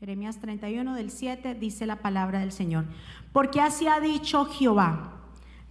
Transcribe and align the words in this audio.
Jeremías 0.00 0.38
31 0.40 0.94
del 0.94 1.10
7 1.10 1.54
dice 1.54 1.86
la 1.86 1.96
palabra 1.96 2.40
del 2.40 2.52
Señor. 2.52 2.84
Porque 3.32 3.60
así 3.60 3.86
ha 3.86 4.00
dicho 4.00 4.44
Jehová, 4.46 5.12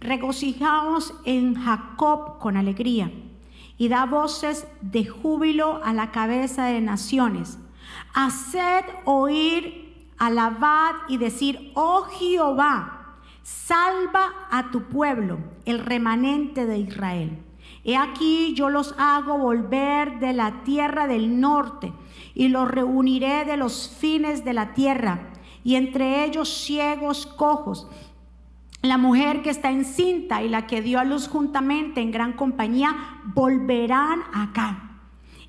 regocijaos 0.00 1.14
en 1.24 1.54
Jacob 1.54 2.38
con 2.38 2.56
alegría 2.56 3.12
y 3.76 3.88
da 3.88 4.06
voces 4.06 4.66
de 4.80 5.04
júbilo 5.04 5.80
a 5.84 5.92
la 5.92 6.10
cabeza 6.10 6.64
de 6.66 6.80
naciones. 6.80 7.58
Haced 8.14 8.84
oír, 9.04 10.08
alabad 10.16 10.94
y 11.08 11.18
decir, 11.18 11.72
oh 11.74 12.04
Jehová, 12.18 13.18
salva 13.42 14.32
a 14.50 14.70
tu 14.70 14.84
pueblo, 14.84 15.38
el 15.66 15.80
remanente 15.80 16.66
de 16.66 16.78
Israel. 16.78 17.43
He 17.84 17.96
aquí 17.96 18.54
yo 18.54 18.70
los 18.70 18.94
hago 18.98 19.38
volver 19.38 20.18
de 20.18 20.32
la 20.32 20.62
tierra 20.64 21.06
del 21.06 21.38
norte 21.38 21.92
y 22.34 22.48
los 22.48 22.70
reuniré 22.70 23.44
de 23.44 23.56
los 23.56 23.94
fines 23.98 24.44
de 24.44 24.54
la 24.54 24.72
tierra, 24.72 25.30
y 25.62 25.76
entre 25.76 26.24
ellos 26.24 26.48
ciegos, 26.48 27.26
cojos, 27.26 27.86
la 28.84 28.98
mujer 28.98 29.40
que 29.42 29.48
está 29.48 29.70
encinta 29.70 30.42
y 30.42 30.48
la 30.50 30.66
que 30.66 30.82
dio 30.82 31.00
a 31.00 31.04
luz 31.04 31.28
juntamente 31.28 32.02
en 32.02 32.10
gran 32.10 32.34
compañía 32.34 33.22
volverán 33.34 34.20
acá. 34.34 35.00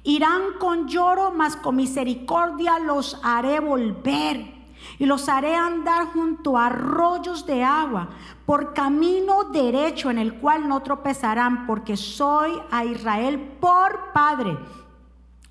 Irán 0.04 0.42
con 0.58 0.88
lloro, 0.88 1.31
mas 1.31 1.58
con 1.58 1.76
misericordia 1.76 2.80
los 2.80 3.20
haré 3.23 3.59
volver. 3.59 4.55
Y 4.99 5.05
los 5.05 5.30
haré 5.30 5.55
andar 5.55 6.07
junto 6.07 6.57
a 6.57 6.67
arroyos 6.67 7.45
de 7.45 7.63
agua, 7.63 8.09
por 8.45 8.73
camino 8.73 9.45
derecho 9.45 10.09
en 10.09 10.17
el 10.17 10.35
cual 10.35 10.67
no 10.67 10.81
tropezarán, 10.81 11.66
porque 11.67 11.98
soy 11.98 12.52
a 12.71 12.85
Israel 12.85 13.39
por 13.59 14.13
padre. 14.13 14.58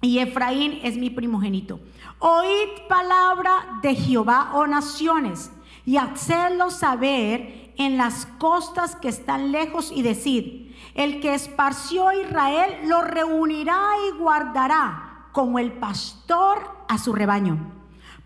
Y 0.00 0.18
Efraín 0.18 0.80
es 0.82 0.96
mi 0.96 1.10
primogénito. 1.10 1.80
Oíd 2.18 2.86
palabra 2.88 3.80
de 3.82 3.94
Jehová, 3.94 4.50
oh 4.54 4.66
naciones, 4.66 5.50
y 5.86 5.96
hacedlo 5.96 6.70
saber 6.70 7.72
en 7.76 7.96
las 7.96 8.26
costas 8.38 8.96
que 8.96 9.08
están 9.08 9.52
lejos 9.52 9.90
y 9.90 10.02
decid, 10.02 10.72
el 10.94 11.20
que 11.20 11.34
esparció 11.34 12.12
Israel 12.12 12.88
lo 12.88 13.02
reunirá 13.02 13.80
y 14.08 14.18
guardará 14.18 15.28
como 15.32 15.58
el 15.58 15.72
pastor 15.72 16.58
a 16.88 16.98
su 16.98 17.12
rebaño. 17.12 17.73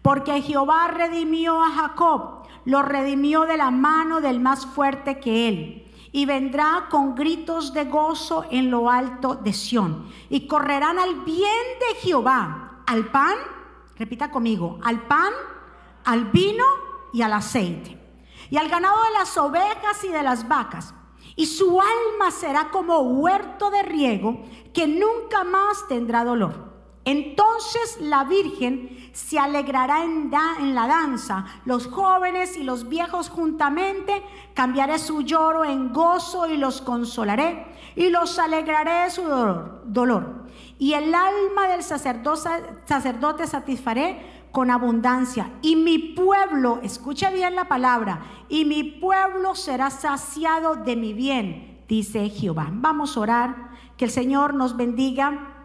Porque 0.09 0.41
Jehová 0.41 0.89
redimió 0.89 1.63
a 1.63 1.69
Jacob, 1.69 2.47
lo 2.65 2.81
redimió 2.81 3.43
de 3.43 3.59
la 3.59 3.71
mano 3.71 4.23
del 4.23 4.41
más 4.41 4.65
fuerte 4.65 5.21
que 5.21 5.49
él. 5.49 5.93
Y 6.13 6.25
vendrá 6.25 6.87
con 6.89 7.15
gritos 7.15 7.75
de 7.75 7.85
gozo 7.85 8.47
en 8.51 8.71
lo 8.71 8.89
alto 8.89 9.35
de 9.35 9.53
Sión. 9.53 10.11
Y 10.31 10.47
correrán 10.47 10.99
al 10.99 11.15
bien 11.27 11.67
de 11.79 12.01
Jehová, 12.01 12.85
al 12.87 13.11
pan, 13.11 13.35
repita 13.99 14.31
conmigo, 14.31 14.79
al 14.83 15.03
pan, 15.03 15.35
al 16.07 16.25
vino 16.31 16.65
y 17.13 17.21
al 17.21 17.35
aceite 17.35 17.99
y 18.49 18.57
al 18.57 18.71
ganado 18.71 18.97
de 19.05 19.19
las 19.19 19.37
ovejas 19.37 20.03
y 20.05 20.09
de 20.09 20.23
las 20.23 20.49
vacas. 20.49 20.95
Y 21.37 21.45
su 21.45 21.79
alma 21.83 22.31
será 22.31 22.71
como 22.71 23.01
huerto 23.01 23.71
de 23.71 23.83
riego 23.83 24.43
que 24.73 24.89
nunca 24.89 25.45
más 25.45 25.87
tendrá 25.87 26.25
dolor. 26.25 26.68
Entonces 27.09 27.97
la 28.03 28.25
Virgen 28.25 29.11
se 29.15 29.39
alegrará 29.39 30.05
en, 30.05 30.31
la 30.75 30.87
danza, 30.87 31.47
los 31.65 31.87
jóvenes 31.87 32.55
y 32.59 32.65
los 32.65 32.87
viejos 32.87 33.31
juntamente, 33.31 34.23
cambiaré 34.53 34.99
su 34.99 35.23
lloro 35.23 35.65
en 35.65 35.95
gozo 35.95 36.47
y 36.53 36.59
los 36.59 36.83
consolaré 36.83 37.65
y 37.97 38.11
los 38.11 38.39
alegraré 38.39 39.05
de 39.05 39.11
su 39.11 39.23
dolor. 39.23 40.49
Y 40.79 40.93
el 40.93 41.15
alma 41.15 41.69
del 41.69 41.83
sacerdote, 41.83 42.51
sacerdote 42.85 43.47
satisfaré 43.47 44.43
con 44.53 44.71
abundancia. 44.71 45.51
Y 45.63 45.77
mi 45.77 45.99
pueblo, 45.99 46.81
escucha 46.83 47.31
bien 47.31 47.55
la 47.55 47.69
palabra, 47.69 48.21
y 48.51 48.67
mi 48.67 48.85
pueblo 48.85 49.55
será 49.55 49.89
saciado 49.89 50.77
de 50.77 50.95
mi 50.95 51.15
bien, 51.15 51.85
dice 51.89 52.29
Jehová. 52.29 52.69
Vamos 52.71 53.17
a 53.17 53.21
orar, 53.21 53.71
que 53.97 54.05
el 54.05 54.11
Señor 54.11 54.53
nos 54.53 54.77
bendiga 54.77 55.58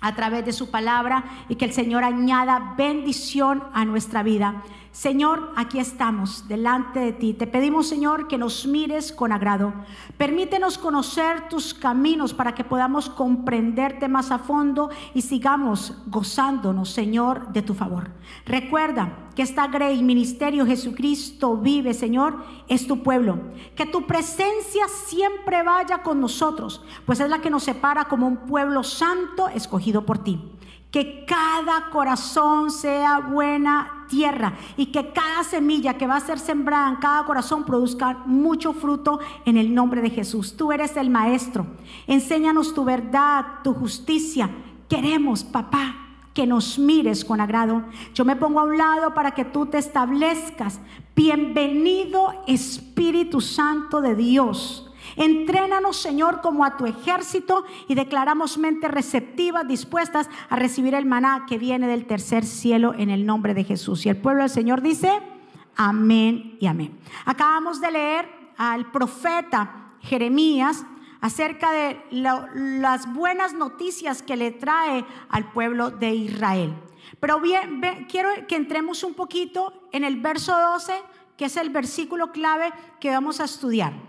a 0.00 0.14
través 0.14 0.44
de 0.44 0.52
su 0.52 0.70
palabra 0.70 1.24
y 1.48 1.56
que 1.56 1.64
el 1.64 1.72
Señor 1.72 2.04
añada 2.04 2.74
bendición 2.76 3.64
a 3.72 3.84
nuestra 3.84 4.22
vida. 4.22 4.62
Señor, 4.92 5.52
aquí 5.54 5.78
estamos 5.78 6.48
delante 6.48 6.98
de 6.98 7.12
ti. 7.12 7.34
Te 7.34 7.46
pedimos, 7.46 7.88
Señor, 7.88 8.26
que 8.26 8.38
nos 8.38 8.66
mires 8.66 9.12
con 9.12 9.32
agrado. 9.32 9.72
Permítenos 10.16 10.78
conocer 10.78 11.48
tus 11.48 11.74
caminos 11.74 12.32
para 12.32 12.54
que 12.54 12.64
podamos 12.64 13.08
comprenderte 13.10 14.08
más 14.08 14.30
a 14.30 14.38
fondo 14.38 14.90
y 15.14 15.22
sigamos 15.22 15.94
gozándonos, 16.06 16.90
Señor, 16.90 17.52
de 17.52 17.62
tu 17.62 17.74
favor. 17.74 18.10
Recuerda 18.46 19.28
que 19.36 19.42
esta 19.42 19.68
Grey 19.68 20.02
Ministerio 20.02 20.66
Jesucristo 20.66 21.56
vive, 21.56 21.94
Señor, 21.94 22.44
es 22.66 22.86
tu 22.86 23.02
pueblo. 23.02 23.38
Que 23.76 23.86
tu 23.86 24.06
presencia 24.06 24.88
siempre 24.88 25.62
vaya 25.62 26.02
con 26.02 26.20
nosotros, 26.20 26.82
pues 27.06 27.20
es 27.20 27.30
la 27.30 27.40
que 27.40 27.50
nos 27.50 27.62
separa 27.62 28.06
como 28.06 28.26
un 28.26 28.38
pueblo 28.38 28.82
santo 28.82 29.48
escogido 29.48 30.04
por 30.04 30.18
ti. 30.18 30.57
Que 30.90 31.24
cada 31.26 31.90
corazón 31.90 32.70
sea 32.70 33.20
buena 33.20 34.06
tierra 34.08 34.54
y 34.76 34.86
que 34.86 35.12
cada 35.12 35.44
semilla 35.44 35.98
que 35.98 36.06
va 36.06 36.16
a 36.16 36.20
ser 36.20 36.38
sembrada 36.38 36.88
en 36.88 36.96
cada 36.96 37.24
corazón 37.24 37.64
produzca 37.64 38.22
mucho 38.26 38.72
fruto 38.72 39.20
en 39.44 39.56
el 39.56 39.74
nombre 39.74 40.00
de 40.00 40.10
Jesús. 40.10 40.56
Tú 40.56 40.72
eres 40.72 40.96
el 40.96 41.10
maestro. 41.10 41.66
Enséñanos 42.06 42.74
tu 42.74 42.84
verdad, 42.84 43.44
tu 43.62 43.74
justicia. 43.74 44.50
Queremos, 44.88 45.44
papá, 45.44 45.94
que 46.32 46.46
nos 46.46 46.78
mires 46.78 47.24
con 47.24 47.40
agrado. 47.40 47.84
Yo 48.14 48.24
me 48.24 48.36
pongo 48.36 48.60
a 48.60 48.64
un 48.64 48.78
lado 48.78 49.12
para 49.14 49.32
que 49.32 49.44
tú 49.44 49.66
te 49.66 49.78
establezcas. 49.78 50.80
Bienvenido 51.14 52.44
Espíritu 52.46 53.40
Santo 53.40 54.00
de 54.00 54.14
Dios 54.14 54.87
Entrénanos, 55.18 55.96
Señor, 55.96 56.40
como 56.40 56.64
a 56.64 56.76
tu 56.76 56.86
ejército 56.86 57.64
y 57.88 57.96
declaramos 57.96 58.56
mentes 58.56 58.88
receptivas, 58.88 59.66
dispuestas 59.66 60.30
a 60.48 60.54
recibir 60.54 60.94
el 60.94 61.06
maná 61.06 61.44
que 61.48 61.58
viene 61.58 61.88
del 61.88 62.06
tercer 62.06 62.46
cielo 62.46 62.94
en 62.96 63.10
el 63.10 63.26
nombre 63.26 63.52
de 63.52 63.64
Jesús. 63.64 64.06
Y 64.06 64.10
el 64.10 64.16
pueblo 64.16 64.42
del 64.42 64.50
Señor 64.50 64.80
dice, 64.80 65.20
amén 65.74 66.56
y 66.60 66.66
amén. 66.66 66.96
Acabamos 67.24 67.80
de 67.80 67.90
leer 67.90 68.28
al 68.56 68.92
profeta 68.92 69.96
Jeremías 70.02 70.86
acerca 71.20 71.72
de 71.72 72.00
las 72.12 73.12
buenas 73.12 73.54
noticias 73.54 74.22
que 74.22 74.36
le 74.36 74.52
trae 74.52 75.04
al 75.30 75.50
pueblo 75.50 75.90
de 75.90 76.14
Israel. 76.14 76.74
Pero 77.18 77.40
bien, 77.40 77.80
quiero 78.08 78.30
que 78.46 78.54
entremos 78.54 79.02
un 79.02 79.14
poquito 79.14 79.88
en 79.90 80.04
el 80.04 80.20
verso 80.20 80.56
12, 80.56 80.92
que 81.36 81.46
es 81.46 81.56
el 81.56 81.70
versículo 81.70 82.30
clave 82.30 82.72
que 83.00 83.10
vamos 83.10 83.40
a 83.40 83.44
estudiar. 83.44 84.07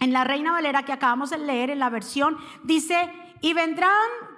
En 0.00 0.14
la 0.14 0.24
Reina 0.24 0.52
Valera 0.52 0.82
que 0.82 0.92
acabamos 0.92 1.30
de 1.30 1.38
leer 1.38 1.68
en 1.68 1.78
la 1.78 1.90
versión, 1.90 2.38
dice, 2.64 3.12
y 3.42 3.52
vendrán 3.52 3.92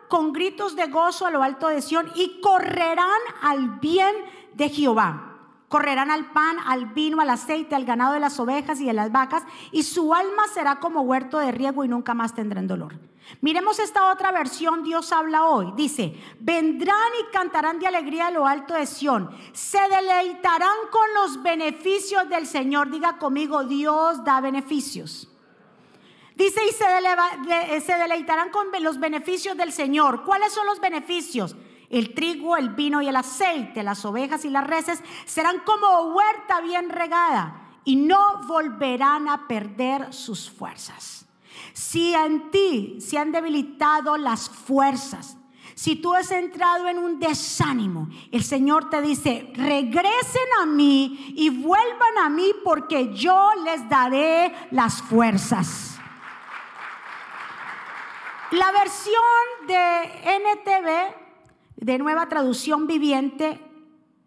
con 0.09 0.33
gritos 0.33 0.77
de 0.77 0.89
gozo 0.89 1.25
a 1.25 1.31
lo 1.31 1.43
alto 1.43 1.69
de 1.69 1.81
Sión 1.81 2.11
y 2.17 2.41
correrán 2.41 3.21
al 3.41 3.79
bien 3.79 4.15
de 4.55 4.69
Jehová. 4.69 5.39
Correrán 5.69 6.11
al 6.11 6.33
pan, 6.33 6.59
al 6.67 6.87
vino, 6.87 7.21
al 7.21 7.31
aceite, 7.31 7.75
al 7.75 7.87
ganado 7.87 8.13
de 8.13 8.21
las 8.21 8.39
ovejas 8.39 8.81
y 8.81 8.87
de 8.87 8.93
las 8.93 9.11
vacas, 9.11 9.45
y 9.71 9.85
su 9.85 10.13
alma 10.13 10.49
será 10.53 10.81
como 10.81 11.01
huerto 11.01 11.39
de 11.39 11.53
riego 11.53 11.85
y 11.85 11.89
nunca 11.89 12.13
más 12.13 12.35
tendrán 12.35 12.67
dolor. 12.67 12.99
Miremos 13.41 13.79
esta 13.79 14.13
otra 14.13 14.33
versión, 14.33 14.83
Dios 14.83 15.13
habla 15.13 15.47
hoy. 15.47 15.73
Dice, 15.77 16.21
vendrán 16.41 16.99
y 17.21 17.33
cantarán 17.33 17.79
de 17.79 17.87
alegría 17.87 18.27
a 18.27 18.31
lo 18.33 18.47
alto 18.47 18.75
de 18.75 18.85
Sión, 18.85 19.31
se 19.53 19.79
deleitarán 19.89 20.77
con 20.91 21.15
los 21.15 21.43
beneficios 21.43 22.29
del 22.29 22.47
Señor. 22.47 22.91
Diga 22.91 23.17
conmigo, 23.17 23.65
Dios 23.65 24.23
da 24.25 24.41
beneficios. 24.41 25.32
Dice, 26.37 26.61
y 26.67 26.73
se, 26.73 27.99
deleitarán 27.99 28.51
con 28.51 28.69
los 28.81 28.99
beneficios 28.99 29.57
del 29.57 29.73
Señor. 29.73 30.25
¿Cuáles 30.25 30.53
son 30.53 30.67
los 30.67 30.81
beneficios? 30.81 31.57
El 31.91 32.15
trigo, 32.15 32.57
el 32.57 32.71
vino 32.71 33.03
y 33.03 33.09
el 33.09 33.17
aceite, 33.17 33.83
las 33.83 34.05
ovejas 34.05 34.45
y 34.45 34.51
las 34.51 34.67
reses 34.67 35.03
serán 35.27 35.59
como 35.61 36.15
huerta 36.15 36.61
bien 36.63 36.89
regada 36.89 37.63
y 37.85 37.97
no 37.97 38.47
volverán 38.47 39.29
a 39.29 39.47
perder 39.47 40.13
sus 40.13 40.51
fuerzas. 40.51 41.27
Si 41.75 42.15
en 42.15 42.51
ti 42.51 42.99
se 43.01 43.19
han 43.19 43.31
debilitado 43.31 44.17
las 44.17 44.49
fuerzas, 44.49 45.37
si 45.75 45.97
tú 45.97 46.15
has 46.15 46.31
entrado 46.31 46.89
en 46.89 46.99
un 46.99 47.19
desánimo, 47.19 48.09
el 48.31 48.45
Señor 48.45 48.89
te 48.91 49.03
dice, 49.03 49.51
regresen 49.55 50.49
a 50.61 50.67
mí 50.67 51.35
y 51.37 51.51
vuelvan 51.51 52.19
a 52.23 52.29
mí 52.29 52.53
porque 52.63 53.15
yo 53.15 53.51
les 53.65 53.89
daré 53.89 54.55
las 54.71 55.03
fuerzas. 55.03 55.92
La 58.53 58.71
versión 58.71 59.15
de 59.67 60.03
NTV, 60.25 61.15
de 61.77 61.99
nueva 61.99 62.29
traducción 62.29 62.87
viviente, 62.87 63.59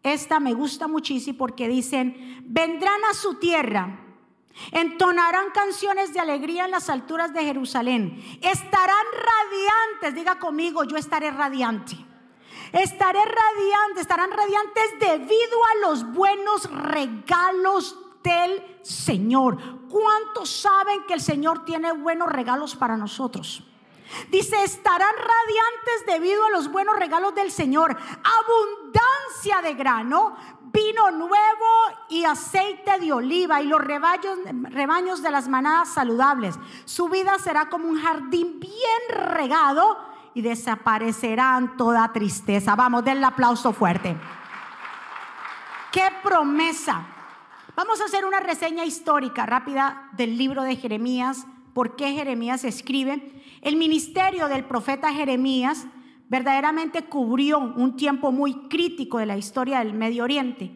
esta 0.01 0.39
me 0.39 0.55
gusta 0.55 0.87
muchísimo 0.87 1.37
porque 1.37 1.67
dicen, 1.67 2.41
vendrán 2.43 3.05
a 3.05 3.13
su 3.13 3.35
tierra, 3.35 3.99
entonarán 4.71 5.51
canciones 5.53 6.11
de 6.11 6.21
alegría 6.21 6.65
en 6.65 6.71
las 6.71 6.89
alturas 6.89 7.35
de 7.35 7.43
Jerusalén, 7.43 8.19
estarán 8.41 9.05
radiantes, 9.13 10.15
diga 10.15 10.39
conmigo, 10.39 10.83
yo 10.85 10.97
estaré 10.97 11.29
radiante. 11.29 11.95
Estaré 12.71 13.19
radiante, 13.19 14.01
estarán 14.01 14.31
radiantes 14.31 14.99
debido 14.99 15.59
a 15.65 15.87
los 15.87 16.11
buenos 16.13 16.67
regalos 16.71 17.95
del 18.23 18.79
Señor. 18.81 19.87
¿Cuántos 19.87 20.49
saben 20.49 21.03
que 21.07 21.13
el 21.13 21.21
Señor 21.21 21.63
tiene 21.63 21.91
buenos 21.91 22.27
regalos 22.27 22.75
para 22.75 22.97
nosotros? 22.97 23.63
Dice, 24.29 24.63
estarán 24.63 25.13
radiantes 25.15 26.05
debido 26.07 26.45
a 26.45 26.49
los 26.49 26.71
buenos 26.71 26.97
regalos 26.97 27.35
del 27.35 27.51
Señor. 27.51 27.91
Abundancia 27.91 29.61
de 29.61 29.73
grano, 29.73 30.35
vino 30.75 31.11
nuevo 31.11 31.37
y 32.09 32.25
aceite 32.25 32.99
de 32.99 33.13
oliva 33.13 33.61
y 33.61 33.67
los 33.67 33.81
rebaños, 33.81 34.39
rebaños 34.63 35.21
de 35.21 35.31
las 35.31 35.47
manadas 35.47 35.93
saludables. 35.93 36.55
Su 36.85 37.07
vida 37.09 37.37
será 37.39 37.69
como 37.69 37.87
un 37.87 38.01
jardín 38.01 38.59
bien 38.59 39.01
regado 39.09 39.97
y 40.33 40.41
desaparecerán 40.41 41.77
toda 41.77 42.11
tristeza. 42.11 42.75
Vamos, 42.75 43.05
denle 43.05 43.25
aplauso 43.25 43.71
fuerte. 43.71 44.17
¡Qué 45.91 46.11
promesa! 46.21 47.05
Vamos 47.75 48.01
a 48.01 48.05
hacer 48.05 48.25
una 48.25 48.39
reseña 48.41 48.85
histórica 48.85 49.45
rápida 49.45 50.09
del 50.13 50.37
libro 50.37 50.63
de 50.63 50.75
Jeremías, 50.75 51.45
por 51.75 51.97
qué 51.97 52.13
Jeremías 52.13 52.63
escribe. 52.63 53.21
El 53.61 53.75
ministerio 53.75 54.47
del 54.47 54.63
profeta 54.63 55.11
Jeremías 55.11 55.85
verdaderamente 56.29 57.03
cubrió 57.03 57.59
un 57.59 57.97
tiempo 57.97 58.31
muy 58.31 58.53
crítico 58.69 59.17
de 59.17 59.25
la 59.25 59.37
historia 59.37 59.79
del 59.79 59.93
Medio 59.93 60.23
Oriente. 60.23 60.71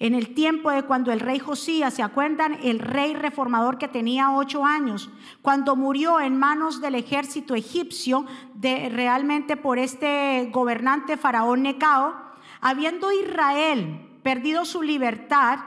En 0.00 0.16
el 0.16 0.34
tiempo 0.34 0.72
de 0.72 0.82
cuando 0.82 1.12
el 1.12 1.20
rey 1.20 1.38
Josías, 1.38 1.94
¿se 1.94 2.02
acuerdan? 2.02 2.58
El 2.64 2.80
rey 2.80 3.14
reformador 3.14 3.78
que 3.78 3.86
tenía 3.86 4.32
ocho 4.32 4.64
años, 4.64 5.10
cuando 5.42 5.76
murió 5.76 6.18
en 6.18 6.36
manos 6.36 6.80
del 6.80 6.96
ejército 6.96 7.54
egipcio, 7.54 8.26
de, 8.54 8.88
realmente 8.88 9.56
por 9.56 9.78
este 9.78 10.50
gobernante 10.50 11.16
faraón 11.16 11.62
Necao, 11.62 12.16
habiendo 12.60 13.12
Israel 13.12 14.08
perdido 14.24 14.64
su 14.64 14.82
libertad, 14.82 15.60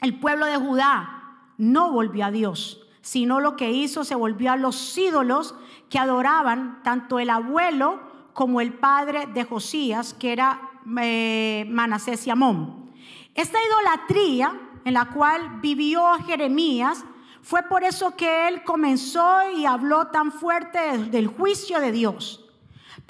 el 0.00 0.20
pueblo 0.20 0.46
de 0.46 0.58
Judá 0.58 1.48
no 1.58 1.90
volvió 1.90 2.26
a 2.26 2.30
Dios, 2.30 2.86
sino 3.10 3.40
lo 3.40 3.56
que 3.56 3.72
hizo 3.72 4.04
se 4.04 4.14
volvió 4.14 4.52
a 4.52 4.56
los 4.56 4.96
ídolos 4.96 5.56
que 5.88 5.98
adoraban 5.98 6.80
tanto 6.84 7.18
el 7.18 7.28
abuelo 7.28 7.98
como 8.34 8.60
el 8.60 8.72
padre 8.72 9.26
de 9.26 9.42
Josías, 9.42 10.14
que 10.14 10.30
era 10.30 10.70
eh, 11.02 11.66
Manasés 11.68 12.24
y 12.28 12.30
Amón. 12.30 12.92
Esta 13.34 13.58
idolatría 13.60 14.56
en 14.84 14.94
la 14.94 15.06
cual 15.06 15.58
vivió 15.60 16.04
Jeremías 16.24 17.04
fue 17.42 17.64
por 17.64 17.82
eso 17.82 18.14
que 18.14 18.46
él 18.46 18.62
comenzó 18.62 19.40
y 19.56 19.66
habló 19.66 20.06
tan 20.06 20.30
fuerte 20.30 20.78
del 21.10 21.26
juicio 21.26 21.80
de 21.80 21.90
Dios. 21.90 22.39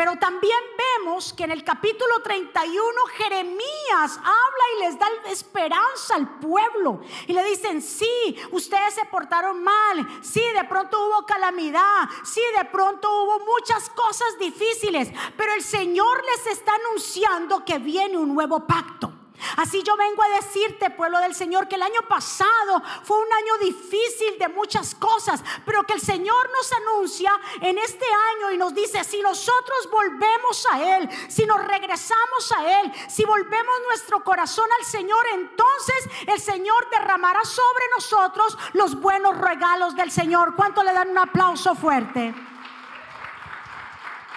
Pero 0.00 0.17
también 0.17 0.58
vemos 0.97 1.31
que 1.35 1.44
en 1.44 1.50
el 1.50 1.62
capítulo 1.62 2.23
31 2.23 2.81
Jeremías 3.19 4.17
habla 4.17 4.64
y 4.75 4.81
les 4.81 4.99
da 4.99 5.06
esperanza 5.26 6.14
al 6.14 6.38
pueblo. 6.38 7.02
Y 7.26 7.35
le 7.35 7.44
dicen, 7.44 7.82
sí, 7.82 8.35
ustedes 8.50 8.94
se 8.94 9.05
portaron 9.05 9.62
mal, 9.62 10.08
sí, 10.23 10.41
de 10.55 10.64
pronto 10.64 11.06
hubo 11.06 11.26
calamidad, 11.26 12.08
sí, 12.25 12.41
de 12.56 12.64
pronto 12.64 13.11
hubo 13.11 13.41
muchas 13.41 13.91
cosas 13.91 14.38
difíciles, 14.38 15.11
pero 15.37 15.52
el 15.52 15.62
Señor 15.62 16.25
les 16.25 16.47
está 16.47 16.73
anunciando 16.76 17.62
que 17.67 17.79
viene 17.79 18.17
un 18.17 18.35
nuevo 18.35 18.67
pacto. 18.67 19.20
Así 19.57 19.83
yo 19.83 19.97
vengo 19.97 20.23
a 20.23 20.29
decirte, 20.29 20.91
pueblo 20.91 21.19
del 21.21 21.35
Señor, 21.35 21.69
que 21.69 21.77
el 21.77 21.83
año 21.83 22.03
pasado 22.09 22.83
fue 23.03 23.19
un 23.19 23.33
año 23.33 23.59
difícil 23.61 24.39
de 24.39 24.49
muchas 24.49 24.95
cosas, 24.95 25.43
pero 25.65 25.85
que 25.85 25.95
el 25.95 26.01
Señor 26.01 26.51
nos 26.51 26.73
anuncia 26.73 27.33
en 27.61 27.79
este 27.79 28.07
año 28.35 28.53
y 28.53 28.59
nos 28.59 28.75
dice, 28.75 29.05
si 29.05 29.21
nosotros 29.23 29.89
volvemos 29.91 30.67
a 30.73 30.97
Él, 30.97 31.09
si 31.29 31.47
nos 31.47 31.65
regresamos 31.65 32.53
a 32.57 32.81
Él, 32.81 32.93
si 33.09 33.25
volvemos 33.25 33.75
nuestro 33.89 34.23
corazón 34.23 34.69
al 34.79 34.87
Señor, 34.87 35.25
entonces 35.33 36.09
el 36.27 36.41
Señor 36.41 36.89
derramará 36.91 37.45
sobre 37.45 37.85
nosotros 37.95 38.59
los 38.73 39.01
buenos 39.01 39.37
regalos 39.39 39.97
del 39.97 40.11
Señor. 40.11 40.55
¿Cuánto 40.57 40.83
le 40.83 40.93
dan 40.93 41.11
un 41.11 41.19
aplauso 41.19 41.75
fuerte? 41.75 42.35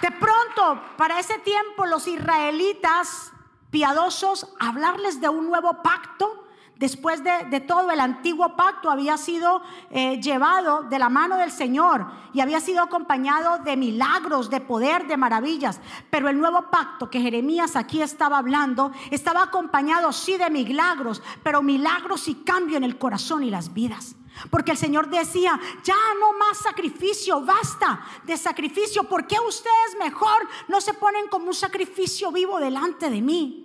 De 0.01 0.11
pronto, 0.11 0.81
para 0.97 1.19
ese 1.19 1.39
tiempo, 1.39 1.85
los 1.85 2.07
israelitas 2.07 3.31
piadosos, 3.73 4.47
hablarles 4.59 5.19
de 5.19 5.27
un 5.29 5.47
nuevo 5.47 5.81
pacto. 5.81 6.45
Después 6.75 7.23
de, 7.23 7.59
todo 7.61 7.89
el 7.89 7.99
antiguo 7.99 8.55
pacto 8.55 8.91
había 8.91 9.17
sido 9.17 9.63
eh, 9.89 10.19
llevado 10.21 10.83
de 10.83 10.99
la 10.99 11.09
mano 11.09 11.37
del 11.37 11.51
Señor 11.51 12.05
y 12.33 12.41
había 12.41 12.59
sido 12.59 12.83
acompañado 12.83 13.59
de 13.59 13.75
milagros, 13.75 14.51
de 14.51 14.59
poder, 14.59 15.07
de 15.07 15.17
maravillas. 15.17 15.79
Pero 16.11 16.29
el 16.29 16.39
nuevo 16.39 16.69
pacto 16.69 17.09
que 17.09 17.19
Jeremías 17.19 17.75
aquí 17.75 18.01
estaba 18.01 18.37
hablando 18.37 18.91
estaba 19.09 19.41
acompañado 19.41 20.11
sí 20.11 20.37
de 20.37 20.51
milagros, 20.51 21.23
pero 21.41 21.63
milagros 21.63 22.27
y 22.27 22.35
cambio 22.35 22.77
en 22.77 22.83
el 22.83 22.99
corazón 22.99 23.43
y 23.43 23.49
las 23.49 23.73
vidas. 23.73 24.15
Porque 24.51 24.71
el 24.71 24.77
Señor 24.77 25.09
decía, 25.09 25.59
ya 25.83 25.95
no 26.19 26.33
más 26.33 26.59
sacrificio, 26.59 27.41
basta 27.41 28.05
de 28.23 28.37
sacrificio. 28.37 29.03
¿Por 29.03 29.25
qué 29.25 29.37
ustedes 29.47 29.97
mejor 29.99 30.47
no 30.67 30.79
se 30.79 30.93
ponen 30.93 31.27
como 31.27 31.47
un 31.47 31.55
sacrificio 31.55 32.31
vivo 32.31 32.59
delante 32.59 33.09
de 33.09 33.21
mí? 33.21 33.62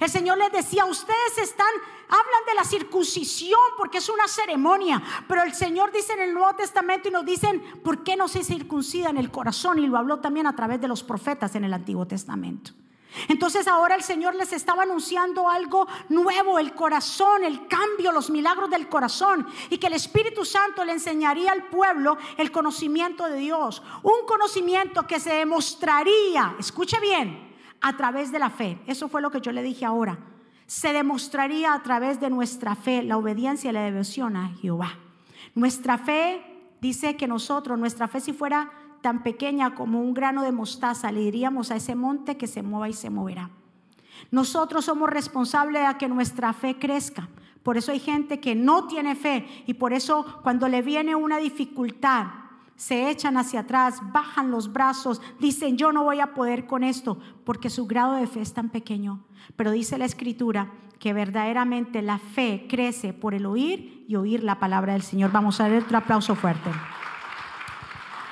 El 0.00 0.10
Señor 0.10 0.38
les 0.38 0.52
decía, 0.52 0.84
ustedes 0.84 1.38
están, 1.38 1.70
hablan 2.08 2.44
de 2.46 2.54
la 2.54 2.64
circuncisión 2.64 3.60
porque 3.76 3.98
es 3.98 4.08
una 4.08 4.26
ceremonia, 4.28 5.02
pero 5.28 5.42
el 5.42 5.54
Señor 5.54 5.92
dice 5.92 6.12
en 6.12 6.20
el 6.20 6.34
Nuevo 6.34 6.54
Testamento 6.56 7.08
y 7.08 7.12
nos 7.12 7.24
dicen, 7.24 7.62
¿por 7.82 8.02
qué 8.02 8.16
no 8.16 8.28
se 8.28 8.42
circuncida 8.44 9.10
en 9.10 9.16
el 9.16 9.30
corazón? 9.30 9.78
Y 9.78 9.86
lo 9.86 9.96
habló 9.96 10.18
también 10.18 10.46
a 10.46 10.56
través 10.56 10.80
de 10.80 10.88
los 10.88 11.02
profetas 11.02 11.54
en 11.54 11.64
el 11.64 11.72
Antiguo 11.72 12.06
Testamento. 12.06 12.72
Entonces 13.28 13.66
ahora 13.66 13.94
el 13.94 14.02
Señor 14.02 14.34
les 14.34 14.52
estaba 14.52 14.82
anunciando 14.82 15.48
algo 15.48 15.86
nuevo, 16.08 16.58
el 16.58 16.74
corazón, 16.74 17.44
el 17.44 17.66
cambio, 17.66 18.12
los 18.12 18.30
milagros 18.30 18.68
del 18.68 18.88
corazón, 18.88 19.46
y 19.70 19.78
que 19.78 19.86
el 19.86 19.94
Espíritu 19.94 20.44
Santo 20.44 20.84
le 20.84 20.92
enseñaría 20.92 21.52
al 21.52 21.64
pueblo 21.64 22.18
el 22.36 22.52
conocimiento 22.52 23.24
de 23.26 23.38
Dios, 23.38 23.82
un 24.02 24.26
conocimiento 24.26 25.06
que 25.06 25.20
se 25.20 25.32
demostraría, 25.32 26.56
escuche 26.58 27.00
bien, 27.00 27.45
a 27.80 27.96
través 27.96 28.32
de 28.32 28.38
la 28.38 28.50
fe. 28.50 28.78
Eso 28.86 29.08
fue 29.08 29.22
lo 29.22 29.30
que 29.30 29.40
yo 29.40 29.52
le 29.52 29.62
dije 29.62 29.84
ahora. 29.84 30.18
Se 30.66 30.92
demostraría 30.92 31.74
a 31.74 31.82
través 31.82 32.20
de 32.20 32.30
nuestra 32.30 32.74
fe, 32.74 33.02
la 33.02 33.16
obediencia 33.16 33.70
y 33.70 33.72
la 33.72 33.82
devoción 33.82 34.36
a 34.36 34.48
Jehová. 34.48 34.98
Nuestra 35.54 35.98
fe 35.98 36.42
dice 36.80 37.16
que 37.16 37.28
nosotros, 37.28 37.78
nuestra 37.78 38.08
fe 38.08 38.20
si 38.20 38.32
fuera 38.32 38.70
tan 39.00 39.22
pequeña 39.22 39.74
como 39.74 40.00
un 40.00 40.14
grano 40.14 40.42
de 40.42 40.52
mostaza, 40.52 41.12
le 41.12 41.20
diríamos 41.20 41.70
a 41.70 41.76
ese 41.76 41.94
monte 41.94 42.36
que 42.36 42.46
se 42.46 42.62
mueva 42.62 42.88
y 42.88 42.92
se 42.92 43.10
moverá. 43.10 43.50
Nosotros 44.30 44.84
somos 44.84 45.08
responsables 45.08 45.86
de 45.86 45.98
que 45.98 46.08
nuestra 46.08 46.52
fe 46.52 46.78
crezca. 46.78 47.28
Por 47.62 47.76
eso 47.76 47.92
hay 47.92 48.00
gente 48.00 48.40
que 48.40 48.54
no 48.54 48.86
tiene 48.86 49.14
fe 49.14 49.46
y 49.66 49.74
por 49.74 49.92
eso 49.92 50.40
cuando 50.42 50.68
le 50.68 50.82
viene 50.82 51.14
una 51.14 51.38
dificultad, 51.38 52.26
se 52.76 53.10
echan 53.10 53.36
hacia 53.36 53.60
atrás, 53.60 54.00
bajan 54.12 54.50
los 54.50 54.72
brazos, 54.72 55.20
dicen 55.40 55.76
yo 55.76 55.92
no 55.92 56.04
voy 56.04 56.20
a 56.20 56.34
poder 56.34 56.66
con 56.66 56.84
esto, 56.84 57.18
porque 57.44 57.70
su 57.70 57.86
grado 57.86 58.14
de 58.14 58.26
fe 58.26 58.40
es 58.40 58.52
tan 58.52 58.68
pequeño. 58.68 59.24
Pero 59.56 59.70
dice 59.70 59.98
la 59.98 60.04
escritura 60.04 60.72
que 60.98 61.12
verdaderamente 61.12 62.02
la 62.02 62.18
fe 62.18 62.66
crece 62.68 63.12
por 63.12 63.34
el 63.34 63.46
oír 63.46 64.04
y 64.08 64.16
oír 64.16 64.44
la 64.44 64.58
palabra 64.58 64.92
del 64.92 65.02
Señor. 65.02 65.32
Vamos 65.32 65.60
a 65.60 65.68
dar 65.68 65.82
otro 65.82 65.98
aplauso 65.98 66.34
fuerte. 66.34 66.70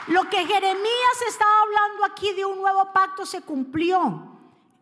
Lo 0.09 0.29
que 0.29 0.45
Jeremías 0.45 1.23
estaba 1.29 1.51
hablando 1.63 2.05
aquí 2.05 2.33
de 2.35 2.45
un 2.45 2.59
nuevo 2.59 2.93
pacto 2.93 3.25
se 3.25 3.41
cumplió 3.41 4.34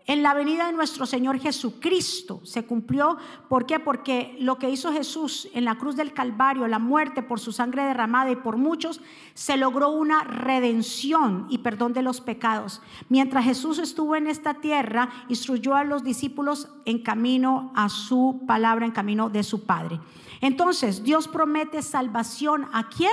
en 0.07 0.23
la 0.23 0.35
venida 0.35 0.67
de 0.67 0.73
nuestro 0.73 1.07
Señor 1.07 1.39
Jesucristo. 1.39 2.41
Se 2.45 2.65
cumplió, 2.65 3.17
¿por 3.49 3.67
qué? 3.67 3.79
Porque 3.79 4.37
lo 4.41 4.59
que 4.59 4.71
hizo 4.71 4.93
Jesús 4.93 5.49
en 5.55 5.65
la 5.65 5.77
cruz 5.77 5.97
del 5.97 6.13
Calvario, 6.13 6.67
la 6.67 6.79
muerte 6.79 7.23
por 7.23 7.41
su 7.41 7.53
sangre 7.53 7.85
derramada 7.85 8.31
y 8.31 8.37
por 8.37 8.57
muchos, 8.57 9.01
se 9.35 9.57
logró 9.57 9.91
una 9.91 10.25
redención 10.25 11.47
y 11.49 11.59
perdón 11.59 11.93
de 11.93 12.03
los 12.03 12.21
pecados. 12.21 12.83
Mientras 13.09 13.45
Jesús 13.45 13.79
estuvo 13.79 14.17
en 14.17 14.27
esta 14.27 14.55
tierra, 14.55 15.11
instruyó 15.29 15.75
a 15.75 15.85
los 15.85 16.03
discípulos 16.03 16.69
en 16.85 17.03
camino 17.03 17.73
a 17.75 17.89
su 17.89 18.43
palabra, 18.47 18.87
en 18.87 18.93
camino 18.93 19.31
de 19.31 19.43
su 19.43 19.65
Padre. 19.65 20.01
Entonces, 20.41 21.05
Dios 21.05 21.29
promete 21.29 21.83
salvación 21.83 22.67
a 22.73 22.89
quién? 22.89 23.13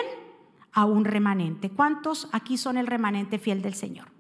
a 0.72 0.86
un 0.86 1.06
remanente. 1.06 1.70
¿Cuántos 1.70 2.30
aquí 2.32 2.58
son 2.58 2.78
el 2.78 2.88
remanente 2.88 3.40
fiel 3.40 3.62
del 3.62 3.74
Señor? 3.74 4.19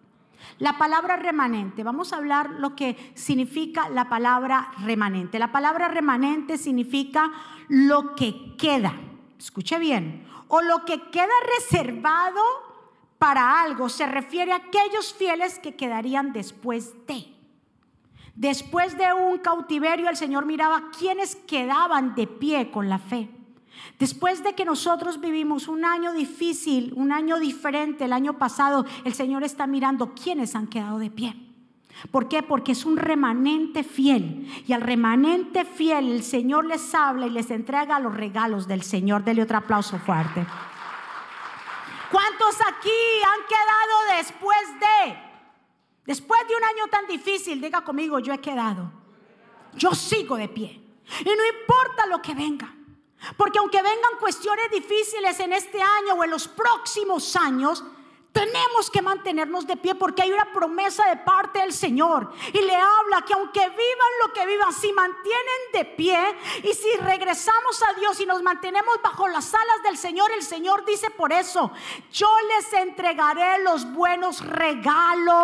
La 0.58 0.77
palabra 0.77 1.15
remanente, 1.15 1.84
vamos 1.84 2.12
a 2.12 2.17
hablar 2.17 2.51
lo 2.51 2.75
que 2.75 3.12
significa 3.15 3.89
la 3.89 4.10
palabra 4.10 4.72
remanente. 4.84 5.39
La 5.39 5.51
palabra 5.51 5.88
remanente 5.88 6.58
significa 6.58 7.31
lo 7.67 8.15
que 8.15 8.55
queda, 8.58 8.93
escuche 9.38 9.79
bien, 9.79 10.27
o 10.48 10.62
lo 10.62 10.84
que 10.86 11.10
queda 11.10 11.34
reservado 11.58 12.41
para 13.17 13.62
algo. 13.62 13.89
Se 13.89 14.05
refiere 14.05 14.51
a 14.51 14.58
aquellos 14.58 15.13
fieles 15.13 15.60
que 15.60 15.75
quedarían 15.75 16.34
después 16.34 16.93
de. 17.08 17.34
Después 18.36 18.98
de 18.98 19.12
un 19.13 19.38
cautiverio, 19.39 20.10
el 20.10 20.15
Señor 20.17 20.46
miraba 20.46 20.91
quienes 20.98 21.36
quedaban 21.36 22.15
de 22.15 22.25
pie 22.27 22.72
con 22.72 22.89
la 22.89 23.00
fe. 23.00 23.29
Después 23.98 24.44
de 24.44 24.56
que 24.56 24.66
nosotros 24.66 25.20
vivimos 25.20 25.68
un 25.68 25.84
año 25.84 26.14
difícil, 26.14 26.94
un 26.96 27.12
año 27.12 27.40
diferente 27.40 28.06
el 28.06 28.14
año 28.14 28.38
pasado, 28.38 28.86
el 29.04 29.14
Señor 29.14 29.44
está 29.44 29.68
mirando 29.68 30.14
quiénes 30.14 30.56
han 30.56 30.68
quedado 30.68 31.00
de 31.00 31.10
pie. 31.10 31.36
¿Por 32.12 32.30
qué? 32.30 32.44
Porque 32.44 32.72
es 32.72 32.86
un 32.86 32.98
remanente 32.98 33.84
fiel. 33.84 34.48
Y 34.66 34.74
al 34.74 34.82
remanente 34.82 35.66
fiel 35.66 36.12
el 36.12 36.24
Señor 36.24 36.66
les 36.66 36.96
habla 36.96 37.28
y 37.28 37.30
les 37.30 37.52
entrega 37.52 38.00
los 38.00 38.16
regalos 38.16 38.68
del 38.68 38.84
Señor. 38.84 39.24
Dele 39.24 39.44
otro 39.44 39.58
aplauso 39.58 39.98
fuerte. 40.00 40.46
¿Cuántos 42.10 42.56
aquí 42.68 42.90
han 43.26 43.46
quedado 43.48 44.18
después 44.18 44.80
de? 44.80 45.18
Después 46.06 46.42
de 46.48 46.56
un 46.56 46.64
año 46.64 46.88
tan 46.90 47.06
difícil, 47.06 47.62
diga 47.62 47.82
conmigo, 47.82 48.20
yo 48.20 48.34
he 48.34 48.40
quedado. 48.40 48.92
Yo 49.76 49.94
sigo 49.94 50.38
de 50.38 50.48
pie. 50.48 50.82
Y 51.20 51.26
no 51.26 51.60
importa 51.60 52.08
lo 52.08 52.22
que 52.22 52.34
venga. 52.34 52.74
Porque 53.38 53.60
aunque 53.60 53.82
vengan 53.82 54.18
cuestiones 54.20 54.72
difíciles 54.72 55.40
en 55.40 55.54
este 55.54 55.82
año 55.82 56.14
o 56.16 56.24
en 56.24 56.30
los 56.30 56.48
próximos 56.48 57.36
años, 57.36 57.84
tenemos 58.32 58.90
que 58.92 59.02
mantenernos 59.02 59.66
de 59.66 59.76
pie 59.76 59.96
porque 59.96 60.22
hay 60.22 60.32
una 60.32 60.54
promesa 60.54 61.08
de 61.10 61.18
parte 61.18 61.60
del 61.60 61.74
Señor. 61.74 62.32
Y 62.54 62.62
le 62.62 62.76
habla 62.76 63.26
que 63.26 63.34
aunque 63.34 63.60
vivan 63.60 64.12
lo 64.22 64.32
que 64.34 64.46
vivan, 64.46 64.72
si 64.72 64.94
mantienen 64.94 65.72
de 65.74 65.86
pie 65.86 66.20
y 66.64 66.74
si 66.74 66.96
regresamos 66.98 67.82
a 67.84 67.94
Dios 67.94 68.20
y 68.20 68.26
nos 68.26 68.44
mantenemos 68.44 69.02
bajo 69.04 69.28
las 69.28 69.54
alas 69.54 69.84
del 69.84 69.98
Señor, 69.98 70.32
el 70.32 70.44
Señor 70.44 70.86
dice 70.86 71.10
por 71.10 71.34
eso, 71.34 71.72
yo 72.12 72.30
les 72.56 72.72
entregaré 72.74 73.64
los 73.64 73.92
buenos 73.92 74.46
regalos. 74.46 75.36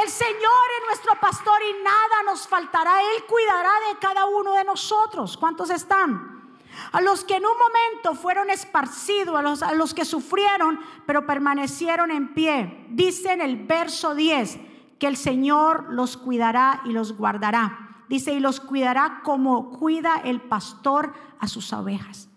El 0.00 0.08
Señor 0.10 0.68
es 0.80 0.86
nuestro 0.86 1.20
pastor 1.20 1.58
y 1.60 1.82
nada 1.82 2.22
nos 2.24 2.46
faltará. 2.46 3.00
Él 3.00 3.24
cuidará 3.26 3.70
de 3.90 3.98
cada 3.98 4.26
uno 4.26 4.52
de 4.52 4.62
nosotros. 4.62 5.36
¿Cuántos 5.36 5.70
están? 5.70 6.56
A 6.92 7.00
los 7.00 7.24
que 7.24 7.36
en 7.36 7.44
un 7.44 7.58
momento 7.58 8.14
fueron 8.14 8.48
esparcidos, 8.48 9.62
a 9.62 9.72
los, 9.72 9.94
que 9.94 10.04
sufrieron, 10.04 10.78
pero 11.04 11.26
permanecieron 11.26 12.12
en 12.12 12.32
pie. 12.32 12.86
Dice 12.90 13.32
en 13.32 13.40
el 13.40 13.66
verso 13.66 14.14
10 14.14 14.60
que 15.00 15.08
el 15.08 15.16
Señor 15.16 15.86
los 15.90 16.16
cuidará 16.16 16.80
y 16.84 16.92
los 16.92 17.16
guardará. 17.16 18.04
Dice, 18.08 18.32
y 18.32 18.40
los 18.40 18.60
cuidará 18.60 19.22
como 19.24 19.70
cuida 19.70 20.20
el 20.24 20.40
pastor 20.40 21.12
a 21.40 21.48
sus 21.48 21.72
ovejas. 21.72 22.28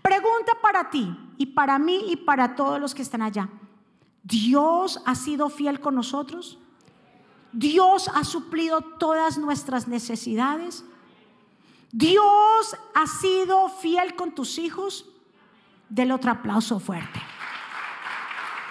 Pregunta 0.00 0.54
para 0.62 0.88
ti 0.88 1.14
y 1.36 1.46
para 1.46 1.78
mí 1.78 2.02
y 2.08 2.16
para 2.16 2.56
todos 2.56 2.80
los 2.80 2.94
que 2.94 3.02
están 3.02 3.20
allá. 3.20 3.50
¿Dios 4.22 5.02
ha 5.04 5.14
sido 5.14 5.50
fiel 5.50 5.80
con 5.80 5.94
nosotros? 5.94 6.58
¿Dios 7.52 8.08
ha 8.14 8.24
suplido 8.24 8.80
todas 8.80 9.38
nuestras 9.38 9.88
necesidades? 9.88 10.84
Dios 11.92 12.76
ha 12.94 13.06
sido 13.06 13.68
fiel 13.68 14.14
con 14.14 14.32
tus 14.32 14.58
hijos. 14.58 15.06
Del 15.88 16.12
otro 16.12 16.30
aplauso 16.30 16.78
fuerte. 16.78 17.20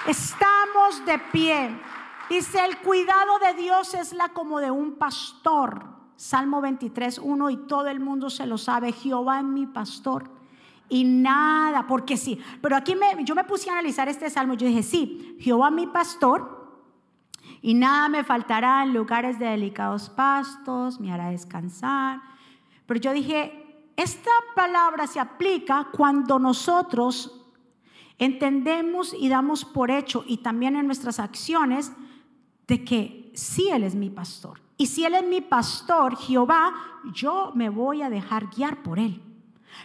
Estamos 0.08 1.06
de 1.06 1.20
pie. 1.34 1.78
Dice, 2.30 2.64
el 2.64 2.78
cuidado 2.78 3.40
de 3.40 3.62
Dios 3.62 3.94
es 3.94 4.14
la 4.14 4.30
como 4.30 4.60
de 4.60 4.72
un 4.72 4.94
pastor. 4.94 5.84
Salmo 6.16 6.62
23, 6.62 7.20
1 7.20 7.50
y 7.50 7.58
todo 7.58 7.88
el 7.88 8.00
mundo 8.00 8.30
se 8.30 8.46
lo 8.46 8.58
sabe. 8.58 8.94
Jehová 8.94 9.40
es 9.40 9.46
mi 9.46 9.66
pastor. 9.66 10.30
Y 10.88 11.04
nada, 11.04 11.88
porque 11.88 12.18
sí. 12.18 12.42
Pero 12.62 12.76
aquí 12.76 12.96
me, 12.96 13.24
yo 13.26 13.36
me 13.36 13.44
puse 13.44 13.70
a 13.70 13.74
analizar 13.74 14.08
este 14.08 14.30
salmo. 14.30 14.54
Yo 14.54 14.66
dije, 14.66 14.84
sí, 14.84 15.38
Jehová 15.40 15.70
mi 15.72 15.88
pastor. 15.88 16.59
Y 17.62 17.74
nada 17.74 18.10
me 18.10 18.24
faltará 18.24 18.84
en 18.84 18.94
lugares 18.94 19.40
de 19.40 19.46
delicados 19.46 20.10
pastos. 20.10 21.00
Me 21.00 21.12
hará 21.12 21.30
descansar 21.30 22.22
pero 22.90 23.00
yo 23.00 23.14
dije, 23.14 23.84
esta 23.98 24.32
palabra 24.56 25.06
se 25.06 25.20
aplica 25.20 25.90
cuando 25.92 26.40
nosotros 26.40 27.46
entendemos 28.18 29.14
y 29.14 29.30
damos 29.30 29.64
por 29.64 29.92
hecho 29.92 30.24
y 30.26 30.38
también 30.38 30.76
en 30.76 30.88
nuestras 30.88 31.20
acciones 31.20 31.92
de 32.66 32.84
que 32.84 33.32
sí 33.36 33.70
Él 33.70 33.84
es 33.84 33.94
mi 33.94 34.10
pastor. 34.10 34.60
Y 34.76 34.88
si 34.88 35.06
Él 35.06 35.14
es 35.14 35.24
mi 35.24 35.40
pastor, 35.40 36.18
Jehová, 36.18 36.74
yo 37.14 37.52
me 37.54 37.70
voy 37.70 38.02
a 38.02 38.10
dejar 38.10 38.48
guiar 38.48 38.82
por 38.82 38.98
Él. 38.98 39.22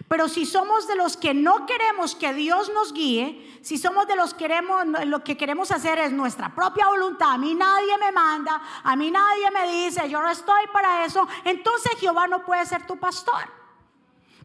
Pero 0.09 0.29
si 0.29 0.45
somos 0.45 0.87
de 0.87 0.97
los 0.97 1.17
que 1.17 1.35
no 1.35 1.67
queremos 1.67 2.15
que 2.15 2.35
Dios 2.35 2.71
nos 2.73 2.93
guíe, 2.93 3.59
si 3.63 3.79
somos 3.79 4.07
de 4.07 4.17
los 4.17 4.35
que 4.35 4.45
queremos, 4.45 4.85
lo 5.07 5.25
que 5.25 5.37
queremos 5.37 5.71
hacer 5.71 5.99
es 5.99 6.13
nuestra 6.13 6.55
propia 6.55 6.87
voluntad, 6.89 7.33
a 7.33 7.39
mí 7.39 7.55
nadie 7.55 7.97
me 7.99 8.13
manda, 8.13 8.61
a 8.83 8.95
mí 8.97 9.11
nadie 9.11 9.51
me 9.51 9.67
dice, 9.71 10.09
yo 10.09 10.21
no 10.21 10.29
estoy 10.29 10.67
para 10.73 11.05
eso, 11.05 11.27
entonces 11.45 11.93
Jehová 11.99 12.27
no 12.27 12.45
puede 12.45 12.67
ser 12.67 12.87
tu 12.87 12.99
pastor. 12.99 13.65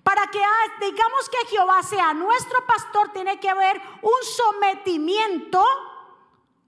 Para 0.03 0.27
que 0.27 0.41
digamos 0.79 1.29
que 1.29 1.47
Jehová 1.49 1.83
sea 1.83 2.13
nuestro 2.13 2.65
pastor, 2.65 3.09
tiene 3.09 3.39
que 3.39 3.49
haber 3.49 3.81
un 4.01 4.23
sometimiento 4.23 5.65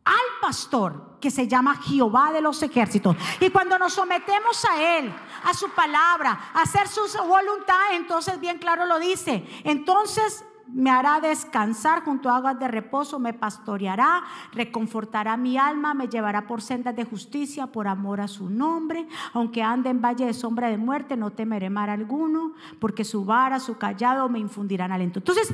al 0.03 0.41
pastor 0.41 1.17
que 1.19 1.31
se 1.31 1.47
llama 1.47 1.75
Jehová 1.75 2.31
de 2.31 2.41
los 2.41 2.61
ejércitos. 2.63 3.15
Y 3.39 3.49
cuando 3.49 3.77
nos 3.77 3.93
sometemos 3.93 4.65
a 4.65 4.97
Él, 4.97 5.13
a 5.43 5.53
su 5.53 5.69
palabra, 5.69 6.51
a 6.53 6.63
hacer 6.63 6.87
su 6.87 7.01
voluntad, 7.23 7.93
entonces 7.93 8.39
bien 8.39 8.57
claro 8.57 8.85
lo 8.85 8.99
dice. 8.99 9.45
Entonces 9.63 10.43
me 10.67 10.89
hará 10.89 11.19
descansar 11.19 12.03
junto 12.03 12.29
a 12.29 12.37
aguas 12.37 12.59
de 12.59 12.67
reposo, 12.67 13.19
me 13.19 13.33
pastoreará, 13.33 14.23
reconfortará 14.53 15.37
mi 15.37 15.57
alma, 15.57 15.93
me 15.93 16.07
llevará 16.07 16.47
por 16.47 16.61
sendas 16.61 16.95
de 16.95 17.03
justicia 17.03 17.67
por 17.67 17.87
amor 17.87 18.21
a 18.21 18.27
su 18.27 18.49
nombre. 18.49 19.07
Aunque 19.33 19.61
ande 19.61 19.89
en 19.89 20.01
valle 20.01 20.25
de 20.25 20.33
sombra 20.33 20.69
de 20.69 20.77
muerte, 20.77 21.17
no 21.17 21.31
temeré 21.31 21.69
mal 21.69 21.89
alguno, 21.89 22.53
porque 22.79 23.03
su 23.03 23.25
vara, 23.25 23.59
su 23.59 23.77
callado 23.77 24.29
me 24.29 24.39
infundirán 24.39 24.91
aliento. 24.91 25.19
Entonces, 25.19 25.53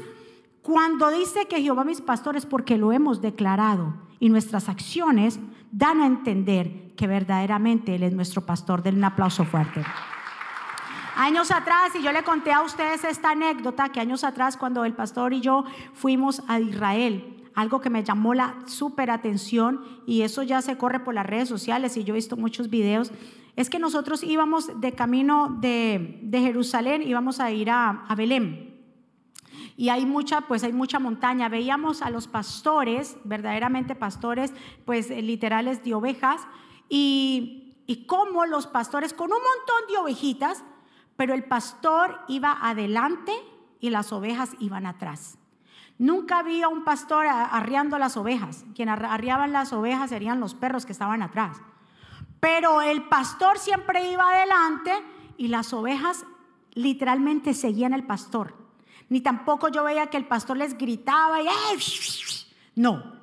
cuando 0.62 1.10
dice 1.10 1.48
que 1.48 1.62
Jehová 1.62 1.84
mis 1.84 2.02
pastores, 2.02 2.46
porque 2.46 2.78
lo 2.78 2.92
hemos 2.92 3.22
declarado 3.22 4.07
y 4.20 4.30
nuestras 4.30 4.70
acciones 4.70 5.40
dan 5.72 6.02
a 6.02 6.06
entender 6.06 6.94
que 6.96 7.08
verdaderamente 7.08 7.96
Él 7.96 8.04
es 8.04 8.14
nuestro 8.14 8.46
pastor. 8.46 8.82
Denle 8.82 9.00
un 9.00 9.06
aplauso 9.06 9.46
fuerte. 9.46 9.84
Años 11.16 11.50
atrás, 11.52 11.96
y 12.00 12.04
yo 12.04 12.12
le 12.12 12.24
conté 12.24 12.52
a 12.52 12.62
ustedes 12.62 13.04
esta 13.04 13.32
anécdota, 13.32 13.90
que 13.90 14.00
años 14.00 14.24
atrás 14.24 14.56
cuando 14.56 14.86
el 14.86 14.94
pastor 14.94 15.34
y 15.34 15.42
yo 15.42 15.66
fuimos 15.94 16.44
a 16.48 16.60
Israel, 16.60 17.44
algo 17.56 17.82
que 17.82 17.90
me 17.90 18.04
llamó 18.04 18.36
la 18.36 18.56
súper 18.66 19.10
atención, 19.10 19.82
y 20.06 20.22
eso 20.22 20.44
ya 20.44 20.62
se 20.62 20.78
corre 20.78 21.00
por 21.00 21.16
las 21.16 21.26
redes 21.26 21.50
sociales, 21.50 21.98
y 21.98 22.04
yo 22.04 22.14
he 22.14 22.18
visto 22.18 22.38
muchos 22.38 22.70
videos, 22.70 23.12
es 23.56 23.72
que 23.72 23.80
nosotros 23.80 24.24
íbamos 24.24 24.80
de 24.80 24.92
camino 24.92 25.58
de, 25.60 26.20
de 26.22 26.40
Jerusalén, 26.42 27.02
íbamos 27.02 27.40
a 27.40 27.52
ir 27.52 27.72
a, 27.72 28.04
a 28.08 28.14
Belén 28.14 28.77
y 29.78 29.90
hay 29.90 30.08
mucha, 30.08 30.42
pues 30.42 30.64
hay 30.64 30.74
mucha 30.74 30.98
montaña. 30.98 31.50
Veíamos 31.50 32.02
a 32.02 32.10
los 32.10 32.28
pastores, 32.28 33.16
verdaderamente 33.24 33.94
pastores, 33.94 34.52
pues 34.86 35.12
eh, 35.12 35.22
literales 35.22 35.84
de 35.84 35.94
ovejas, 35.94 36.42
y, 36.90 37.76
y 37.86 38.08
cómo 38.08 38.48
los 38.48 38.66
pastores 38.66 39.14
con 39.14 39.32
un 39.32 39.38
montón 39.38 39.94
de 39.94 39.98
ovejitas, 40.00 40.64
pero 41.16 41.36
el 41.36 41.44
pastor 41.44 42.20
iba 42.28 42.58
adelante 42.60 43.32
y 43.80 43.92
las 43.92 44.12
ovejas 44.12 44.56
iban 44.60 44.88
atrás. 44.88 45.38
Nunca 46.00 46.40
había 46.40 46.68
un 46.70 46.84
pastor 46.84 47.28
arriando 47.28 48.00
las 48.00 48.18
ovejas. 48.18 48.66
Quien 48.76 48.90
arriaban 48.90 49.52
las 49.52 49.74
ovejas 49.74 50.10
serían 50.10 50.40
los 50.40 50.54
perros 50.54 50.86
que 50.86 50.92
estaban 50.92 51.24
atrás. 51.24 51.60
Pero 52.40 52.82
el 52.82 53.04
pastor 53.04 53.58
siempre 53.58 54.12
iba 54.12 54.30
adelante 54.30 54.92
y 55.38 55.48
las 55.48 55.74
ovejas 55.74 56.24
literalmente 56.74 57.56
seguían 57.56 57.96
al 57.96 58.06
pastor 58.06 58.67
ni 59.10 59.22
tampoco 59.22 59.70
yo 59.70 59.84
veía 59.84 60.08
que 60.08 60.18
el 60.18 60.28
pastor 60.28 60.58
les 60.58 60.78
gritaba 60.78 61.42
y 61.42 61.48
no. 62.76 63.18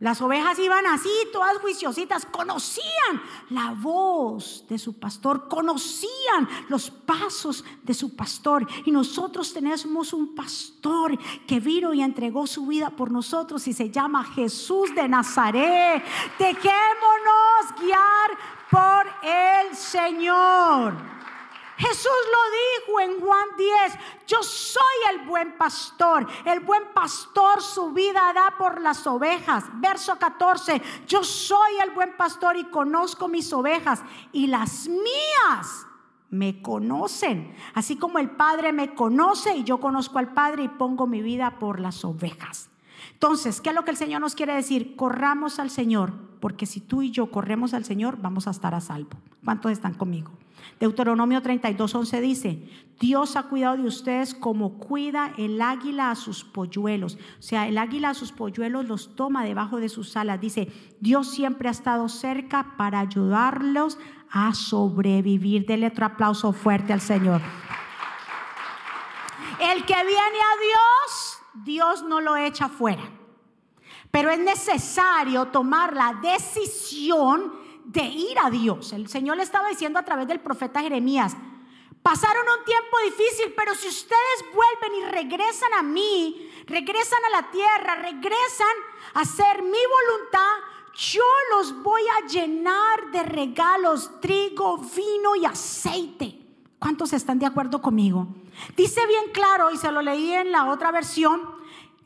Las 0.00 0.22
ovejas 0.22 0.58
iban 0.58 0.86
así, 0.86 1.10
todas 1.30 1.58
juiciositas, 1.58 2.24
conocían 2.24 3.20
la 3.50 3.74
voz 3.76 4.64
de 4.66 4.78
su 4.78 4.98
pastor, 4.98 5.46
conocían 5.46 6.48
los 6.70 6.90
pasos 6.90 7.62
de 7.82 7.92
su 7.92 8.16
pastor. 8.16 8.66
Y 8.86 8.92
nosotros 8.92 9.52
tenemos 9.52 10.14
un 10.14 10.34
pastor 10.34 11.18
que 11.46 11.60
vino 11.60 11.92
y 11.92 12.00
entregó 12.00 12.46
su 12.46 12.66
vida 12.66 12.88
por 12.88 13.10
nosotros 13.10 13.68
y 13.68 13.74
se 13.74 13.90
llama 13.90 14.24
Jesús 14.24 14.94
de 14.94 15.06
Nazaret. 15.06 16.02
Dejémonos 16.38 17.78
guiar 17.78 18.30
por 18.70 19.06
el 19.22 19.76
Señor. 19.76 21.19
Jesús 21.80 22.04
lo 22.04 22.92
dijo 22.92 23.00
en 23.00 23.20
Juan 23.20 23.48
10, 23.56 23.98
yo 24.26 24.42
soy 24.42 24.82
el 25.12 25.26
buen 25.26 25.56
pastor. 25.56 26.26
El 26.44 26.60
buen 26.60 26.92
pastor 26.92 27.62
su 27.62 27.92
vida 27.92 28.32
da 28.34 28.54
por 28.58 28.82
las 28.82 29.06
ovejas. 29.06 29.64
Verso 29.80 30.18
14, 30.18 30.82
yo 31.06 31.24
soy 31.24 31.78
el 31.82 31.92
buen 31.92 32.14
pastor 32.18 32.58
y 32.58 32.64
conozco 32.64 33.28
mis 33.28 33.50
ovejas 33.54 34.02
y 34.30 34.48
las 34.48 34.88
mías 34.88 35.86
me 36.28 36.60
conocen. 36.60 37.56
Así 37.72 37.96
como 37.96 38.18
el 38.18 38.30
Padre 38.30 38.72
me 38.72 38.94
conoce 38.94 39.56
y 39.56 39.64
yo 39.64 39.80
conozco 39.80 40.18
al 40.18 40.34
Padre 40.34 40.64
y 40.64 40.68
pongo 40.68 41.06
mi 41.06 41.22
vida 41.22 41.58
por 41.58 41.80
las 41.80 42.04
ovejas. 42.04 42.69
Entonces, 43.22 43.60
¿qué 43.60 43.68
es 43.68 43.74
lo 43.74 43.84
que 43.84 43.90
el 43.90 43.98
Señor 43.98 44.22
nos 44.22 44.34
quiere 44.34 44.54
decir? 44.54 44.96
Corramos 44.96 45.58
al 45.58 45.68
Señor, 45.68 46.14
porque 46.40 46.64
si 46.64 46.80
tú 46.80 47.02
y 47.02 47.10
yo 47.10 47.30
corremos 47.30 47.74
al 47.74 47.84
Señor, 47.84 48.16
vamos 48.18 48.48
a 48.48 48.50
estar 48.50 48.74
a 48.74 48.80
salvo. 48.80 49.10
¿Cuántos 49.44 49.72
están 49.72 49.92
conmigo? 49.92 50.30
Deuteronomio 50.78 51.42
32, 51.42 51.94
11 51.94 52.20
dice, 52.22 52.66
Dios 52.98 53.36
ha 53.36 53.42
cuidado 53.42 53.76
de 53.76 53.82
ustedes 53.82 54.32
como 54.34 54.78
cuida 54.78 55.34
el 55.36 55.60
águila 55.60 56.10
a 56.10 56.14
sus 56.14 56.44
polluelos. 56.44 57.18
O 57.38 57.42
sea, 57.42 57.68
el 57.68 57.76
águila 57.76 58.08
a 58.08 58.14
sus 58.14 58.32
polluelos 58.32 58.86
los 58.86 59.14
toma 59.16 59.44
debajo 59.44 59.80
de 59.80 59.90
sus 59.90 60.16
alas. 60.16 60.40
Dice, 60.40 60.72
Dios 61.00 61.30
siempre 61.30 61.68
ha 61.68 61.72
estado 61.72 62.08
cerca 62.08 62.74
para 62.78 63.00
ayudarlos 63.00 63.98
a 64.30 64.54
sobrevivir. 64.54 65.66
Dele 65.66 65.88
otro 65.88 66.06
aplauso 66.06 66.54
fuerte 66.54 66.94
al 66.94 67.02
Señor. 67.02 67.42
El 69.60 69.84
que 69.84 69.94
viene 69.94 70.08
a 70.08 70.56
Dios, 70.58 71.29
Dios 71.54 72.02
no 72.02 72.20
lo 72.20 72.36
echa 72.36 72.68
fuera. 72.68 73.02
Pero 74.10 74.30
es 74.30 74.38
necesario 74.38 75.46
tomar 75.46 75.94
la 75.94 76.14
decisión 76.14 77.58
de 77.84 78.02
ir 78.02 78.38
a 78.42 78.50
Dios. 78.50 78.92
El 78.92 79.08
Señor 79.08 79.36
le 79.36 79.42
estaba 79.42 79.68
diciendo 79.68 79.98
a 79.98 80.04
través 80.04 80.26
del 80.28 80.40
profeta 80.40 80.80
Jeremías, 80.80 81.36
pasaron 82.02 82.44
un 82.58 82.64
tiempo 82.64 82.96
difícil, 83.04 83.52
pero 83.56 83.74
si 83.74 83.88
ustedes 83.88 84.44
vuelven 84.54 84.98
y 85.00 85.10
regresan 85.10 85.74
a 85.74 85.82
mí, 85.82 86.50
regresan 86.66 87.24
a 87.26 87.40
la 87.40 87.50
tierra, 87.50 87.96
regresan 87.96 88.76
a 89.14 89.20
hacer 89.20 89.62
mi 89.62 89.70
voluntad, 89.70 90.56
yo 90.94 91.24
los 91.56 91.82
voy 91.82 92.02
a 92.18 92.26
llenar 92.26 93.10
de 93.12 93.22
regalos, 93.22 94.20
trigo, 94.20 94.78
vino 94.78 95.36
y 95.36 95.44
aceite. 95.44 96.39
¿Cuántos 96.80 97.12
están 97.12 97.38
de 97.38 97.44
acuerdo 97.44 97.82
conmigo? 97.82 98.26
Dice 98.74 99.06
bien 99.06 99.24
claro, 99.34 99.70
y 99.70 99.76
se 99.76 99.92
lo 99.92 100.00
leí 100.00 100.32
en 100.32 100.50
la 100.50 100.64
otra 100.64 100.90
versión, 100.90 101.38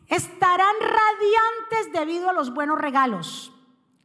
estarán 0.09 0.75
radiantes 0.81 1.93
debido 1.93 2.29
a 2.29 2.33
los 2.33 2.53
buenos 2.53 2.79
regalos. 2.79 3.53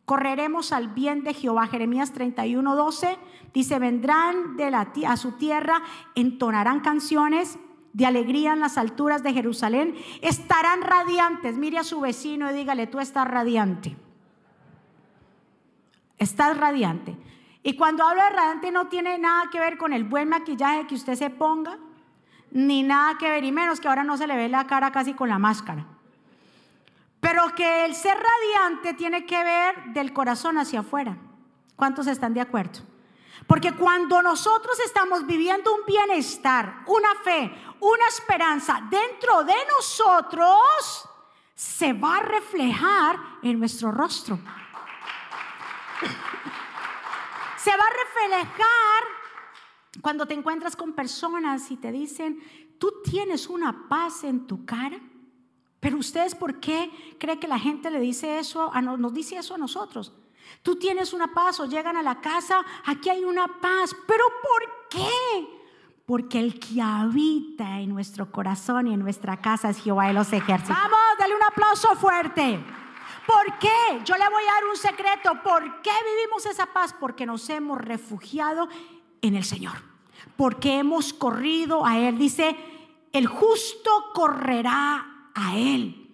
Correremos 0.05 0.71
al 0.71 0.89
bien 0.89 1.23
de 1.23 1.33
Jehová. 1.33 1.65
Jeremías 1.65 2.13
31, 2.13 2.75
12 2.75 3.17
dice, 3.51 3.79
vendrán 3.79 4.57
de 4.57 4.69
la, 4.69 4.93
a 5.07 5.17
su 5.17 5.31
tierra, 5.33 5.81
entonarán 6.13 6.81
canciones 6.81 7.57
de 7.93 8.05
alegría 8.05 8.53
en 8.53 8.59
las 8.59 8.77
alturas 8.77 9.23
de 9.23 9.33
Jerusalén, 9.33 9.95
estarán 10.21 10.83
radiantes. 10.83 11.57
Mire 11.57 11.79
a 11.79 11.83
su 11.83 11.99
vecino 11.99 12.49
y 12.51 12.53
dígale, 12.53 12.85
tú 12.85 12.99
estás 12.99 13.27
radiante. 13.27 13.97
Estás 16.19 16.55
radiante. 16.57 17.17
Y 17.61 17.75
cuando 17.75 18.05
hablo 18.05 18.23
de 18.23 18.29
radiante 18.29 18.71
no 18.71 18.87
tiene 18.87 19.17
nada 19.17 19.49
que 19.51 19.59
ver 19.59 19.77
con 19.77 19.91
el 19.91 20.03
buen 20.03 20.29
maquillaje 20.29 20.87
que 20.87 20.95
usted 20.95 21.15
se 21.15 21.29
ponga, 21.29 21.77
ni 22.51 22.83
nada 22.83 23.17
que 23.17 23.29
ver, 23.29 23.43
y 23.43 23.51
menos 23.51 23.79
que 23.79 23.87
ahora 23.87 24.03
no 24.03 24.17
se 24.17 24.27
le 24.27 24.35
ve 24.35 24.49
la 24.49 24.65
cara 24.65 24.91
casi 24.91 25.13
con 25.13 25.29
la 25.29 25.39
máscara. 25.39 25.85
Pero 27.19 27.53
que 27.53 27.85
el 27.85 27.95
ser 27.95 28.17
radiante 28.17 28.93
tiene 28.93 29.25
que 29.25 29.43
ver 29.43 29.93
del 29.93 30.13
corazón 30.13 30.57
hacia 30.57 30.79
afuera. 30.79 31.17
¿Cuántos 31.75 32.07
están 32.07 32.33
de 32.33 32.41
acuerdo? 32.41 32.79
Porque 33.45 33.73
cuando 33.73 34.21
nosotros 34.21 34.79
estamos 34.85 35.25
viviendo 35.25 35.73
un 35.73 35.85
bienestar, 35.85 36.83
una 36.87 37.13
fe, 37.23 37.51
una 37.81 38.07
esperanza 38.07 38.81
dentro 38.89 39.43
de 39.43 39.55
nosotros, 39.75 41.09
se 41.55 41.91
va 41.91 42.17
a 42.17 42.21
reflejar 42.21 43.19
en 43.43 43.59
nuestro 43.59 43.91
rostro 43.91 44.39
se 47.63 47.71
va 47.71 47.83
a 47.83 48.05
reflejar 48.05 49.03
cuando 50.01 50.25
te 50.25 50.33
encuentras 50.33 50.75
con 50.75 50.93
personas 50.93 51.69
y 51.71 51.77
te 51.77 51.91
dicen, 51.91 52.39
tú 52.79 53.01
tienes 53.03 53.47
una 53.47 53.87
paz 53.89 54.23
en 54.23 54.47
tu 54.47 54.65
cara. 54.65 54.99
Pero 55.79 55.97
ustedes, 55.97 56.35
¿por 56.35 56.59
qué 56.59 56.91
creen 57.19 57.39
que 57.39 57.47
la 57.47 57.59
gente 57.59 57.89
le 57.89 57.99
dice 57.99 58.39
eso, 58.39 58.71
a 58.73 58.81
nos 58.81 59.13
dice 59.13 59.37
eso 59.37 59.55
a 59.55 59.57
nosotros? 59.57 60.13
Tú 60.63 60.75
tienes 60.75 61.13
una 61.13 61.33
paz 61.33 61.59
o 61.59 61.65
llegan 61.65 61.95
a 61.95 62.03
la 62.03 62.19
casa, 62.21 62.65
aquí 62.85 63.09
hay 63.09 63.23
una 63.23 63.47
paz. 63.59 63.95
¿Pero 64.07 64.25
por 64.41 64.89
qué? 64.89 65.47
Porque 66.05 66.39
el 66.39 66.59
que 66.59 66.81
habita 66.81 67.79
en 67.79 67.89
nuestro 67.89 68.31
corazón 68.31 68.87
y 68.87 68.93
en 68.93 68.99
nuestra 68.99 69.37
casa 69.41 69.69
es 69.69 69.77
Jehová 69.77 70.07
de 70.07 70.13
los 70.13 70.33
ejércitos. 70.33 70.75
Vamos, 70.75 70.99
dale 71.17 71.35
un 71.35 71.43
aplauso 71.43 71.95
fuerte. 71.95 72.59
¿Por 73.29 73.59
qué? 73.59 74.01
Yo 74.05 74.15
le 74.17 74.27
voy 74.27 74.41
a 74.41 74.53
dar 74.53 74.65
un 74.65 74.75
secreto. 74.75 75.43
¿Por 75.43 75.83
qué 75.83 75.91
vivimos 76.03 76.47
esa 76.47 76.65
paz? 76.65 76.95
Porque 76.99 77.27
nos 77.27 77.47
hemos 77.51 77.77
refugiado 77.77 78.67
en 79.21 79.35
el 79.35 79.43
Señor. 79.43 79.83
Porque 80.35 80.79
hemos 80.79 81.13
corrido 81.13 81.85
a 81.85 81.99
Él. 81.99 82.17
Dice, 82.17 82.57
el 83.11 83.27
justo 83.27 83.91
correrá 84.15 85.29
a 85.35 85.55
Él. 85.55 86.09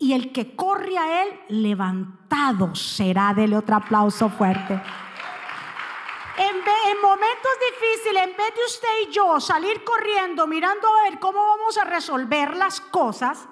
Y 0.00 0.14
el 0.14 0.32
que 0.32 0.56
corre 0.56 0.98
a 0.98 1.22
Él, 1.22 1.40
levantado 1.50 2.74
será. 2.74 3.32
Dele 3.32 3.56
otro 3.56 3.76
aplauso 3.76 4.28
fuerte. 4.28 4.74
En, 4.74 6.56
en, 6.56 7.00
momentos 7.00 7.52
difíciles, 7.70 8.24
en 8.24 8.36
vez 8.36 8.54
de 8.56 8.64
usted 8.66 8.88
y 9.08 9.12
yo 9.12 9.38
salir 9.38 9.84
corriendo, 9.84 10.48
mirando 10.48 10.88
a 10.88 11.04
ver 11.04 11.20
cómo 11.20 11.46
vamos 11.46 11.78
a 11.78 11.84
resolver 11.84 12.56
las 12.56 12.80
cosas, 12.80 13.48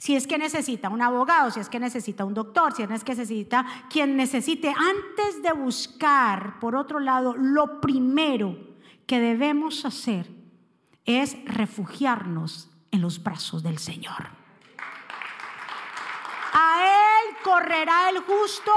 si 0.00 0.16
es 0.16 0.26
que 0.26 0.38
necesita 0.38 0.88
un 0.88 1.02
abogado, 1.02 1.50
si 1.50 1.60
es 1.60 1.68
que 1.68 1.78
necesita 1.78 2.24
un 2.24 2.32
doctor, 2.32 2.72
si 2.74 2.82
es 2.82 3.04
que 3.04 3.12
necesita 3.12 3.66
quien 3.90 4.16
necesite, 4.16 4.70
antes 4.70 5.42
de 5.42 5.52
buscar, 5.52 6.58
por 6.58 6.74
otro 6.74 7.00
lado, 7.00 7.36
lo 7.36 7.82
primero 7.82 8.56
que 9.06 9.20
debemos 9.20 9.84
hacer 9.84 10.26
es 11.04 11.36
refugiarnos 11.44 12.70
en 12.90 13.02
los 13.02 13.22
brazos 13.22 13.62
del 13.62 13.76
Señor. 13.76 14.30
A 16.54 16.82
Él 16.82 17.36
correrá 17.44 18.08
el 18.08 18.20
justo 18.20 18.72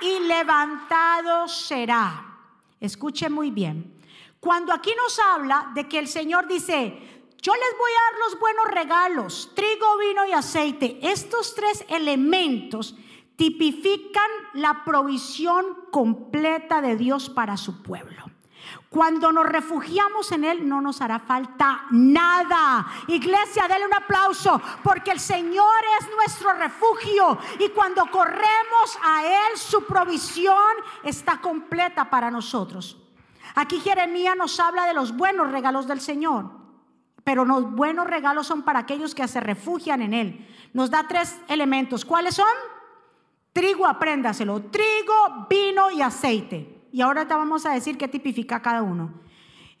y 0.00 0.20
levantado 0.20 1.48
será. 1.48 2.38
Escuche 2.78 3.28
muy 3.28 3.50
bien. 3.50 3.96
Cuando 4.38 4.72
aquí 4.72 4.92
nos 4.96 5.18
habla 5.18 5.72
de 5.74 5.88
que 5.88 5.98
el 5.98 6.06
Señor 6.06 6.46
dice, 6.46 7.19
yo 7.42 7.54
les 7.54 7.78
voy 7.78 7.90
a 7.90 8.10
dar 8.10 8.20
los 8.20 8.40
buenos 8.40 8.66
regalos, 8.66 9.52
trigo, 9.54 9.96
vino 9.98 10.26
y 10.26 10.32
aceite. 10.32 10.98
Estos 11.02 11.54
tres 11.54 11.84
elementos 11.88 12.94
tipifican 13.36 14.30
la 14.52 14.84
provisión 14.84 15.64
completa 15.90 16.82
de 16.82 16.96
Dios 16.96 17.30
para 17.30 17.56
su 17.56 17.82
pueblo. 17.82 18.26
Cuando 18.90 19.32
nos 19.32 19.46
refugiamos 19.46 20.30
en 20.32 20.44
Él 20.44 20.68
no 20.68 20.82
nos 20.82 21.00
hará 21.00 21.20
falta 21.20 21.86
nada. 21.90 22.86
Iglesia, 23.06 23.66
denle 23.68 23.86
un 23.86 23.94
aplauso 23.94 24.60
porque 24.82 25.12
el 25.12 25.20
Señor 25.20 25.80
es 26.00 26.08
nuestro 26.14 26.52
refugio 26.54 27.38
y 27.58 27.68
cuando 27.70 28.04
corremos 28.10 28.98
a 29.02 29.24
Él 29.24 29.56
su 29.56 29.86
provisión 29.86 30.74
está 31.04 31.40
completa 31.40 32.10
para 32.10 32.30
nosotros. 32.30 32.98
Aquí 33.54 33.80
Jeremías 33.80 34.36
nos 34.36 34.60
habla 34.60 34.84
de 34.84 34.94
los 34.94 35.16
buenos 35.16 35.50
regalos 35.50 35.86
del 35.86 36.00
Señor. 36.00 36.59
Pero 37.24 37.44
los 37.44 37.72
buenos 37.72 38.06
regalos 38.06 38.46
son 38.46 38.62
para 38.62 38.80
aquellos 38.80 39.14
que 39.14 39.26
se 39.28 39.40
refugian 39.40 40.02
en 40.02 40.14
Él. 40.14 40.46
Nos 40.72 40.90
da 40.90 41.06
tres 41.08 41.38
elementos. 41.48 42.04
¿Cuáles 42.04 42.34
son? 42.34 42.46
Trigo, 43.52 43.86
apréndaselo. 43.86 44.62
Trigo, 44.62 45.46
vino 45.48 45.90
y 45.90 46.02
aceite. 46.02 46.86
Y 46.92 47.00
ahora 47.00 47.26
te 47.26 47.34
vamos 47.34 47.66
a 47.66 47.72
decir 47.72 47.98
qué 47.98 48.08
tipifica 48.08 48.62
cada 48.62 48.82
uno. 48.82 49.20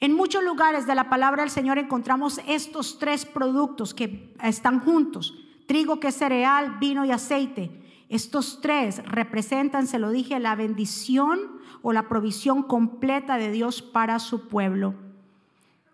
En 0.00 0.14
muchos 0.14 0.42
lugares 0.42 0.86
de 0.86 0.94
la 0.94 1.08
palabra 1.08 1.42
del 1.42 1.50
Señor 1.50 1.78
encontramos 1.78 2.40
estos 2.46 2.98
tres 2.98 3.26
productos 3.26 3.94
que 3.94 4.34
están 4.42 4.80
juntos. 4.80 5.34
Trigo 5.66 6.00
que 6.00 6.08
es 6.08 6.16
cereal, 6.16 6.78
vino 6.80 7.04
y 7.04 7.10
aceite. 7.10 7.70
Estos 8.08 8.60
tres 8.60 9.04
representan, 9.04 9.86
se 9.86 9.98
lo 9.98 10.10
dije, 10.10 10.40
la 10.40 10.56
bendición 10.56 11.60
o 11.82 11.92
la 11.92 12.08
provisión 12.08 12.62
completa 12.62 13.38
de 13.38 13.52
Dios 13.52 13.82
para 13.82 14.18
su 14.18 14.48
pueblo 14.48 15.09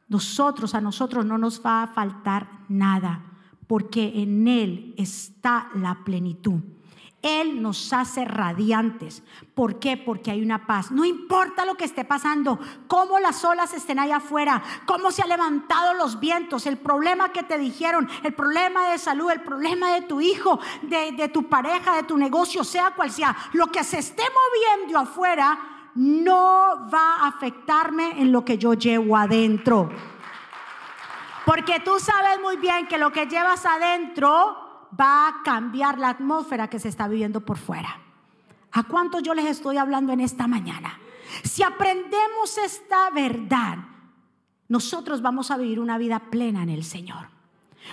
nosotros, 0.09 0.75
a 0.75 0.81
nosotros 0.81 1.25
no 1.25 1.39
nos 1.39 1.65
va 1.65 1.83
a 1.83 1.89
faltar 1.89 2.49
nada, 2.69 3.25
porque 3.67 4.23
en 4.23 4.47
Él 4.47 4.95
está 4.97 5.71
la 5.75 6.05
plenitud. 6.05 6.61
Él 7.23 7.61
nos 7.61 7.93
hace 7.93 8.25
radiantes. 8.25 9.25
¿Por 9.55 9.81
qué? 9.81 9.97
Porque 9.97 10.31
hay 10.31 10.43
una 10.43 10.67
paz. 10.67 10.93
No 10.93 11.05
importa 11.05 11.65
lo 11.65 11.75
que 11.75 11.85
esté 11.85 12.05
pasando, 12.05 12.61
cómo 12.87 13.19
las 13.19 13.45
olas 13.45 13.75
estén 13.75 13.99
allá 13.99 14.19
afuera, 14.19 14.63
cómo 14.87 15.11
se 15.11 15.23
han 15.23 15.31
levantado 15.31 15.95
los 15.95 16.21
vientos, 16.21 16.67
el 16.67 16.77
problema 16.77 17.33
que 17.33 17.43
te 17.43 17.59
dijeron, 17.59 18.09
el 18.23 18.33
problema 18.33 18.91
de 18.91 18.99
salud, 18.99 19.31
el 19.31 19.41
problema 19.41 19.93
de 19.93 20.03
tu 20.03 20.21
hijo, 20.21 20.61
de, 20.83 21.13
de 21.13 21.29
tu 21.29 21.49
pareja, 21.49 21.97
de 21.97 22.05
tu 22.05 22.17
negocio, 22.17 22.63
sea 22.63 22.93
cual 22.95 23.11
sea, 23.11 23.37
lo 23.55 23.73
que 23.73 23.83
se 23.83 23.99
esté 23.99 24.23
moviendo 24.23 24.99
afuera, 25.01 25.76
no 25.97 26.89
va 26.93 27.23
a 27.23 27.29
afectarme 27.29 28.21
en 28.21 28.31
lo 28.31 28.45
que 28.45 28.59
yo 28.59 28.75
llevo 28.75 29.17
adentro. 29.17 29.91
Porque 31.45 31.81
tú 31.81 31.99
sabes 31.99 32.41
muy 32.43 32.57
bien 32.57 32.87
que 32.87 32.99
lo 32.99 33.13
que 33.13 33.27
llevas 33.27 33.65
adentro 33.65 34.89
va 34.99 35.29
a 35.29 35.43
cambiar 35.43 35.99
la 35.99 36.11
atmósfera 36.11 36.69
que 36.69 36.79
se 36.79 36.89
está 36.89 37.09
viviendo 37.09 37.41
por 37.41 37.57
fuera. 37.57 38.01
¿A 38.73 38.83
cuántos 38.83 39.23
yo 39.23 39.33
les 39.33 39.47
estoy 39.47 39.79
hablando 39.79 40.13
en 40.13 40.21
esta 40.21 40.47
mañana? 40.47 40.99
Si 41.45 41.63
aprendemos 41.63 42.59
esta 42.59 43.11
verdad, 43.11 43.79
nosotros 44.69 45.23
vamos 45.23 45.51
a 45.51 45.57
vivir 45.57 45.81
una 45.81 45.99
vida 45.99 46.19
plena 46.31 46.63
en 46.63 46.71
el 46.71 46.85
Señor. 46.85 47.29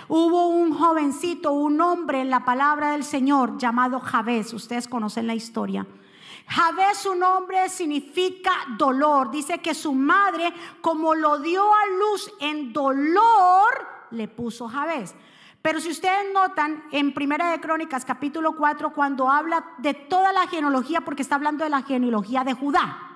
Hubo 0.08 0.48
un 0.48 0.74
jovencito, 0.74 1.52
un 1.52 1.80
hombre 1.80 2.20
en 2.20 2.30
la 2.30 2.44
palabra 2.44 2.92
del 2.92 3.04
Señor 3.04 3.56
llamado 3.58 4.00
Javés. 4.00 4.52
Ustedes 4.52 4.88
conocen 4.88 5.26
la 5.26 5.34
historia. 5.34 5.86
Javés, 6.46 6.98
su 6.98 7.14
nombre 7.14 7.68
significa 7.68 8.52
dolor. 8.76 9.30
Dice 9.30 9.58
que 9.58 9.74
su 9.74 9.92
madre, 9.92 10.52
como 10.80 11.14
lo 11.14 11.38
dio 11.38 11.72
a 11.72 11.86
luz 11.98 12.32
en 12.40 12.72
dolor, 12.72 13.86
le 14.10 14.28
puso 14.28 14.68
Javés. 14.68 15.14
Pero 15.62 15.80
si 15.80 15.90
ustedes 15.90 16.32
notan 16.32 16.84
en 16.92 17.14
Primera 17.14 17.50
de 17.50 17.60
Crónicas 17.60 18.04
capítulo 18.04 18.54
4 18.54 18.92
cuando 18.92 19.30
habla 19.30 19.64
de 19.78 19.94
toda 19.94 20.32
la 20.32 20.46
genealogía 20.46 21.00
porque 21.00 21.22
está 21.22 21.36
hablando 21.36 21.64
de 21.64 21.70
la 21.70 21.82
genealogía 21.82 22.44
de 22.44 22.52
Judá. 22.52 23.14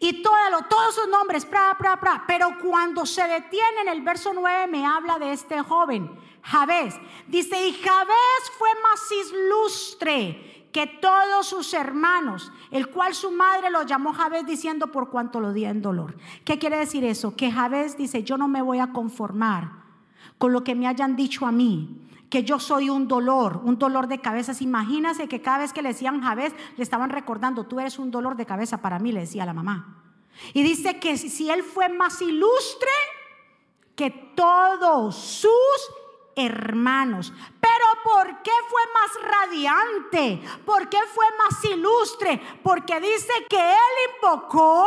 Y 0.00 0.22
todos 0.22 0.94
sus 0.94 1.08
nombres, 1.08 1.44
pra, 1.44 1.76
pra, 1.78 2.00
pra. 2.00 2.24
Pero 2.26 2.58
cuando 2.62 3.04
se 3.04 3.22
detiene 3.28 3.82
en 3.82 3.88
el 3.88 4.00
verso 4.00 4.32
9 4.34 4.66
me 4.66 4.86
habla 4.86 5.18
de 5.18 5.32
este 5.32 5.60
joven, 5.60 6.10
Javés. 6.42 6.94
Dice, 7.26 7.68
y 7.68 7.72
Javés 7.74 8.52
fue 8.58 8.68
más 8.82 9.30
ilustre 9.30 10.53
que 10.74 10.88
todos 10.88 11.46
sus 11.46 11.72
hermanos, 11.72 12.50
el 12.72 12.88
cual 12.88 13.14
su 13.14 13.30
madre 13.30 13.70
lo 13.70 13.84
llamó 13.84 14.12
Javés 14.12 14.44
diciendo 14.44 14.88
por 14.88 15.08
cuanto 15.08 15.38
lo 15.38 15.52
dio 15.52 15.68
en 15.68 15.80
dolor. 15.80 16.16
¿Qué 16.44 16.58
quiere 16.58 16.76
decir 16.76 17.04
eso? 17.04 17.36
Que 17.36 17.52
Javés 17.52 17.96
dice, 17.96 18.24
yo 18.24 18.36
no 18.36 18.48
me 18.48 18.60
voy 18.60 18.80
a 18.80 18.88
conformar 18.88 19.70
con 20.36 20.52
lo 20.52 20.64
que 20.64 20.74
me 20.74 20.88
hayan 20.88 21.14
dicho 21.14 21.46
a 21.46 21.52
mí 21.52 22.00
que 22.28 22.42
yo 22.42 22.58
soy 22.58 22.90
un 22.90 23.06
dolor, 23.06 23.60
un 23.62 23.78
dolor 23.78 24.08
de 24.08 24.20
cabeza. 24.20 24.52
Imagínase 24.58 25.28
que 25.28 25.40
cada 25.40 25.58
vez 25.58 25.72
que 25.72 25.80
le 25.80 25.90
decían 25.90 26.20
Javés, 26.20 26.52
le 26.76 26.82
estaban 26.82 27.10
recordando, 27.10 27.66
tú 27.66 27.78
eres 27.78 28.00
un 28.00 28.10
dolor 28.10 28.34
de 28.34 28.44
cabeza 28.44 28.82
para 28.82 28.98
mí, 28.98 29.12
le 29.12 29.20
decía 29.20 29.46
la 29.46 29.54
mamá. 29.54 30.02
Y 30.54 30.64
dice 30.64 30.98
que 30.98 31.16
si 31.16 31.50
él 31.50 31.62
fue 31.62 31.88
más 31.88 32.20
ilustre 32.20 32.90
que 33.94 34.10
todos 34.10 35.14
sus 35.14 35.50
hermanos. 36.36 37.32
Pero 37.60 37.84
¿por 38.02 38.42
qué 38.42 38.52
fue 38.68 38.82
más 38.92 39.30
radiante? 39.30 40.40
¿Por 40.64 40.88
qué 40.88 40.98
fue 41.14 41.26
más 41.38 41.64
ilustre? 41.64 42.40
Porque 42.62 43.00
dice 43.00 43.32
que 43.48 43.72
él 43.72 44.12
invocó 44.14 44.86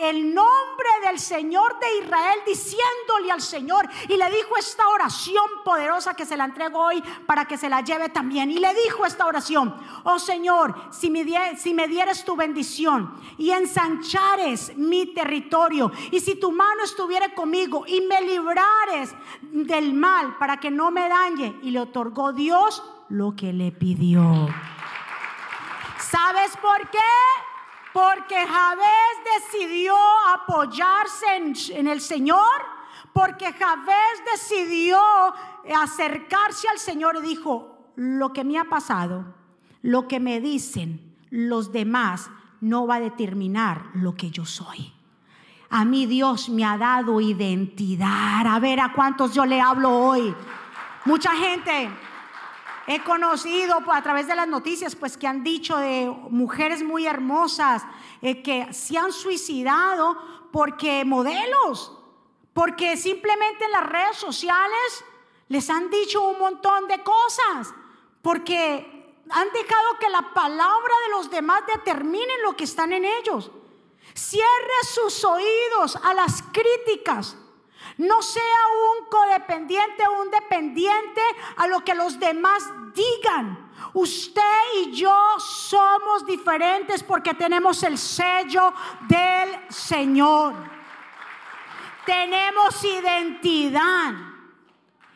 el 0.00 0.34
nombre 0.34 0.88
del 1.06 1.18
Señor 1.18 1.78
de 1.78 2.04
Israel 2.04 2.38
diciéndole 2.46 3.30
al 3.30 3.40
Señor 3.40 3.88
y 4.08 4.16
le 4.16 4.30
dijo 4.30 4.56
esta 4.56 4.88
oración 4.88 5.44
poderosa 5.64 6.14
que 6.14 6.26
se 6.26 6.36
la 6.36 6.44
entrego 6.44 6.78
hoy 6.78 7.02
para 7.26 7.44
que 7.44 7.58
se 7.58 7.68
la 7.68 7.82
lleve 7.82 8.08
también. 8.08 8.50
Y 8.50 8.58
le 8.58 8.72
dijo 8.74 9.04
esta 9.04 9.26
oración, 9.26 9.74
oh 10.04 10.18
Señor, 10.18 10.74
si 10.90 11.10
me, 11.10 11.56
si 11.56 11.74
me 11.74 11.88
dieres 11.88 12.24
tu 12.24 12.36
bendición 12.36 13.14
y 13.36 13.50
ensanchares 13.50 14.76
mi 14.76 15.06
territorio 15.06 15.90
y 16.10 16.20
si 16.20 16.34
tu 16.36 16.52
mano 16.52 16.84
estuviera 16.84 17.34
conmigo 17.34 17.84
y 17.86 18.00
me 18.02 18.20
librares 18.22 19.14
del 19.42 19.94
mal 19.94 20.36
para 20.38 20.58
que 20.58 20.70
no 20.70 20.90
me 20.90 21.08
dañe 21.08 21.58
y 21.62 21.70
le 21.70 21.80
otorgó 21.80 22.32
Dios 22.32 22.82
lo 23.08 23.34
que 23.34 23.52
le 23.52 23.72
pidió. 23.72 24.48
¿Sabes 25.98 26.56
por 26.56 26.88
qué? 26.90 26.98
Porque 27.92 28.36
Javés 28.36 29.42
decidió 29.42 29.94
apoyarse 30.34 31.26
en, 31.74 31.88
el 31.88 32.00
Señor, 32.00 32.62
porque 33.12 33.52
Javés 33.52 34.22
decidió 34.32 35.00
acercarse 35.76 36.68
al 36.68 36.78
Señor 36.78 37.16
y 37.16 37.28
dijo, 37.28 37.92
lo 37.96 38.32
que 38.32 38.44
me 38.44 38.58
ha 38.58 38.64
pasado, 38.64 39.34
lo 39.82 40.06
que 40.06 40.20
me 40.20 40.40
dicen 40.40 41.16
los 41.30 41.72
demás, 41.72 42.30
no 42.60 42.86
va 42.86 42.96
a 42.96 43.00
determinar 43.00 43.90
lo 43.94 44.14
que 44.14 44.30
yo 44.30 44.44
soy. 44.44 44.92
A 45.70 45.84
mí 45.84 46.06
Dios 46.06 46.48
me 46.48 46.64
ha 46.64 46.76
dado 46.76 47.20
identidad. 47.20 48.46
A 48.46 48.58
ver 48.58 48.80
a 48.80 48.92
cuántos 48.92 49.34
yo 49.34 49.46
le 49.46 49.60
hablo 49.60 49.90
hoy. 49.90 50.34
Mucha 51.04 51.32
gente 51.32 51.88
He 52.92 53.04
conocido 53.04 53.78
a 53.92 54.02
través 54.02 54.26
de 54.26 54.34
las 54.34 54.48
noticias 54.48 54.96
pues 54.96 55.16
que 55.16 55.28
han 55.28 55.44
dicho 55.44 55.76
de 55.76 56.12
mujeres 56.28 56.82
muy 56.82 57.06
hermosas 57.06 57.84
eh, 58.20 58.42
que 58.42 58.74
se 58.74 58.98
han 58.98 59.12
suicidado 59.12 60.18
porque 60.50 61.04
modelos, 61.04 61.96
porque 62.52 62.96
simplemente 62.96 63.64
en 63.64 63.70
las 63.70 63.88
redes 63.88 64.16
sociales 64.16 65.04
les 65.46 65.70
han 65.70 65.88
dicho 65.88 66.20
un 66.20 66.40
montón 66.40 66.88
de 66.88 67.00
cosas, 67.04 67.72
porque 68.22 69.14
han 69.30 69.48
dejado 69.52 69.98
que 70.00 70.08
la 70.08 70.34
palabra 70.34 70.94
de 71.06 71.10
los 71.12 71.30
demás 71.30 71.62
determine 71.72 72.42
lo 72.42 72.56
que 72.56 72.64
están 72.64 72.92
en 72.92 73.04
ellos. 73.04 73.52
Cierre 74.14 74.80
sus 74.92 75.24
oídos 75.24 75.94
a 75.94 76.12
las 76.12 76.42
críticas. 76.42 77.36
No 78.00 78.22
sea 78.22 78.42
un 78.42 79.08
codependiente 79.10 80.06
o 80.06 80.22
un 80.22 80.30
dependiente 80.30 81.20
a 81.56 81.66
lo 81.66 81.84
que 81.84 81.94
los 81.94 82.18
demás 82.18 82.64
digan. 82.94 83.70
Usted 83.92 84.42
y 84.76 84.92
yo 84.92 85.14
somos 85.38 86.24
diferentes 86.24 87.02
porque 87.02 87.34
tenemos 87.34 87.82
el 87.82 87.98
sello 87.98 88.72
del 89.06 89.70
Señor. 89.70 90.54
Tenemos 92.06 92.82
identidad. 92.84 94.14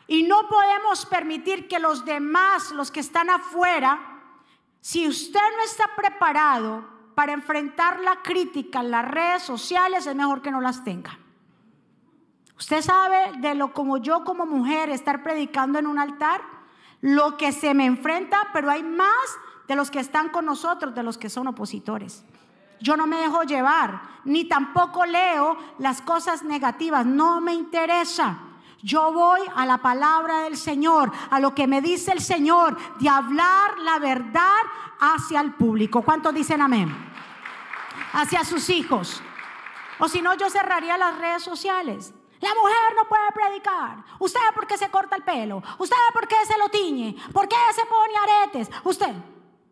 Y 0.05 0.21
no 0.21 0.47
podemos 0.47 1.07
permitir 1.07 1.67
que 1.67 1.79
los 1.79 2.05
demás, 2.05 2.69
los 2.69 2.91
que 2.91 2.99
están 2.99 3.31
afuera, 3.31 4.21
si 4.79 5.07
usted 5.07 5.39
no 5.57 5.63
está 5.63 5.89
preparado 5.95 6.85
para 7.15 7.33
enfrentar 7.33 7.99
la 8.01 8.21
crítica 8.21 8.81
en 8.81 8.91
las 8.91 9.09
redes 9.09 9.41
sociales, 9.41 10.05
es 10.05 10.15
mejor 10.15 10.43
que 10.43 10.51
no 10.51 10.61
las 10.61 10.83
tenga. 10.83 11.17
Usted 12.57 12.81
sabe 12.81 13.33
de 13.39 13.53
lo 13.53 13.73
como 13.73 13.97
yo 13.97 14.23
como 14.23 14.45
mujer 14.45 14.89
estar 14.89 15.23
predicando 15.23 15.77
en 15.77 15.87
un 15.87 15.99
altar, 15.99 16.41
lo 17.01 17.37
que 17.37 17.51
se 17.51 17.73
me 17.73 17.85
enfrenta, 17.85 18.49
pero 18.53 18.71
hay 18.71 18.81
más 18.81 19.09
de 19.67 19.75
los 19.75 19.91
que 19.91 19.99
están 19.99 20.29
con 20.29 20.45
nosotros, 20.45 20.95
de 20.95 21.03
los 21.03 21.17
que 21.17 21.29
son 21.29 21.47
opositores. 21.47 22.23
Yo 22.79 22.97
no 22.97 23.07
me 23.07 23.17
dejo 23.17 23.43
llevar, 23.43 24.01
ni 24.23 24.45
tampoco 24.45 25.05
leo 25.05 25.57
las 25.79 26.01
cosas 26.01 26.43
negativas, 26.43 27.05
no 27.05 27.41
me 27.41 27.53
interesa. 27.53 28.39
Yo 28.81 29.11
voy 29.11 29.41
a 29.55 29.65
la 29.65 29.79
palabra 29.79 30.41
del 30.41 30.57
Señor, 30.57 31.11
a 31.29 31.39
lo 31.39 31.55
que 31.55 31.67
me 31.67 31.81
dice 31.81 32.11
el 32.11 32.21
Señor, 32.21 32.77
de 32.99 33.09
hablar 33.09 33.79
la 33.79 33.99
verdad 33.99 34.61
hacia 34.99 35.41
el 35.41 35.53
público. 35.53 36.01
¿Cuántos 36.01 36.33
dicen 36.33 36.61
amén? 36.61 36.95
Hacia 38.13 38.43
sus 38.43 38.69
hijos. 38.69 39.21
O 39.99 40.07
si 40.07 40.21
no, 40.21 40.35
yo 40.35 40.49
cerraría 40.49 40.97
las 40.97 41.17
redes 41.17 41.43
sociales. 41.43 42.13
La 42.45 42.53
mujer 42.53 42.95
no 42.95 43.09
puede 43.09 43.31
predicar. 43.33 44.03
¿Usted 44.19 44.39
por 44.53 44.67
qué 44.67 44.77
se 44.77 44.89
corta 44.89 45.15
el 45.15 45.23
pelo? 45.23 45.63
¿Usted 45.79 45.95
por 46.13 46.27
qué 46.27 46.35
se 46.45 46.55
lo 46.59 46.69
tiñe? 46.69 47.15
¿Por 47.33 47.47
qué 47.47 47.55
se 47.73 47.83
pone 47.87 48.13
aretes? 48.23 48.69
¿Usted? 48.83 49.15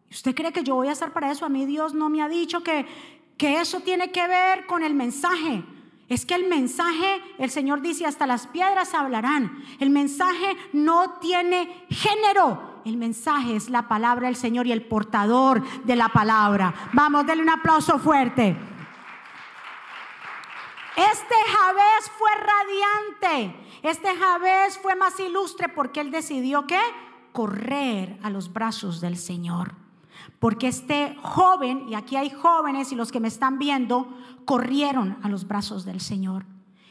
¿Usted 0.10 0.34
cree 0.34 0.52
que 0.52 0.64
yo 0.64 0.74
voy 0.74 0.88
a 0.88 0.94
estar 0.94 1.14
para 1.14 1.32
eso? 1.32 1.46
A 1.46 1.50
mí 1.50 1.68
Dios 1.68 1.94
no 1.94 2.10
me 2.10 2.24
ha 2.24 2.28
dicho 2.28 2.64
que, 2.64 2.88
que 3.38 3.62
eso 3.62 3.82
tiene 3.82 4.12
que 4.12 4.28
ver 4.28 4.66
con 4.66 4.82
el 4.82 4.96
mensaje. 4.96 5.64
Es 6.10 6.26
que 6.26 6.34
el 6.34 6.50
mensaje, 6.50 7.22
el 7.38 7.52
Señor 7.52 7.82
dice, 7.82 8.08
hasta 8.08 8.26
las 8.26 8.48
piedras 8.48 8.96
hablarán. 8.96 9.64
El 9.80 9.92
mensaje 9.92 10.58
no 10.72 11.20
tiene 11.20 11.86
género. 11.92 12.82
El 12.86 12.98
mensaje 12.98 13.56
es 13.56 13.70
la 13.70 13.88
palabra 13.88 14.26
del 14.26 14.36
Señor 14.36 14.66
y 14.66 14.72
el 14.72 14.84
portador 14.84 15.62
de 15.84 15.96
la 15.96 16.10
palabra. 16.10 16.74
Vamos, 16.94 17.28
denle 17.28 17.44
un 17.44 17.52
aplauso 17.52 18.00
fuerte. 18.00 18.58
Este 20.96 21.36
Javés 21.48 22.12
fue 22.18 22.30
radiante. 22.36 23.56
Este 23.82 24.16
Javés 24.16 24.78
fue 24.78 24.96
más 24.96 25.20
ilustre 25.20 25.70
porque 25.70 26.02
él 26.02 26.12
decidió 26.12 26.68
que 26.68 26.80
correr 27.32 28.20
a 28.22 28.30
los 28.30 28.54
brazos 28.54 29.02
del 29.02 29.18
Señor. 29.18 29.76
Porque 30.40 30.68
este 30.68 31.18
joven, 31.22 31.90
y 31.90 31.96
aquí 31.96 32.16
hay 32.16 32.30
jóvenes 32.30 32.92
y 32.92 32.96
los 32.96 33.12
que 33.12 33.20
me 33.20 33.28
están 33.28 33.58
viendo, 33.58 34.08
corrieron 34.46 35.18
a 35.24 35.30
los 35.30 35.48
brazos 35.48 35.84
del 35.84 36.00
Señor. 36.00 36.46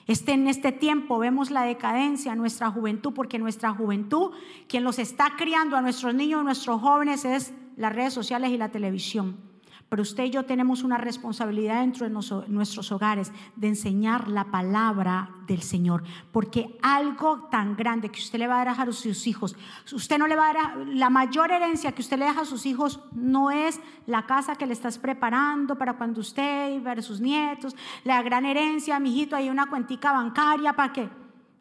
Este, 0.06 0.32
en 0.32 0.48
este 0.48 0.72
tiempo 0.72 1.18
vemos 1.18 1.50
la 1.50 1.62
decadencia 1.62 2.32
en 2.32 2.38
nuestra 2.38 2.70
juventud, 2.70 3.12
porque 3.14 3.38
nuestra 3.38 3.70
juventud, 3.70 4.32
quien 4.68 4.82
los 4.82 4.98
está 4.98 5.36
criando 5.36 5.76
a 5.76 5.80
nuestros 5.80 6.12
niños, 6.12 6.40
a 6.40 6.44
nuestros 6.44 6.80
jóvenes, 6.80 7.24
es 7.24 7.54
las 7.76 7.94
redes 7.94 8.12
sociales 8.12 8.50
y 8.50 8.58
la 8.58 8.70
televisión. 8.70 9.51
Pero 9.92 10.00
usted 10.04 10.24
y 10.24 10.30
yo 10.30 10.46
tenemos 10.46 10.84
una 10.84 10.96
responsabilidad 10.96 11.80
dentro 11.80 12.08
de 12.08 12.48
nuestros 12.48 12.90
hogares 12.92 13.30
de 13.56 13.68
enseñar 13.68 14.26
la 14.26 14.44
palabra 14.50 15.28
del 15.46 15.60
Señor. 15.60 16.02
Porque 16.32 16.78
algo 16.80 17.50
tan 17.50 17.76
grande 17.76 18.08
que 18.08 18.18
usted 18.18 18.38
le 18.38 18.46
va 18.46 18.62
a 18.62 18.64
dejar 18.64 18.88
a 18.88 18.92
sus 18.92 19.26
hijos, 19.26 19.54
usted 19.92 20.16
no 20.16 20.26
le 20.26 20.34
va 20.34 20.48
a 20.48 20.52
dar, 20.54 20.76
la 20.86 21.10
mayor 21.10 21.52
herencia 21.52 21.92
que 21.92 22.00
usted 22.00 22.16
le 22.18 22.24
deja 22.24 22.40
a 22.40 22.44
sus 22.46 22.64
hijos 22.64 23.00
no 23.12 23.50
es 23.50 23.80
la 24.06 24.24
casa 24.24 24.56
que 24.56 24.64
le 24.64 24.72
estás 24.72 24.96
preparando 24.96 25.76
para 25.76 25.98
cuando 25.98 26.22
usted 26.22 26.74
y 26.74 26.80
para 26.80 27.02
sus 27.02 27.20
nietos, 27.20 27.76
la 28.04 28.22
gran 28.22 28.46
herencia, 28.46 28.98
mi 28.98 29.10
hijito, 29.10 29.36
hay 29.36 29.50
una 29.50 29.66
cuentica 29.66 30.10
bancaria 30.10 30.72
para 30.72 30.92
que 30.94 31.10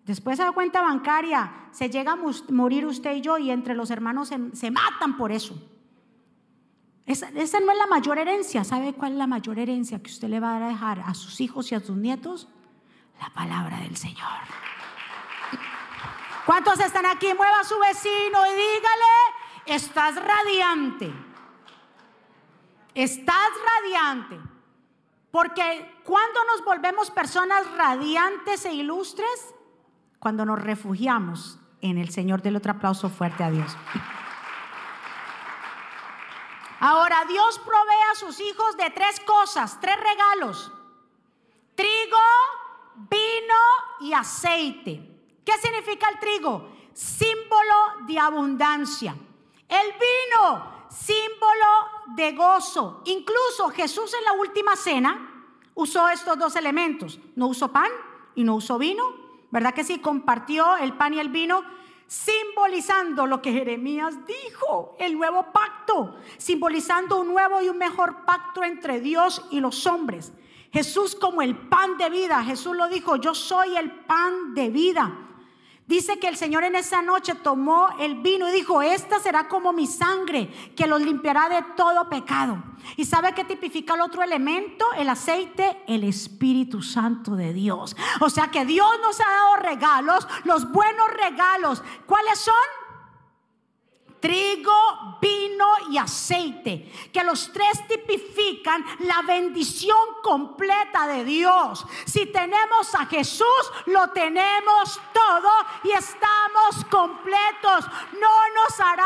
Después 0.05 0.37
de 0.37 0.45
la 0.45 0.53
cuenta 0.53 0.81
bancaria 0.81 1.67
se 1.71 1.89
llega 1.89 2.13
a 2.13 2.17
morir 2.49 2.85
usted 2.85 3.13
y 3.13 3.21
yo 3.21 3.37
y 3.37 3.51
entre 3.51 3.75
los 3.75 3.91
hermanos 3.91 4.31
se 4.53 4.71
matan 4.71 5.17
por 5.17 5.33
eso. 5.33 5.53
Esa, 7.05 7.31
no 7.31 7.39
es 7.39 7.51
la 7.53 7.87
mayor 7.89 8.19
herencia. 8.19 8.63
¿Sabe 8.63 8.93
cuál 8.93 9.13
es 9.13 9.17
la 9.17 9.27
mayor 9.27 9.59
herencia 9.59 10.01
que 10.01 10.11
usted 10.11 10.29
le 10.29 10.39
va 10.39 10.57
a 10.57 10.67
dejar 10.67 10.99
a 10.99 11.13
sus 11.13 11.41
hijos 11.41 11.71
y 11.71 11.75
a 11.75 11.79
sus 11.79 11.97
nietos? 11.97 12.47
La 13.19 13.29
palabra 13.29 13.79
del 13.79 13.95
Señor. 13.97 14.39
¿Cuántos 16.45 16.79
están 16.79 17.05
aquí? 17.05 17.27
Mueva 17.27 17.59
a 17.59 17.63
su 17.63 17.77
vecino 17.79 18.45
y 18.47 18.49
dígale, 18.49 19.75
estás 19.77 20.15
radiante. 20.15 21.13
Estás 22.93 23.49
radiante. 23.83 24.39
Porque 25.31 26.01
cuando 26.03 26.39
nos 26.45 26.65
volvemos 26.65 27.09
personas 27.09 27.65
radiantes 27.77 28.65
e 28.65 28.73
ilustres, 28.73 29.55
cuando 30.19 30.45
nos 30.45 30.61
refugiamos 30.61 31.57
en 31.81 31.97
el 31.97 32.09
Señor. 32.09 32.41
Del 32.41 32.55
otro 32.55 32.71
aplauso 32.71 33.09
fuerte 33.09 33.43
a 33.43 33.51
Dios. 33.51 33.75
Ahora, 36.83 37.25
Dios 37.27 37.59
provee 37.59 38.11
a 38.11 38.15
sus 38.15 38.39
hijos 38.39 38.75
de 38.75 38.89
tres 38.89 39.19
cosas, 39.19 39.79
tres 39.79 39.97
regalos. 39.97 40.71
Trigo, 41.75 42.17
vino 43.07 43.61
y 43.99 44.13
aceite. 44.13 44.99
¿Qué 45.45 45.51
significa 45.61 46.09
el 46.09 46.19
trigo? 46.19 46.71
Símbolo 46.91 48.07
de 48.07 48.17
abundancia. 48.17 49.15
El 49.69 49.91
vino, 49.93 50.87
símbolo 50.89 52.15
de 52.15 52.31
gozo. 52.31 53.03
Incluso 53.05 53.69
Jesús 53.69 54.11
en 54.15 54.25
la 54.25 54.33
última 54.33 54.75
cena 54.75 55.45
usó 55.75 56.09
estos 56.09 56.35
dos 56.39 56.55
elementos. 56.55 57.19
No 57.35 57.45
usó 57.45 57.71
pan 57.71 57.91
y 58.33 58.43
no 58.43 58.55
usó 58.55 58.79
vino. 58.79 59.03
¿Verdad 59.51 59.75
que 59.75 59.83
sí? 59.83 59.99
Compartió 59.99 60.77
el 60.77 60.93
pan 60.93 61.13
y 61.13 61.19
el 61.19 61.29
vino 61.29 61.63
simbolizando 62.11 63.25
lo 63.25 63.41
que 63.41 63.53
Jeremías 63.53 64.13
dijo, 64.27 64.97
el 64.99 65.17
nuevo 65.17 65.53
pacto, 65.53 66.17
simbolizando 66.37 67.21
un 67.21 67.29
nuevo 67.29 67.61
y 67.61 67.69
un 67.69 67.77
mejor 67.77 68.25
pacto 68.25 68.65
entre 68.65 68.99
Dios 68.99 69.45
y 69.49 69.61
los 69.61 69.87
hombres. 69.87 70.33
Jesús 70.73 71.15
como 71.15 71.41
el 71.41 71.55
pan 71.55 71.97
de 71.97 72.09
vida, 72.09 72.43
Jesús 72.43 72.75
lo 72.75 72.89
dijo, 72.89 73.15
yo 73.15 73.33
soy 73.33 73.77
el 73.77 73.89
pan 73.91 74.53
de 74.53 74.69
vida. 74.69 75.30
Dice 75.87 76.19
que 76.19 76.27
el 76.27 76.37
Señor 76.37 76.63
en 76.63 76.75
esa 76.75 77.01
noche 77.01 77.35
tomó 77.35 77.89
el 77.99 78.15
vino 78.15 78.47
y 78.47 78.53
dijo, 78.53 78.81
esta 78.81 79.19
será 79.19 79.47
como 79.49 79.73
mi 79.73 79.87
sangre, 79.87 80.47
que 80.75 80.87
los 80.87 81.01
limpiará 81.01 81.49
de 81.49 81.61
todo 81.75 82.07
pecado. 82.07 82.63
¿Y 82.95 83.05
sabe 83.05 83.33
qué 83.33 83.43
tipifica 83.43 83.95
el 83.95 84.01
otro 84.01 84.23
elemento? 84.23 84.85
El 84.97 85.09
aceite, 85.09 85.83
el 85.87 86.03
Espíritu 86.03 86.81
Santo 86.81 87.35
de 87.35 87.51
Dios. 87.51 87.95
O 88.21 88.29
sea 88.29 88.47
que 88.47 88.65
Dios 88.65 88.89
nos 89.01 89.19
ha 89.19 89.29
dado 89.29 89.55
regalos, 89.57 90.27
los 90.45 90.71
buenos 90.71 91.07
regalos. 91.09 91.83
¿Cuáles 92.05 92.39
son? 92.39 92.53
trigo, 94.21 94.71
vino 95.19 95.65
y 95.91 95.97
aceite, 95.97 96.91
que 97.11 97.23
los 97.23 97.51
tres 97.51 97.85
tipifican 97.87 98.83
la 98.99 99.21
bendición 99.23 99.97
completa 100.23 101.05
de 101.07 101.25
Dios. 101.25 101.85
Si 102.05 102.27
tenemos 102.27 102.95
a 102.95 103.05
Jesús, 103.05 103.71
lo 103.87 104.09
tenemos 104.11 104.99
todo 105.13 105.51
y 105.83 105.91
estamos 105.91 106.85
completos. 106.89 107.85
No 108.13 108.29
nos 108.55 108.79
hará 108.79 109.05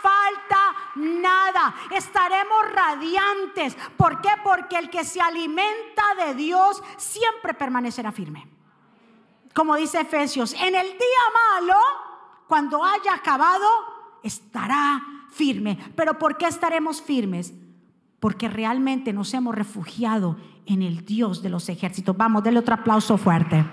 falta 0.00 0.74
nada. 0.94 1.74
Estaremos 1.90 2.70
radiantes. 2.72 3.76
¿Por 3.96 4.20
qué? 4.20 4.30
Porque 4.44 4.76
el 4.76 4.88
que 4.88 5.04
se 5.04 5.20
alimenta 5.20 6.14
de 6.16 6.34
Dios 6.34 6.82
siempre 6.96 7.54
permanecerá 7.54 8.12
firme. 8.12 8.48
Como 9.52 9.74
dice 9.74 10.00
Efesios, 10.00 10.52
en 10.52 10.76
el 10.76 10.86
día 10.86 11.58
malo, 11.58 11.76
cuando 12.46 12.84
haya 12.84 13.14
acabado, 13.14 13.68
estará 14.22 15.19
firme. 15.30 15.78
Pero 15.96 16.18
¿por 16.18 16.36
qué 16.36 16.46
estaremos 16.46 17.00
firmes? 17.02 17.54
Porque 18.18 18.48
realmente 18.48 19.12
nos 19.12 19.32
hemos 19.34 19.54
refugiado 19.54 20.36
en 20.66 20.82
el 20.82 21.04
Dios 21.04 21.42
de 21.42 21.48
los 21.48 21.68
ejércitos. 21.68 22.16
Vamos, 22.16 22.42
denle 22.42 22.60
otro 22.60 22.74
aplauso 22.74 23.16
fuerte. 23.16 23.64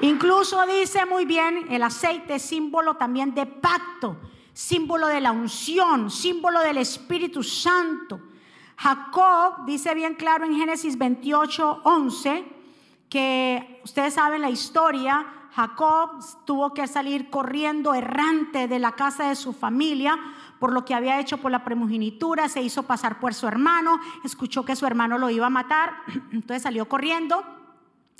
Incluso 0.00 0.64
dice 0.66 1.06
muy 1.06 1.24
bien 1.24 1.66
el 1.70 1.82
aceite, 1.82 2.38
símbolo 2.38 2.94
también 2.94 3.34
de 3.34 3.46
pacto, 3.46 4.18
símbolo 4.52 5.06
de 5.06 5.22
la 5.22 5.32
unción, 5.32 6.10
símbolo 6.10 6.60
del 6.60 6.78
Espíritu 6.78 7.42
Santo. 7.42 8.20
Jacob 8.76 9.64
dice 9.64 9.94
bien 9.94 10.14
claro 10.14 10.44
en 10.44 10.54
Génesis 10.54 10.98
28, 10.98 11.80
11, 11.82 12.44
que 13.08 13.80
ustedes 13.84 14.14
saben 14.14 14.42
la 14.42 14.50
historia, 14.50 15.26
Jacob 15.56 16.22
tuvo 16.44 16.74
que 16.74 16.86
salir 16.86 17.30
corriendo 17.30 17.94
errante 17.94 18.68
de 18.68 18.78
la 18.78 18.92
casa 18.92 19.28
de 19.28 19.36
su 19.36 19.54
familia 19.54 20.18
por 20.58 20.70
lo 20.70 20.84
que 20.84 20.92
había 20.92 21.18
hecho 21.18 21.38
por 21.38 21.50
la 21.50 21.64
primogenitura, 21.64 22.50
se 22.50 22.60
hizo 22.60 22.82
pasar 22.82 23.20
por 23.20 23.32
su 23.32 23.48
hermano, 23.48 23.98
escuchó 24.22 24.66
que 24.66 24.76
su 24.76 24.86
hermano 24.86 25.16
lo 25.16 25.30
iba 25.30 25.46
a 25.46 25.50
matar, 25.50 25.94
entonces 26.30 26.62
salió 26.62 26.90
corriendo, 26.90 27.42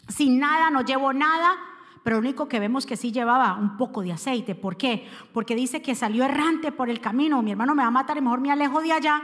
sin 0.09 0.39
nada, 0.39 0.71
no 0.71 0.81
llevó 0.81 1.13
nada, 1.13 1.57
pero 2.03 2.17
lo 2.17 2.21
único 2.21 2.49
que 2.49 2.59
vemos 2.59 2.87
que 2.87 2.97
sí 2.97 3.13
llevaba 3.13 3.53
un 3.53 3.77
poco 3.77 4.01
de 4.01 4.15
aceite. 4.15 4.55
¿Por 4.55 4.79
qué? 4.79 5.07
Porque 5.35 5.55
dice 5.55 5.83
que 5.83 5.95
salió 5.95 6.25
errante 6.25 6.73
por 6.73 6.89
el 6.89 7.03
camino, 7.03 7.43
mi 7.43 7.51
hermano 7.51 7.75
me 7.75 7.83
va 7.83 7.89
a 7.89 7.91
matar 7.91 8.19
mejor 8.23 8.41
me 8.41 8.51
alejo 8.51 8.81
de 8.81 8.93
allá. 8.93 9.23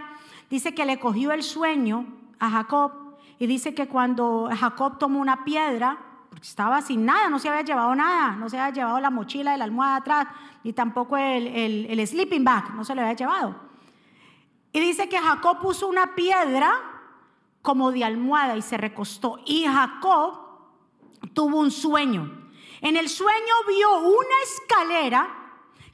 Dice 0.51 0.75
que 0.75 0.85
le 0.85 1.01
cogió 1.01 1.33
el 1.33 1.43
sueño 1.43 2.05
a 2.39 2.51
Jacob 2.51 2.93
y 3.39 3.47
dice 3.47 3.73
que 3.73 3.89
cuando 3.89 4.51
Jacob 4.55 4.99
tomó 4.99 5.19
una 5.19 5.45
piedra, 5.45 6.12
porque 6.33 6.49
estaba 6.49 6.81
sin 6.81 7.05
nada, 7.05 7.29
no 7.29 7.39
se 7.39 7.51
había 7.51 7.61
llevado 7.61 7.95
nada, 7.95 8.35
no 8.37 8.49
se 8.49 8.59
había 8.59 8.73
llevado 8.73 8.99
la 9.01 9.11
mochila 9.11 9.53
de 9.53 9.59
la 9.59 9.65
almohada 9.65 9.97
atrás, 9.97 10.29
ni 10.65 10.73
tampoco 10.73 11.19
el, 11.19 11.47
el, 11.47 12.07
sleeping 12.09 12.43
bag, 12.43 12.75
no 12.75 12.87
se 12.87 12.95
lo 12.95 13.03
había 13.03 13.13
llevado. 13.13 13.55
Y 14.73 14.81
dice 14.81 15.11
que 15.11 15.19
Jacob 15.19 15.59
puso 15.61 15.89
una 15.89 16.15
piedra 16.15 16.73
como 17.61 17.93
de 17.93 18.03
almohada 18.03 18.57
y 18.57 18.63
se 18.63 18.79
recostó. 18.79 19.41
Y 19.45 19.67
Jacob 19.67 20.39
tuvo 21.35 21.59
un 21.59 21.71
sueño. 21.71 22.49
En 22.81 22.97
el 22.97 23.11
sueño 23.11 23.55
vio 23.69 23.99
una 23.99 24.37
escalera 24.43 25.29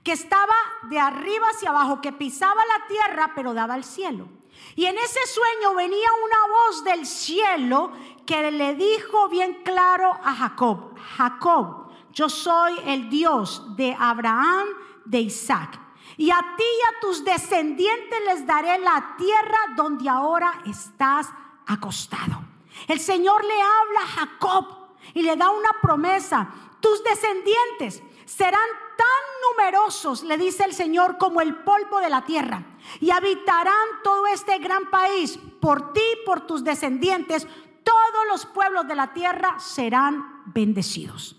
que 0.05 0.13
estaba 0.13 0.55
de 0.89 1.01
arriba 1.01 1.49
hacia 1.49 1.71
abajo, 1.71 2.01
que 2.01 2.13
pisaba 2.13 2.63
la 2.79 2.87
tierra, 2.87 3.33
pero 3.35 3.55
daba 3.55 3.75
al 3.75 3.83
cielo. 3.83 4.29
Y 4.77 4.87
en 4.87 4.97
ese 4.97 5.21
sueño 5.27 5.75
venía 5.75 6.09
una 6.25 6.55
voz 6.55 6.85
del 6.85 7.07
cielo 7.07 7.93
que 8.27 8.51
le 8.51 8.75
dijo 8.75 9.29
bien 9.29 9.63
claro 9.65 10.13
a 10.23 10.35
Jacob, 10.35 10.95
Jacob, 11.17 11.89
yo 12.13 12.29
soy 12.29 12.75
el 12.87 13.09
Dios 13.09 13.77
de 13.77 13.97
Abraham, 13.99 14.69
de 15.05 15.21
Isaac. 15.21 15.81
Y 16.17 16.31
a 16.31 16.39
ti 16.57 16.65
y 16.65 16.97
a 16.97 17.01
tus 17.01 17.25
descendientes 17.25 18.19
les 18.27 18.47
daré 18.47 18.79
la 18.79 19.15
tierra 19.17 19.59
donde 19.77 20.09
ahora 20.09 20.63
estás 20.67 21.29
acostado. 21.67 22.43
El 22.87 23.01
Señor 23.01 23.45
le 23.45 23.55
habla 23.55 24.01
a 24.03 24.07
Jacob 24.07 24.67
y 25.15 25.23
le 25.23 25.37
da 25.37 25.51
una 25.51 25.71
promesa. 25.81 26.49
Tus 26.81 27.03
descendientes 27.05 28.03
serán 28.25 28.69
tan 28.99 29.07
numerosos, 29.51 30.25
le 30.25 30.37
dice 30.37 30.65
el 30.65 30.75
Señor, 30.75 31.17
como 31.17 31.41
el 31.41 31.55
polvo 31.55 32.01
de 32.01 32.11
la 32.11 32.25
tierra. 32.25 32.67
Y 33.01 33.11
habitarán 33.11 34.03
todo 34.03 34.27
este 34.27 34.59
gran 34.59 34.91
país. 34.91 35.39
Por 35.61 35.93
ti, 35.93 36.03
por 36.27 36.47
tus 36.47 36.65
descendientes, 36.65 37.47
todos 37.85 38.27
los 38.29 38.45
pueblos 38.47 38.89
de 38.89 38.97
la 38.97 39.15
tierra 39.15 39.59
serán 39.61 40.43
bendecidos. 40.47 41.37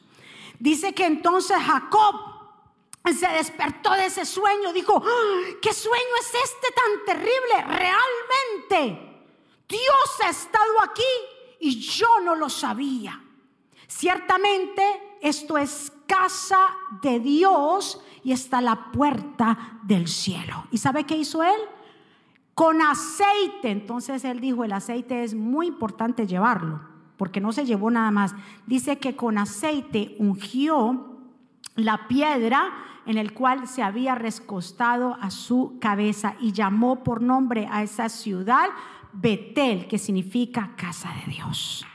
Dice 0.58 0.94
que 0.94 1.06
entonces 1.06 1.58
Jacob 1.58 2.16
se 3.06 3.28
despertó 3.28 3.92
de 3.92 4.06
ese 4.06 4.26
sueño, 4.26 4.72
dijo. 4.74 5.04
¿qué 5.62 5.74
sueño 5.74 6.16
es 6.20 6.34
este 6.44 6.72
tan 6.72 7.06
terrible? 7.06 7.78
Realmente, 7.78 9.26
Dios 9.68 10.22
ha 10.24 10.30
estado 10.30 10.82
aquí 10.84 11.04
y 11.60 11.80
yo 11.80 12.20
no 12.22 12.36
lo 12.36 12.50
sabía. 12.50 13.22
Ciertamente 13.88 15.18
esto 15.22 15.58
es 15.58 15.92
casa 16.10 16.58
de 17.04 17.20
Dios 17.20 18.02
y 18.24 18.32
está 18.32 18.62
la 18.62 18.92
puerta 18.92 19.80
del 19.84 20.08
cielo. 20.08 20.66
¿Y 20.72 20.80
sabe 20.80 21.06
qué 21.06 21.16
hizo 21.16 21.44
él? 21.44 21.60
Con 22.56 22.82
aceite. 22.82 23.70
Entonces 23.70 24.26
él 24.26 24.42
dijo, 24.42 24.64
el 24.64 24.74
aceite 24.74 25.24
es 25.24 25.36
muy 25.36 25.68
importante 25.68 26.26
llevarlo, 26.26 26.82
porque 27.16 27.40
no 27.40 27.52
se 27.52 27.66
llevó 27.66 27.92
nada 27.92 28.10
más. 28.10 28.34
Dice 28.66 28.98
que 28.98 29.16
con 29.16 29.38
aceite 29.38 30.16
ungió 30.18 31.20
la 31.76 32.08
piedra 32.08 32.74
en 33.06 33.18
el 33.18 33.34
cual 33.34 33.68
se 33.68 33.84
había 33.84 34.16
rescostado 34.16 35.16
a 35.22 35.30
su 35.30 35.78
cabeza 35.80 36.36
y 36.40 36.52
llamó 36.52 37.04
por 37.04 37.22
nombre 37.22 37.68
a 37.72 37.84
esa 37.84 38.10
ciudad 38.10 38.70
Betel, 39.14 39.88
que 39.88 39.98
significa 39.98 40.72
casa 40.76 41.10
de 41.14 41.32
Dios. 41.32 41.86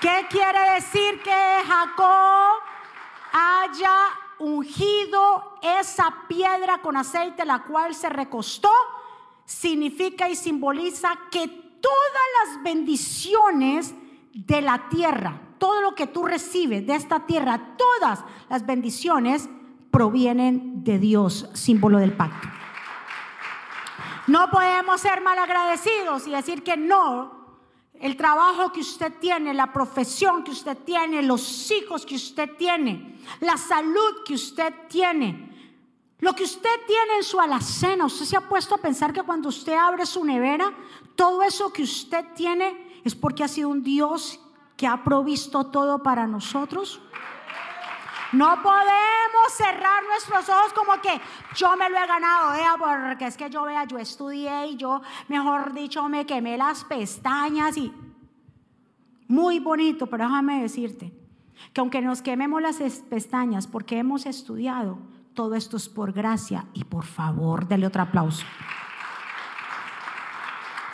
¿Qué 0.00 0.26
quiere 0.30 0.74
decir 0.76 1.20
que 1.22 1.62
Jacob 1.66 2.69
haya 3.32 3.94
ungido 4.38 5.58
esa 5.62 6.14
piedra 6.28 6.78
con 6.78 6.96
aceite, 6.96 7.44
la 7.44 7.62
cual 7.62 7.94
se 7.94 8.08
recostó? 8.08 8.70
Significa 9.44 10.28
y 10.28 10.36
simboliza 10.36 11.10
que 11.30 11.48
todas 11.48 12.26
las 12.44 12.62
bendiciones 12.62 13.94
de 14.32 14.62
la 14.62 14.88
tierra, 14.88 15.40
todo 15.58 15.80
lo 15.80 15.94
que 15.94 16.06
tú 16.06 16.24
recibes 16.24 16.86
de 16.86 16.94
esta 16.94 17.26
tierra, 17.26 17.76
todas 17.76 18.24
las 18.48 18.64
bendiciones 18.64 19.48
provienen 19.90 20.84
de 20.84 20.98
Dios, 20.98 21.50
símbolo 21.54 21.98
del 21.98 22.12
pacto. 22.12 22.48
No 24.26 24.48
podemos 24.50 25.00
ser 25.00 25.20
malagradecidos 25.20 26.26
y 26.28 26.30
decir 26.30 26.62
que 26.62 26.76
no 26.76 27.39
el 28.00 28.16
trabajo 28.16 28.72
que 28.72 28.80
usted 28.80 29.12
tiene, 29.20 29.52
la 29.52 29.72
profesión 29.72 30.42
que 30.42 30.50
usted 30.50 30.76
tiene, 30.78 31.22
los 31.22 31.70
hijos 31.70 32.06
que 32.06 32.14
usted 32.14 32.56
tiene, 32.56 33.18
la 33.40 33.58
salud 33.58 34.24
que 34.24 34.34
usted 34.34 34.72
tiene, 34.88 35.50
lo 36.18 36.34
que 36.34 36.44
usted 36.44 36.70
tiene 36.86 37.16
en 37.18 37.22
su 37.22 37.38
alacena. 37.38 38.06
Usted 38.06 38.24
se 38.24 38.36
ha 38.36 38.48
puesto 38.48 38.74
a 38.74 38.78
pensar 38.78 39.12
que 39.12 39.22
cuando 39.22 39.50
usted 39.50 39.74
abre 39.74 40.06
su 40.06 40.24
nevera, 40.24 40.72
todo 41.14 41.42
eso 41.42 41.72
que 41.72 41.82
usted 41.82 42.24
tiene 42.34 43.00
es 43.04 43.14
porque 43.14 43.44
ha 43.44 43.48
sido 43.48 43.68
un 43.68 43.82
Dios 43.82 44.40
que 44.76 44.86
ha 44.86 45.04
provisto 45.04 45.66
todo 45.66 46.02
para 46.02 46.26
nosotros. 46.26 47.00
No 48.32 48.62
podemos 48.62 49.52
cerrar 49.52 50.04
nuestros 50.04 50.48
ojos 50.48 50.72
como 50.72 51.00
que 51.00 51.20
yo 51.56 51.76
me 51.76 51.90
lo 51.90 51.98
he 51.98 52.06
ganado, 52.06 52.52
vea, 52.52 52.74
porque 52.78 53.26
es 53.26 53.36
que 53.36 53.50
yo 53.50 53.64
vea, 53.64 53.84
yo 53.84 53.98
estudié 53.98 54.66
y 54.68 54.76
yo, 54.76 55.02
mejor 55.28 55.72
dicho, 55.72 56.08
me 56.08 56.24
quemé 56.26 56.56
las 56.56 56.84
pestañas 56.84 57.76
y 57.76 57.92
muy 59.26 59.58
bonito, 59.58 60.06
pero 60.06 60.24
déjame 60.24 60.62
decirte 60.62 61.12
que 61.72 61.80
aunque 61.80 62.00
nos 62.00 62.22
quememos 62.22 62.62
las 62.62 62.76
pestañas 63.08 63.66
porque 63.66 63.98
hemos 63.98 64.26
estudiado, 64.26 64.98
todo 65.34 65.54
esto 65.54 65.76
es 65.76 65.88
por 65.88 66.12
gracia 66.12 66.66
y 66.74 66.84
por 66.84 67.04
favor, 67.04 67.66
dele 67.66 67.86
otro 67.86 68.02
aplauso. 68.02 68.44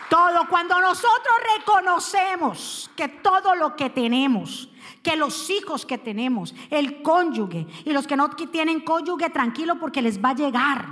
Todo, 0.09 0.49
cuando 0.49 0.81
nosotros 0.81 1.35
reconocemos 1.59 2.91
que 2.97 3.09
todo 3.09 3.55
lo 3.55 3.75
que 3.75 3.91
tenemos, 3.91 4.71
que 5.07 5.15
los 5.15 5.51
hijos 5.51 5.87
que 5.87 5.99
tenemos, 5.99 6.53
el 6.69 7.01
cónyuge 7.01 7.69
y 7.85 7.93
los 7.93 8.09
que 8.09 8.17
no 8.17 8.29
tienen 8.31 8.81
cónyuge, 8.81 9.31
tranquilo 9.31 9.79
porque 9.79 10.03
les 10.03 10.21
va 10.21 10.31
a 10.31 10.35
llegar. 10.35 10.85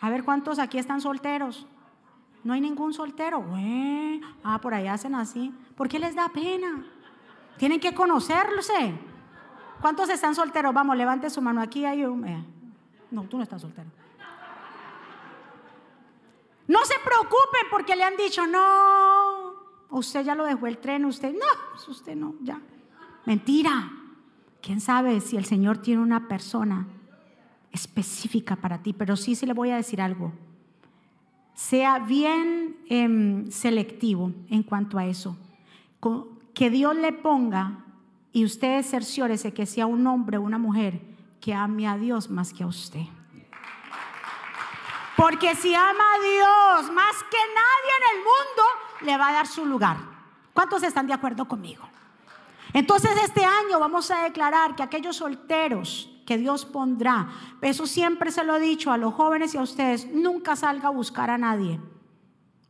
A 0.00 0.10
ver 0.10 0.22
cuántos 0.22 0.60
aquí 0.60 0.78
están 0.78 1.00
solteros. 1.00 1.66
No 2.44 2.52
hay 2.52 2.60
ningún 2.60 2.94
soltero. 2.94 3.44
ah, 4.44 4.60
por 4.60 4.74
ahí 4.74 4.86
hacen 4.86 5.16
así. 5.16 5.52
¿Por 5.76 5.88
qué 5.88 5.98
les 5.98 6.14
da 6.14 6.28
pena? 6.28 6.86
Tienen 7.58 7.80
que 7.80 7.92
conocerse. 7.92 8.94
¿Cuántos 9.80 10.08
están 10.08 10.36
solteros? 10.36 10.72
Vamos, 10.72 10.96
levante 10.96 11.28
su 11.30 11.42
mano. 11.42 11.60
Aquí 11.62 11.84
hay 11.84 12.04
un... 12.04 12.24
Eh, 12.24 12.44
no, 13.10 13.24
tú 13.24 13.38
no 13.38 13.42
estás 13.42 13.60
soltero. 13.60 13.90
No 16.68 16.78
se 16.84 16.94
preocupen 17.04 17.66
porque 17.72 17.96
le 17.96 18.04
han 18.04 18.16
dicho, 18.16 18.46
no, 18.46 19.54
usted 19.90 20.24
ya 20.24 20.36
lo 20.36 20.44
dejó 20.44 20.68
el 20.68 20.78
tren, 20.78 21.04
usted, 21.06 21.32
no, 21.32 21.90
usted 21.90 22.14
no, 22.14 22.36
ya. 22.40 22.60
Mentira. 23.26 23.90
¿Quién 24.62 24.80
sabe 24.80 25.20
si 25.20 25.36
el 25.36 25.44
Señor 25.44 25.78
tiene 25.78 26.00
una 26.02 26.26
persona 26.26 26.86
específica 27.70 28.56
para 28.56 28.82
ti? 28.82 28.92
Pero 28.92 29.16
sí, 29.16 29.34
sí 29.34 29.44
le 29.44 29.52
voy 29.52 29.70
a 29.70 29.76
decir 29.76 30.00
algo. 30.00 30.32
Sea 31.54 31.98
bien 31.98 32.78
em, 32.88 33.50
selectivo 33.50 34.32
en 34.48 34.62
cuanto 34.62 34.98
a 34.98 35.06
eso. 35.06 35.36
Que 36.54 36.70
Dios 36.70 36.96
le 36.96 37.12
ponga 37.12 37.84
y 38.32 38.44
usted 38.44 38.82
cerciórese 38.82 39.52
que 39.52 39.66
sea 39.66 39.86
un 39.86 40.06
hombre 40.06 40.38
o 40.38 40.42
una 40.42 40.58
mujer 40.58 41.00
que 41.40 41.54
ame 41.54 41.86
a 41.86 41.98
Dios 41.98 42.30
más 42.30 42.52
que 42.52 42.62
a 42.62 42.66
usted. 42.66 43.04
Porque 45.16 45.54
si 45.54 45.74
ama 45.74 45.86
a 45.92 46.22
Dios 46.22 46.92
más 46.92 47.14
que 47.30 47.38
nadie 47.54 47.92
en 47.98 48.16
el 48.16 48.24
mundo, 48.24 48.62
le 49.02 49.16
va 49.18 49.28
a 49.28 49.32
dar 49.32 49.46
su 49.46 49.64
lugar. 49.64 49.98
¿Cuántos 50.52 50.82
están 50.82 51.06
de 51.06 51.12
acuerdo 51.12 51.46
conmigo? 51.46 51.93
Entonces 52.74 53.10
este 53.24 53.44
año 53.44 53.78
vamos 53.80 54.10
a 54.10 54.24
declarar 54.24 54.74
que 54.76 54.82
aquellos 54.82 55.16
solteros 55.16 56.10
que 56.26 56.36
Dios 56.36 56.66
pondrá, 56.66 57.28
eso 57.62 57.86
siempre 57.86 58.30
se 58.32 58.44
lo 58.44 58.56
he 58.56 58.60
dicho 58.60 58.90
a 58.90 58.98
los 58.98 59.14
jóvenes 59.14 59.54
y 59.54 59.58
a 59.58 59.62
ustedes, 59.62 60.06
nunca 60.10 60.56
salga 60.56 60.88
a 60.88 60.92
buscar 60.92 61.30
a 61.30 61.38
nadie, 61.38 61.80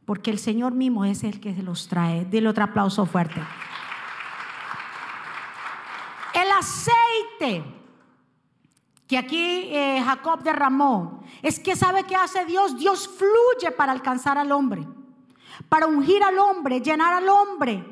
porque 0.04 0.30
el 0.30 0.38
Señor 0.38 0.74
mismo 0.74 1.04
es 1.04 1.24
el 1.24 1.40
que 1.40 1.54
se 1.54 1.62
los 1.62 1.88
trae. 1.88 2.26
Dile 2.26 2.48
otro 2.48 2.64
aplauso 2.64 3.06
fuerte. 3.06 3.42
El 6.34 6.50
aceite 6.50 7.64
que 9.06 9.18
aquí 9.18 9.68
eh, 9.70 10.02
Jacob 10.04 10.42
derramó, 10.42 11.22
es 11.42 11.58
que 11.58 11.76
sabe 11.76 12.04
que 12.04 12.16
hace 12.16 12.44
Dios, 12.44 12.78
Dios 12.78 13.08
fluye 13.08 13.70
para 13.72 13.92
alcanzar 13.92 14.38
al 14.38 14.50
hombre, 14.52 14.86
para 15.68 15.86
ungir 15.86 16.22
al 16.22 16.38
hombre, 16.38 16.80
llenar 16.80 17.12
al 17.12 17.28
hombre, 17.28 17.84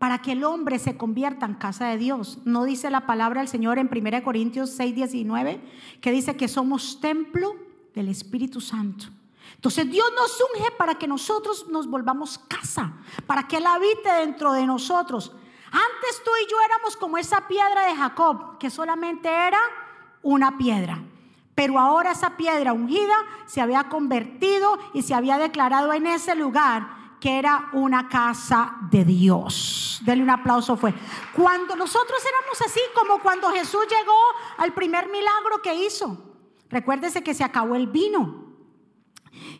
para 0.00 0.22
que 0.22 0.32
el 0.32 0.44
hombre 0.44 0.78
se 0.78 0.96
convierta 0.96 1.44
en 1.44 1.52
casa 1.52 1.88
de 1.88 1.98
Dios. 1.98 2.38
No 2.46 2.64
dice 2.64 2.88
la 2.88 3.04
palabra 3.04 3.42
del 3.42 3.48
Señor 3.48 3.78
en 3.78 3.90
1 3.94 4.24
Corintios 4.24 4.70
6, 4.70 4.94
19, 4.94 5.60
que 6.00 6.10
dice 6.10 6.38
que 6.38 6.48
somos 6.48 7.02
templo 7.02 7.54
del 7.94 8.08
Espíritu 8.08 8.62
Santo. 8.62 9.04
Entonces 9.56 9.90
Dios 9.90 10.06
nos 10.16 10.40
unge 10.40 10.70
para 10.78 10.94
que 10.94 11.06
nosotros 11.06 11.66
nos 11.68 11.86
volvamos 11.86 12.38
casa, 12.38 12.94
para 13.26 13.46
que 13.46 13.58
Él 13.58 13.66
habite 13.66 14.10
dentro 14.20 14.54
de 14.54 14.64
nosotros. 14.64 15.32
Antes 15.66 16.24
tú 16.24 16.30
y 16.46 16.50
yo 16.50 16.56
éramos 16.64 16.96
como 16.96 17.18
esa 17.18 17.46
piedra 17.46 17.84
de 17.84 17.94
Jacob, 17.94 18.56
que 18.56 18.70
solamente 18.70 19.28
era 19.28 19.60
una 20.22 20.56
piedra. 20.56 21.04
Pero 21.54 21.78
ahora 21.78 22.12
esa 22.12 22.38
piedra 22.38 22.72
ungida 22.72 23.16
se 23.44 23.60
había 23.60 23.90
convertido 23.90 24.78
y 24.94 25.02
se 25.02 25.12
había 25.12 25.36
declarado 25.36 25.92
en 25.92 26.06
ese 26.06 26.34
lugar 26.34 26.99
que 27.20 27.38
era 27.38 27.68
una 27.72 28.08
casa 28.08 28.76
de 28.90 29.04
Dios. 29.04 30.00
Denle 30.04 30.24
un 30.24 30.30
aplauso 30.30 30.76
fue. 30.76 30.94
Cuando 31.34 31.76
nosotros 31.76 32.18
éramos 32.24 32.60
así 32.62 32.80
como 32.94 33.20
cuando 33.20 33.50
Jesús 33.50 33.82
llegó 33.88 34.18
al 34.56 34.72
primer 34.72 35.08
milagro 35.08 35.60
que 35.62 35.74
hizo. 35.86 36.18
Recuérdese 36.70 37.22
que 37.22 37.34
se 37.34 37.44
acabó 37.44 37.74
el 37.74 37.88
vino. 37.88 38.46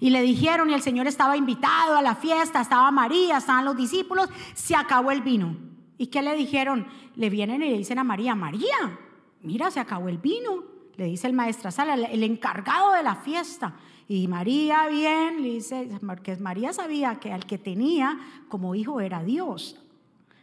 Y 0.00 0.10
le 0.10 0.22
dijeron, 0.22 0.70
y 0.70 0.74
el 0.74 0.82
Señor 0.82 1.06
estaba 1.06 1.36
invitado 1.36 1.96
a 1.96 2.02
la 2.02 2.14
fiesta, 2.14 2.60
estaba 2.60 2.90
María, 2.90 3.38
estaban 3.38 3.64
los 3.64 3.76
discípulos, 3.76 4.28
se 4.54 4.74
acabó 4.74 5.10
el 5.10 5.20
vino. 5.20 5.56
¿Y 5.98 6.06
qué 6.06 6.22
le 6.22 6.34
dijeron? 6.34 6.86
Le 7.14 7.28
vienen 7.28 7.62
y 7.62 7.70
le 7.70 7.78
dicen 7.78 7.98
a 7.98 8.04
María, 8.04 8.34
María, 8.34 8.98
mira, 9.42 9.70
se 9.70 9.80
acabó 9.80 10.08
el 10.08 10.18
vino, 10.18 10.64
le 10.96 11.04
dice 11.04 11.26
el 11.26 11.34
maestro 11.34 11.70
Sala, 11.70 11.94
el 11.94 12.22
encargado 12.22 12.92
de 12.92 13.02
la 13.02 13.16
fiesta. 13.16 13.74
Y 14.12 14.26
María 14.26 14.88
bien, 14.88 15.40
le 15.40 15.50
dice, 15.50 15.88
porque 16.04 16.34
María 16.34 16.72
sabía 16.72 17.20
que 17.20 17.32
al 17.32 17.46
que 17.46 17.58
tenía 17.58 18.18
como 18.48 18.74
hijo 18.74 19.00
era 19.00 19.22
Dios. 19.22 19.80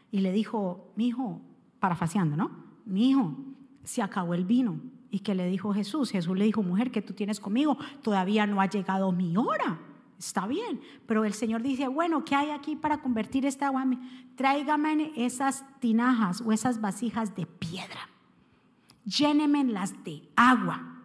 Y 0.10 0.22
le 0.22 0.32
dijo, 0.32 0.94
mi 0.96 1.08
hijo, 1.08 1.42
parafaseando, 1.82 2.38
¿no? 2.38 2.50
Mi 2.86 3.10
hijo, 3.10 3.36
se 3.84 4.02
acabó 4.02 4.36
el 4.36 4.46
vino. 4.46 4.80
¿Y 5.12 5.20
que 5.20 5.36
le 5.36 5.50
dijo 5.50 5.74
Jesús? 5.74 6.12
Jesús 6.12 6.38
le 6.38 6.46
dijo, 6.46 6.64
mujer, 6.64 6.92
que 6.92 7.02
tú 7.02 7.12
tienes 7.12 7.42
conmigo, 7.42 7.78
todavía 8.02 8.48
no 8.48 8.62
ha 8.62 8.70
llegado 8.70 9.12
mi 9.12 9.36
hora. 9.36 9.82
Está 10.18 10.48
bien, 10.48 10.80
pero 11.06 11.26
el 11.26 11.34
Señor 11.34 11.62
dice, 11.62 11.90
bueno, 11.90 12.24
¿qué 12.24 12.36
hay 12.36 12.52
aquí 12.52 12.78
para 12.78 13.02
convertir 13.02 13.46
esta 13.46 13.68
agua? 13.68 13.86
Tráigame 14.38 15.12
esas 15.18 15.66
tinajas 15.82 16.40
o 16.40 16.54
esas 16.54 16.80
vasijas 16.80 17.36
de 17.36 17.46
piedra 17.46 18.00
llénemenlas 19.08 20.04
de 20.04 20.22
agua. 20.36 20.97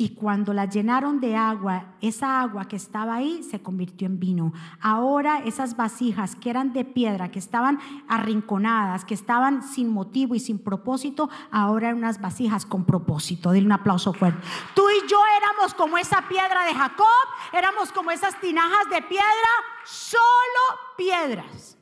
Y 0.00 0.10
cuando 0.10 0.54
la 0.54 0.66
llenaron 0.66 1.18
de 1.18 1.34
agua, 1.34 1.96
esa 2.00 2.40
agua 2.40 2.68
que 2.68 2.76
estaba 2.76 3.16
ahí 3.16 3.42
se 3.42 3.60
convirtió 3.60 4.06
en 4.06 4.20
vino. 4.20 4.52
Ahora 4.80 5.42
esas 5.44 5.76
vasijas 5.76 6.36
que 6.36 6.50
eran 6.50 6.72
de 6.72 6.84
piedra, 6.84 7.32
que 7.32 7.40
estaban 7.40 7.80
arrinconadas, 8.06 9.04
que 9.04 9.14
estaban 9.14 9.64
sin 9.64 9.88
motivo 9.88 10.36
y 10.36 10.38
sin 10.38 10.60
propósito, 10.60 11.28
ahora 11.50 11.88
eran 11.88 11.98
unas 11.98 12.20
vasijas 12.20 12.64
con 12.64 12.84
propósito. 12.84 13.50
Dile 13.50 13.66
un 13.66 13.72
aplauso 13.72 14.12
fuerte. 14.12 14.40
Tú 14.72 14.84
y 14.88 15.08
yo 15.08 15.18
éramos 15.36 15.74
como 15.74 15.98
esa 15.98 16.28
piedra 16.28 16.64
de 16.66 16.74
Jacob, 16.74 17.06
éramos 17.52 17.90
como 17.90 18.12
esas 18.12 18.40
tinajas 18.40 18.88
de 18.90 19.02
piedra, 19.02 19.50
solo 19.84 20.78
piedras. 20.96 21.76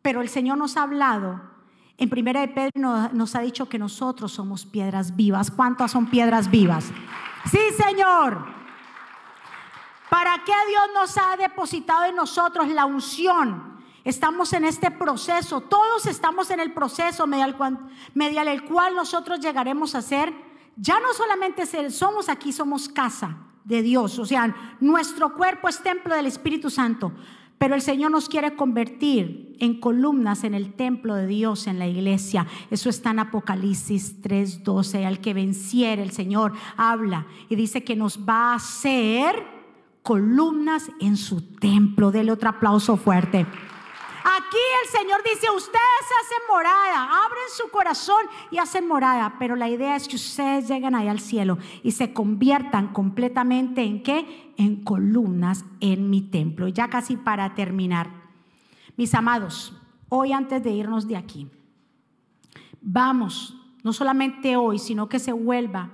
Pero 0.00 0.22
el 0.22 0.30
Señor 0.30 0.56
nos 0.56 0.78
ha 0.78 0.84
hablado 0.84 1.57
en 1.98 2.08
primera 2.08 2.40
de 2.40 2.48
Pedro 2.48 3.10
nos 3.12 3.34
ha 3.34 3.40
dicho 3.40 3.68
que 3.68 3.78
nosotros 3.78 4.30
somos 4.32 4.64
piedras 4.64 5.16
vivas. 5.16 5.50
¿Cuántas 5.50 5.90
son 5.90 6.06
piedras 6.06 6.48
vivas? 6.48 6.86
Sí, 7.50 7.58
Señor. 7.76 8.46
¿Para 10.08 10.42
qué 10.44 10.52
Dios 10.68 10.82
nos 10.94 11.18
ha 11.18 11.36
depositado 11.36 12.04
en 12.04 12.14
nosotros 12.14 12.68
la 12.68 12.86
unción? 12.86 13.78
Estamos 14.04 14.52
en 14.52 14.64
este 14.64 14.92
proceso, 14.92 15.60
todos 15.60 16.06
estamos 16.06 16.50
en 16.50 16.60
el 16.60 16.72
proceso 16.72 17.26
mediante 17.26 18.52
el 18.52 18.64
cual 18.64 18.94
nosotros 18.94 19.40
llegaremos 19.40 19.94
a 19.94 20.00
ser, 20.00 20.32
ya 20.76 21.00
no 21.00 21.12
solamente 21.12 21.66
somos 21.90 22.28
aquí, 22.28 22.52
somos 22.52 22.88
casa 22.88 23.36
de 23.64 23.82
Dios, 23.82 24.18
o 24.18 24.24
sea, 24.24 24.54
nuestro 24.80 25.34
cuerpo 25.34 25.68
es 25.68 25.82
templo 25.82 26.14
del 26.14 26.24
Espíritu 26.24 26.70
Santo, 26.70 27.12
pero 27.58 27.74
el 27.74 27.82
Señor 27.82 28.10
nos 28.10 28.28
quiere 28.28 28.54
convertir 28.54 29.56
en 29.58 29.80
columnas 29.80 30.44
en 30.44 30.54
el 30.54 30.74
templo 30.74 31.14
de 31.14 31.26
Dios, 31.26 31.66
en 31.66 31.78
la 31.78 31.88
iglesia. 31.88 32.46
Eso 32.70 32.88
está 32.88 33.10
en 33.10 33.18
Apocalipsis 33.18 34.22
3:12. 34.22 35.04
Al 35.04 35.20
que 35.20 35.34
venciere, 35.34 36.02
el 36.02 36.12
Señor 36.12 36.52
habla 36.76 37.26
y 37.48 37.56
dice 37.56 37.82
que 37.82 37.96
nos 37.96 38.20
va 38.20 38.52
a 38.52 38.54
hacer 38.54 39.44
columnas 40.02 40.90
en 41.00 41.16
su 41.16 41.42
templo. 41.56 42.10
Dele 42.12 42.32
otro 42.32 42.48
aplauso 42.48 42.96
fuerte. 42.96 43.46
Aquí 44.24 44.58
el 44.84 44.90
Señor 44.90 45.22
dice, 45.24 45.48
ustedes 45.50 46.06
hacen 46.22 46.38
morada, 46.48 47.24
abren 47.24 47.44
su 47.56 47.70
corazón 47.70 48.26
y 48.50 48.58
hacen 48.58 48.86
morada, 48.86 49.36
pero 49.38 49.56
la 49.56 49.68
idea 49.68 49.96
es 49.96 50.06
que 50.06 50.16
ustedes 50.16 50.68
lleguen 50.68 50.94
ahí 50.94 51.08
al 51.08 51.20
cielo 51.20 51.58
y 51.82 51.92
se 51.92 52.12
conviertan 52.12 52.88
completamente 52.88 53.82
en 53.82 54.02
qué? 54.02 54.47
En 54.58 54.84
columnas 54.84 55.64
en 55.80 56.10
mi 56.10 56.20
templo. 56.20 56.68
Ya 56.68 56.88
casi 56.88 57.16
para 57.16 57.54
terminar. 57.54 58.10
Mis 58.98 59.14
amados, 59.14 59.72
hoy 60.10 60.32
antes 60.32 60.62
de 60.62 60.72
irnos 60.72 61.08
de 61.08 61.16
aquí, 61.16 61.48
vamos, 62.82 63.56
no 63.82 63.94
solamente 63.94 64.56
hoy, 64.56 64.78
sino 64.78 65.08
que 65.08 65.18
se 65.18 65.32
vuelva 65.32 65.92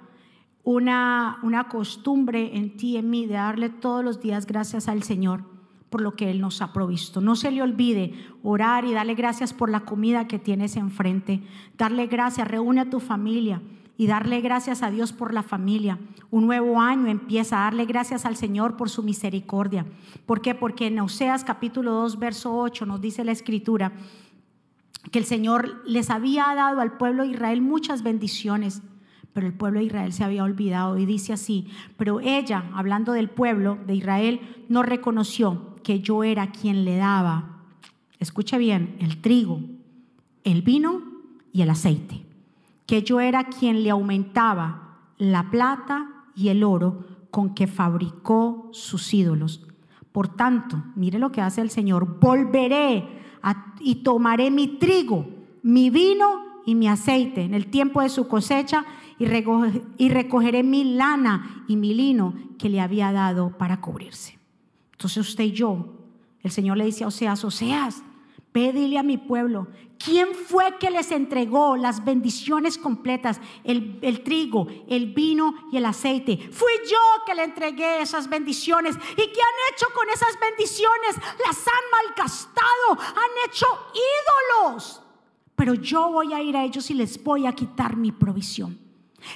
una, 0.65 1.39
una 1.43 1.69
costumbre 1.69 2.57
en 2.57 2.77
ti 2.77 2.93
y 2.93 2.97
en 2.97 3.11
mí 3.11 3.27
de 3.27 3.35
darle 3.35 3.69
todos 3.69 4.03
los 4.03 4.21
días 4.21 4.47
gracias 4.47 4.89
al 4.89 5.05
Señor 5.05 5.45
por 5.95 6.01
lo 6.01 6.17
que 6.17 6.29
Él 6.29 6.41
nos 6.41 6.61
ha 6.61 6.73
provisto. 6.73 7.21
No 7.21 7.37
se 7.37 7.53
le 7.53 7.63
olvide 7.63 8.15
orar 8.43 8.85
y 8.85 8.95
darle 8.95 9.15
gracias 9.15 9.53
por 9.53 9.71
la 9.71 9.85
comida 9.85 10.27
que 10.27 10.41
tienes 10.41 10.75
enfrente. 10.75 11.41
Darle 11.79 12.09
gracias, 12.09 12.49
reúne 12.49 12.81
a 12.81 12.91
tu 12.91 12.99
familia 12.99 13.63
y 13.97 14.07
darle 14.07 14.41
gracias 14.41 14.83
a 14.83 14.91
Dios 14.91 15.13
por 15.13 15.33
la 15.33 15.43
familia. 15.43 15.99
Un 16.31 16.47
nuevo 16.47 16.81
año 16.81 17.07
empieza 17.07 17.59
a 17.59 17.65
darle 17.65 17.85
gracias 17.85 18.25
al 18.25 18.37
Señor 18.37 18.77
por 18.77 18.91
su 18.91 19.03
misericordia. 19.03 19.87
¿Por 20.27 20.41
qué? 20.41 20.55
Porque 20.55 20.89
en 20.89 20.99
Oseas 20.99 21.45
capítulo 21.45 21.93
2, 21.93 22.19
verso 22.19 22.57
8 22.57 22.87
nos 22.87 23.01
dice 23.01 23.25
la 23.25 23.33
escritura 23.33 23.93
que 25.13 25.19
el 25.19 25.25
Señor 25.25 25.83
les 25.87 26.11
había 26.11 26.47
dado 26.55 26.81
al 26.81 26.97
pueblo 26.97 27.23
de 27.23 27.31
Israel 27.31 27.61
muchas 27.61 28.03
bendiciones, 28.03 28.83
pero 29.33 29.47
el 29.47 29.53
pueblo 29.53 29.81
de 29.81 29.87
Israel 29.87 30.13
se 30.13 30.25
había 30.25 30.45
olvidado 30.45 30.99
y 30.99 31.07
dice 31.07 31.33
así, 31.33 31.69
pero 31.97 32.21
ella, 32.21 32.65
hablando 32.75 33.13
del 33.13 33.29
pueblo 33.29 33.79
de 33.87 33.95
Israel, 33.95 34.41
no 34.69 34.83
reconoció 34.83 35.77
que 35.83 36.01
yo 36.01 36.25
era 36.25 36.51
quien 36.53 36.85
le 36.85 36.97
daba, 36.97 37.61
escucha 38.19 38.57
bien, 38.57 38.97
el 38.99 39.21
trigo, 39.21 39.61
el 40.43 40.63
vino 40.63 41.03
y 41.53 41.63
el 41.63 41.71
aceite 41.71 42.24
que 42.87 43.03
yo 43.03 43.21
era 43.21 43.45
quien 43.45 43.83
le 43.83 43.91
aumentaba 43.91 44.99
la 45.19 45.51
plata 45.51 46.09
y 46.35 46.49
el 46.49 46.65
oro 46.65 47.05
con 47.31 47.55
que 47.55 47.67
fabricó 47.67 48.69
sus 48.73 49.13
ídolos. 49.15 49.67
Por 50.13 50.29
tanto, 50.29 50.83
mire 50.95 51.19
lo 51.19 51.33
que 51.33 51.41
hace 51.41 51.61
el 51.61 51.71
Señor, 51.71 52.21
volveré 52.21 53.23
y 53.81 53.97
tomaré 53.97 54.51
mi 54.51 54.69
trigo, 54.79 55.27
mi 55.63 55.91
vino 55.91 56.45
y 56.65 56.75
mi 56.75 56.89
aceite 56.89 57.43
en 57.43 57.55
el 57.55 57.67
tiempo 57.67 58.01
de 58.01 58.09
su 58.09 58.29
cosecha 58.29 58.85
y, 59.19 59.27
recogeré 60.09 60.63
mi 60.63 60.95
lana 60.95 61.65
y 61.69 61.77
mi 61.77 61.95
lino 61.95 62.35
que 62.59 62.69
le 62.69 62.81
había 62.81 63.13
dado 63.13 63.57
para 63.57 63.81
cubrirse. 63.81 64.39
Entonces 64.93 65.29
usted 65.29 65.45
y 65.45 65.53
yo, 65.53 65.95
el 66.41 66.51
Señor 66.51 66.77
le 66.77 66.85
dice 66.85 67.05
a 67.05 67.09
Oseas, 67.09 67.45
Oseas, 67.45 68.03
Pedile 68.55 68.99
a 68.99 69.03
mi 69.03 69.19
pueblo, 69.19 69.67
¿quién 69.99 70.33
fue 70.33 70.79
que 70.79 70.89
les 70.89 71.11
entregó 71.11 71.77
las 71.77 72.05
bendiciones 72.05 72.79
completas? 72.79 73.41
El, 73.65 73.99
el, 74.01 74.23
trigo, 74.23 74.69
el 74.87 75.13
vino 75.13 75.57
y 75.73 75.77
el 75.79 75.85
aceite. 75.85 76.37
Fui 76.53 76.71
yo 76.89 77.25
que 77.27 77.35
le 77.35 77.43
entregué 77.43 78.01
esas 78.01 78.29
bendiciones. 78.29 78.95
¿Y 78.95 79.17
qué 79.17 79.23
han 79.41 79.75
hecho 79.75 79.87
con 79.93 80.09
esas 80.09 80.39
bendiciones? 80.41 81.17
Las 81.45 81.67
han 81.67 82.07
malgastado, 82.07 82.93
han 82.93 83.51
hecho 83.51 83.67
ídolos. 84.63 85.03
Pero 85.57 85.75
yo 85.75 86.13
voy 86.13 86.33
a 86.33 86.41
ir 86.41 86.57
a 86.57 86.63
ellos 86.63 86.89
y 86.93 86.95
les 86.95 87.21
voy 87.25 87.47
a 87.47 87.53
quitar 87.57 87.97
mi 87.97 88.13
provisión. 88.13 88.79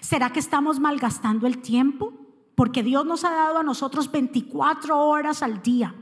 ¿Será 0.00 0.30
que 0.30 0.38
estamos 0.38 0.78
malgastando 0.78 1.48
el 1.48 1.58
tiempo? 1.58 2.12
Porque 2.54 2.84
Dios 2.84 3.04
nos 3.04 3.24
ha 3.24 3.30
dado 3.30 3.58
a 3.58 3.64
nosotros 3.64 4.12
24 4.12 4.96
horas 4.96 5.42
al 5.42 5.60
día. 5.60 5.92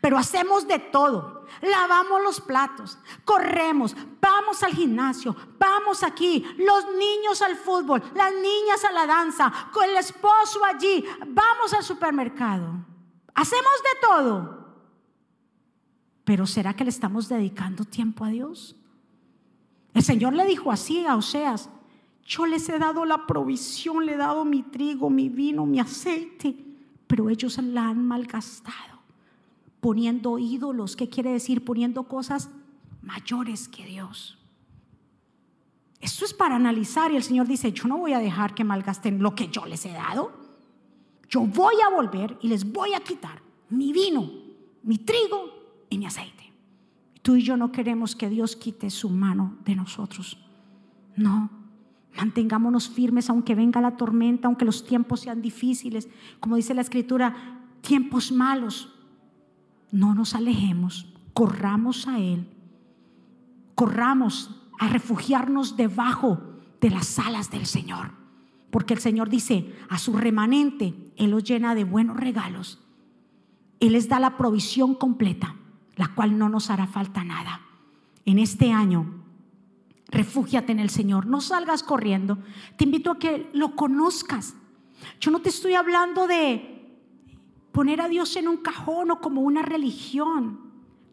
Pero 0.00 0.16
hacemos 0.16 0.66
de 0.66 0.78
todo. 0.78 1.37
Lavamos 1.62 2.22
los 2.22 2.40
platos, 2.40 2.98
corremos, 3.24 3.96
vamos 4.20 4.62
al 4.62 4.72
gimnasio, 4.72 5.34
vamos 5.58 6.02
aquí, 6.02 6.44
los 6.56 6.86
niños 6.96 7.42
al 7.42 7.56
fútbol, 7.56 8.02
las 8.14 8.32
niñas 8.32 8.84
a 8.84 8.92
la 8.92 9.06
danza, 9.06 9.52
con 9.72 9.84
el 9.84 9.96
esposo 9.96 10.64
allí, 10.64 11.04
vamos 11.26 11.72
al 11.74 11.82
supermercado. 11.82 12.72
Hacemos 13.34 13.72
de 13.82 14.06
todo. 14.06 14.58
Pero 16.24 16.46
¿será 16.46 16.74
que 16.74 16.84
le 16.84 16.90
estamos 16.90 17.28
dedicando 17.28 17.84
tiempo 17.84 18.24
a 18.24 18.28
Dios? 18.28 18.76
El 19.94 20.02
Señor 20.02 20.34
le 20.34 20.44
dijo 20.44 20.70
así 20.70 21.06
a 21.06 21.16
Oseas, 21.16 21.70
yo 22.24 22.46
les 22.46 22.68
he 22.68 22.78
dado 22.78 23.04
la 23.04 23.26
provisión, 23.26 24.04
le 24.04 24.12
he 24.12 24.16
dado 24.16 24.44
mi 24.44 24.62
trigo, 24.62 25.08
mi 25.08 25.28
vino, 25.28 25.64
mi 25.64 25.80
aceite, 25.80 26.54
pero 27.06 27.30
ellos 27.30 27.58
la 27.58 27.88
han 27.88 28.06
malgastado 28.06 28.97
poniendo 29.80 30.38
ídolos. 30.38 30.96
¿Qué 30.96 31.08
quiere 31.08 31.32
decir? 31.32 31.64
Poniendo 31.64 32.04
cosas 32.04 32.50
mayores 33.02 33.68
que 33.68 33.84
Dios. 33.86 34.38
Esto 36.00 36.24
es 36.24 36.32
para 36.32 36.56
analizar 36.56 37.10
y 37.10 37.16
el 37.16 37.22
Señor 37.22 37.46
dice, 37.46 37.72
yo 37.72 37.88
no 37.88 37.98
voy 37.98 38.12
a 38.12 38.20
dejar 38.20 38.54
que 38.54 38.64
malgasten 38.64 39.22
lo 39.22 39.34
que 39.34 39.48
yo 39.48 39.66
les 39.66 39.84
he 39.84 39.92
dado. 39.92 40.32
Yo 41.28 41.40
voy 41.40 41.74
a 41.84 41.94
volver 41.94 42.38
y 42.40 42.48
les 42.48 42.70
voy 42.70 42.94
a 42.94 43.00
quitar 43.00 43.42
mi 43.70 43.92
vino, 43.92 44.30
mi 44.82 44.98
trigo 44.98 45.50
y 45.90 45.98
mi 45.98 46.06
aceite. 46.06 46.52
Tú 47.22 47.36
y 47.36 47.42
yo 47.42 47.56
no 47.56 47.72
queremos 47.72 48.14
que 48.14 48.30
Dios 48.30 48.56
quite 48.56 48.90
su 48.90 49.10
mano 49.10 49.58
de 49.64 49.74
nosotros. 49.74 50.38
No, 51.16 51.50
mantengámonos 52.16 52.88
firmes 52.88 53.28
aunque 53.28 53.54
venga 53.54 53.80
la 53.80 53.96
tormenta, 53.96 54.46
aunque 54.46 54.64
los 54.64 54.86
tiempos 54.86 55.20
sean 55.20 55.42
difíciles. 55.42 56.08
Como 56.40 56.56
dice 56.56 56.74
la 56.74 56.80
escritura, 56.80 57.34
tiempos 57.82 58.30
malos 58.32 58.94
no 59.90 60.14
nos 60.14 60.34
alejemos, 60.34 61.12
corramos 61.32 62.06
a 62.08 62.18
Él, 62.18 62.46
corramos 63.74 64.54
a 64.78 64.88
refugiarnos 64.88 65.76
debajo 65.76 66.40
de 66.80 66.90
las 66.90 67.18
alas 67.18 67.50
del 67.50 67.66
Señor. 67.66 68.12
Porque 68.70 68.94
el 68.94 69.00
Señor 69.00 69.30
dice, 69.30 69.74
a 69.88 69.98
su 69.98 70.12
remanente, 70.12 70.94
Él 71.16 71.30
los 71.30 71.44
llena 71.44 71.74
de 71.74 71.84
buenos 71.84 72.16
regalos. 72.16 72.78
Él 73.80 73.92
les 73.92 74.08
da 74.08 74.20
la 74.20 74.36
provisión 74.36 74.94
completa, 74.94 75.56
la 75.96 76.08
cual 76.08 76.38
no 76.38 76.48
nos 76.48 76.70
hará 76.70 76.86
falta 76.86 77.24
nada. 77.24 77.62
En 78.24 78.38
este 78.38 78.72
año, 78.72 79.24
refúgiate 80.08 80.72
en 80.72 80.80
el 80.80 80.90
Señor, 80.90 81.26
no 81.26 81.40
salgas 81.40 81.82
corriendo. 81.82 82.38
Te 82.76 82.84
invito 82.84 83.10
a 83.10 83.18
que 83.18 83.48
lo 83.54 83.74
conozcas. 83.74 84.54
Yo 85.20 85.30
no 85.30 85.40
te 85.40 85.48
estoy 85.48 85.74
hablando 85.74 86.26
de 86.26 86.77
poner 87.78 88.00
a 88.00 88.08
Dios 88.08 88.34
en 88.34 88.48
un 88.48 88.56
cajón 88.56 89.12
o 89.12 89.20
como 89.20 89.40
una 89.42 89.62
religión. 89.62 90.58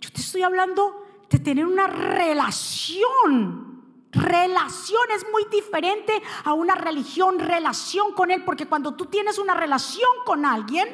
Yo 0.01 0.09
te 0.11 0.19
estoy 0.19 0.41
hablando 0.41 0.99
de 1.29 1.37
tener 1.37 1.63
una 1.63 1.85
relación. 1.85 3.83
Relación 4.11 5.03
es 5.15 5.27
muy 5.31 5.45
diferente 5.51 6.19
a 6.43 6.55
una 6.55 6.73
religión, 6.73 7.37
relación 7.37 8.13
con 8.13 8.31
Él, 8.31 8.43
porque 8.43 8.65
cuando 8.65 8.95
tú 8.95 9.05
tienes 9.05 9.37
una 9.37 9.53
relación 9.53 10.09
con 10.25 10.43
alguien, 10.43 10.87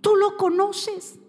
tú 0.00 0.16
lo 0.16 0.36
conoces. 0.36 1.20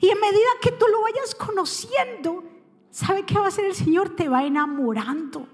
Y 0.00 0.08
en 0.08 0.20
medida 0.20 0.46
que 0.62 0.70
tú 0.70 0.86
lo 0.86 1.02
vayas 1.02 1.34
conociendo, 1.34 2.44
¿sabe 2.92 3.26
qué 3.26 3.34
va 3.34 3.46
a 3.46 3.48
hacer 3.48 3.64
el 3.64 3.74
Señor? 3.74 4.10
Te 4.10 4.28
va 4.28 4.44
enamorando. 4.44 5.48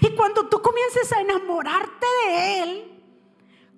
Y 0.00 0.16
cuando 0.16 0.48
tú 0.48 0.62
comiences 0.62 1.12
a 1.12 1.20
enamorarte 1.20 2.06
de 2.26 2.62
Él, 2.62 2.93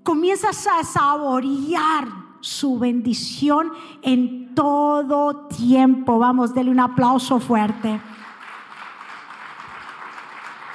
comienzas 0.07 0.69
a 0.69 0.85
saborear 0.85 2.07
su 2.41 2.79
bendición 2.79 3.73
en 4.03 4.55
todo 4.55 5.49
tiempo. 5.49 6.21
Vamos, 6.21 6.55
denle 6.55 6.71
un 6.71 6.79
aplauso 6.79 7.41
fuerte. 7.41 8.01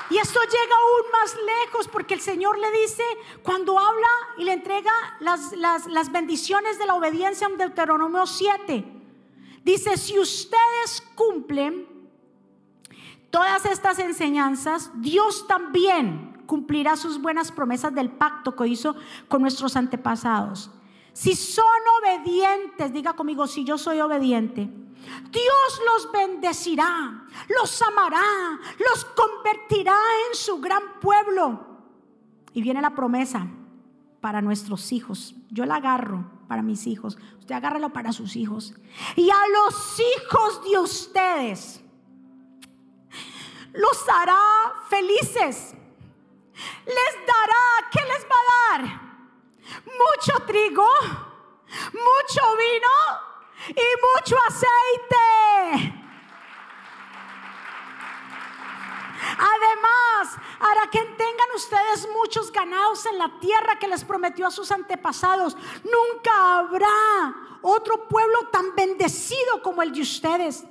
Y 0.09 0.17
esto 0.17 0.41
llega 0.41 0.75
aún 0.75 1.11
más 1.13 1.37
lejos 1.45 1.87
porque 1.87 2.15
el 2.15 2.19
Señor 2.19 2.59
le 2.59 2.69
dice, 2.81 3.03
cuando 3.41 3.79
habla 3.79 4.09
y 4.37 4.43
le 4.43 4.51
entrega 4.51 4.91
las, 5.21 5.53
las, 5.53 6.11
bendiciones 6.11 6.77
de 6.77 6.85
la 6.85 6.95
obediencia 6.95 7.47
en 7.47 7.57
Deuteronomio 7.57 8.27
7, 8.27 8.85
dice, 9.63 9.95
si 9.95 10.19
ustedes 10.19 11.07
cumplen 11.15 11.87
todas 13.29 13.65
estas 13.65 13.99
enseñanzas, 13.99 14.91
Dios 14.95 15.47
también 15.47 16.30
cumplirá 16.51 16.97
sus 16.97 17.21
buenas 17.21 17.49
promesas 17.49 17.95
del 17.95 18.09
pacto 18.09 18.57
que 18.57 18.67
hizo 18.67 18.93
con 19.29 19.41
nuestros 19.41 19.77
antepasados. 19.77 20.69
Si 21.13 21.33
son 21.33 21.63
obedientes, 22.01 22.91
diga 22.91 23.13
conmigo, 23.13 23.47
si 23.47 23.63
yo 23.63 23.77
soy 23.77 24.01
obediente, 24.01 24.69
Dios 25.31 25.81
los 25.85 26.11
bendecirá, 26.11 27.25
los 27.57 27.81
amará, 27.81 28.59
los 28.79 29.05
convertirá 29.05 29.95
en 30.27 30.35
su 30.35 30.59
gran 30.59 30.99
pueblo. 30.99 31.67
Y 32.51 32.61
viene 32.61 32.81
la 32.81 32.95
promesa 32.95 33.47
para 34.19 34.41
nuestros 34.41 34.91
hijos. 34.91 35.33
Yo 35.51 35.65
la 35.65 35.75
agarro 35.75 36.29
para 36.49 36.63
mis 36.63 36.85
hijos. 36.85 37.17
Usted 37.39 37.55
agárralo 37.55 37.93
para 37.93 38.11
sus 38.11 38.35
hijos. 38.35 38.73
Y 39.15 39.29
a 39.29 39.39
los 39.53 40.01
hijos 40.01 40.69
de 40.69 40.79
ustedes 40.79 41.81
los 43.71 44.09
hará 44.09 44.37
felices 44.89 45.75
les 46.85 47.25
dará, 47.25 47.89
¿qué 47.91 48.01
les 48.01 48.25
va 48.25 48.35
a 48.35 48.79
dar? 48.79 48.81
Mucho 49.85 50.45
trigo, 50.45 50.87
mucho 51.93 52.55
vino 52.57 52.95
y 53.69 53.87
mucho 54.15 54.35
aceite. 54.47 56.01
Además, 59.37 60.37
hará 60.59 60.89
que 60.89 60.99
tengan 60.99 61.51
ustedes 61.55 62.07
muchos 62.13 62.51
ganados 62.51 63.05
en 63.05 63.17
la 63.17 63.39
tierra 63.39 63.79
que 63.79 63.87
les 63.87 64.03
prometió 64.03 64.47
a 64.47 64.51
sus 64.51 64.71
antepasados. 64.71 65.55
Nunca 65.83 66.59
habrá 66.59 67.33
otro 67.61 68.07
pueblo 68.07 68.49
tan 68.51 68.75
bendecido 68.75 69.61
como 69.61 69.81
el 69.81 69.91
de 69.93 70.01
ustedes. 70.01 70.65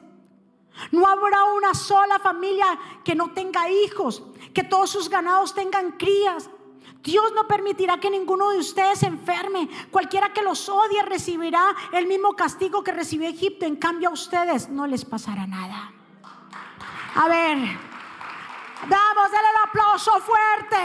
No 0.90 1.06
habrá 1.06 1.44
una 1.44 1.74
sola 1.74 2.18
familia 2.18 2.78
que 3.04 3.14
no 3.14 3.32
tenga 3.32 3.68
hijos, 3.70 4.22
que 4.54 4.64
todos 4.64 4.90
sus 4.90 5.08
ganados 5.08 5.54
tengan 5.54 5.92
crías. 5.92 6.50
Dios 7.02 7.32
no 7.34 7.46
permitirá 7.46 7.98
que 7.98 8.10
ninguno 8.10 8.50
de 8.50 8.58
ustedes 8.58 8.98
se 8.98 9.06
enferme. 9.06 9.68
Cualquiera 9.90 10.32
que 10.32 10.42
los 10.42 10.68
odie 10.68 11.02
recibirá 11.02 11.74
el 11.92 12.06
mismo 12.06 12.34
castigo 12.34 12.84
que 12.84 12.92
recibió 12.92 13.28
Egipto. 13.28 13.64
En 13.64 13.76
cambio 13.76 14.10
a 14.10 14.12
ustedes 14.12 14.68
no 14.68 14.86
les 14.86 15.04
pasará 15.04 15.46
nada. 15.46 15.92
A 17.14 17.28
ver, 17.28 17.58
damos 18.88 19.30
el 19.32 19.68
aplauso 19.68 20.12
fuerte, 20.20 20.76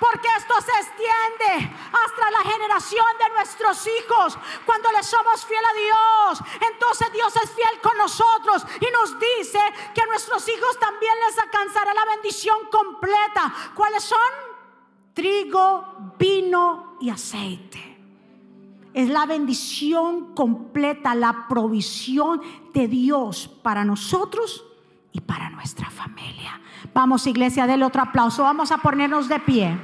porque 0.00 0.28
esto 0.36 0.54
se 0.60 0.72
extiende 0.72 1.74
hasta 1.92 2.30
la 2.30 2.50
generación 2.50 3.06
de 3.18 3.34
nuestros 3.34 3.86
hijos. 3.86 4.38
Cuando 4.64 4.90
le 4.92 5.02
somos 5.02 5.44
fiel 5.44 5.64
a 5.64 5.74
Dios, 5.74 6.48
entonces 6.72 7.12
Dios 7.12 7.34
es 7.36 7.50
fiel 7.50 7.80
con 7.82 7.96
nosotros 7.96 8.64
y 8.80 8.86
nos 8.92 9.18
dice 9.18 9.60
que 9.94 10.00
a 10.00 10.06
nuestros 10.06 10.46
hijos 10.48 10.78
también 10.78 11.14
les 11.26 11.38
alcanzará 11.38 11.94
la 11.94 12.04
bendición 12.16 12.58
completa. 12.70 13.54
¿Cuáles 13.74 14.04
son? 14.04 14.18
Trigo, 15.14 16.14
vino 16.18 16.96
y 17.00 17.10
aceite 17.10 17.96
es 18.96 19.10
la 19.10 19.26
bendición 19.26 20.34
completa, 20.34 21.14
la 21.14 21.46
provisión 21.50 22.40
de 22.72 22.88
Dios 22.88 23.46
para 23.62 23.84
nosotros 23.84 24.64
y 25.16 25.20
para 25.22 25.48
nuestra 25.48 25.88
familia. 25.88 26.60
Vamos 26.92 27.26
iglesia, 27.26 27.66
denle 27.66 27.86
otro 27.86 28.02
aplauso. 28.02 28.42
Vamos 28.42 28.70
a 28.70 28.78
ponernos 28.78 29.28
de 29.28 29.38
pie. 29.40 29.76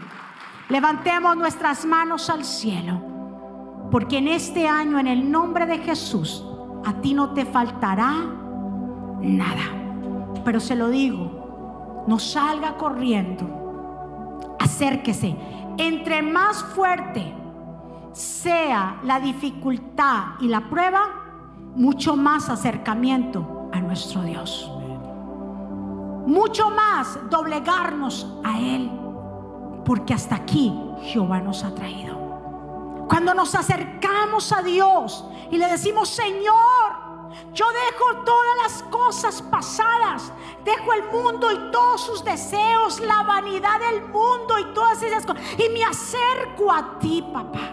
Levantemos 0.68 1.36
nuestras 1.36 1.86
manos 1.86 2.28
al 2.28 2.44
cielo. 2.44 3.00
Porque 3.90 4.18
en 4.18 4.28
este 4.28 4.68
año, 4.68 4.98
en 4.98 5.06
el 5.06 5.30
nombre 5.30 5.64
de 5.66 5.78
Jesús, 5.78 6.44
a 6.84 6.94
ti 7.00 7.14
no 7.14 7.30
te 7.30 7.46
faltará 7.46 8.12
nada. 9.20 10.42
Pero 10.44 10.60
se 10.60 10.76
lo 10.76 10.88
digo, 10.88 12.04
no 12.06 12.18
salga 12.18 12.76
corriendo. 12.76 14.56
Acérquese. 14.60 15.34
Entre 15.78 16.20
más 16.20 16.62
fuerte 16.62 17.34
sea 18.12 19.00
la 19.04 19.18
dificultad 19.18 20.38
y 20.40 20.48
la 20.48 20.68
prueba, 20.68 21.00
mucho 21.74 22.16
más 22.16 22.50
acercamiento 22.50 23.70
a 23.72 23.80
nuestro 23.80 24.22
Dios 24.22 24.70
mucho 26.26 26.70
más 26.70 27.18
doblegarnos 27.30 28.26
a 28.44 28.58
Él, 28.58 28.90
porque 29.84 30.14
hasta 30.14 30.36
aquí 30.36 30.72
Jehová 31.02 31.40
nos 31.40 31.64
ha 31.64 31.74
traído. 31.74 33.06
Cuando 33.08 33.34
nos 33.34 33.54
acercamos 33.54 34.52
a 34.52 34.62
Dios 34.62 35.24
y 35.50 35.58
le 35.58 35.68
decimos, 35.68 36.08
Señor, 36.08 37.02
yo 37.52 37.66
dejo 37.66 38.24
todas 38.24 38.56
las 38.62 38.82
cosas 38.84 39.42
pasadas, 39.42 40.32
dejo 40.64 40.92
el 40.92 41.10
mundo 41.10 41.50
y 41.50 41.70
todos 41.70 42.00
sus 42.00 42.24
deseos, 42.24 43.00
la 43.00 43.22
vanidad 43.22 43.80
del 43.80 44.08
mundo 44.08 44.58
y 44.58 44.64
todas 44.74 45.02
esas 45.02 45.26
cosas, 45.26 45.42
y 45.58 45.68
me 45.72 45.84
acerco 45.84 46.72
a 46.72 46.98
ti, 46.98 47.24
papá. 47.32 47.72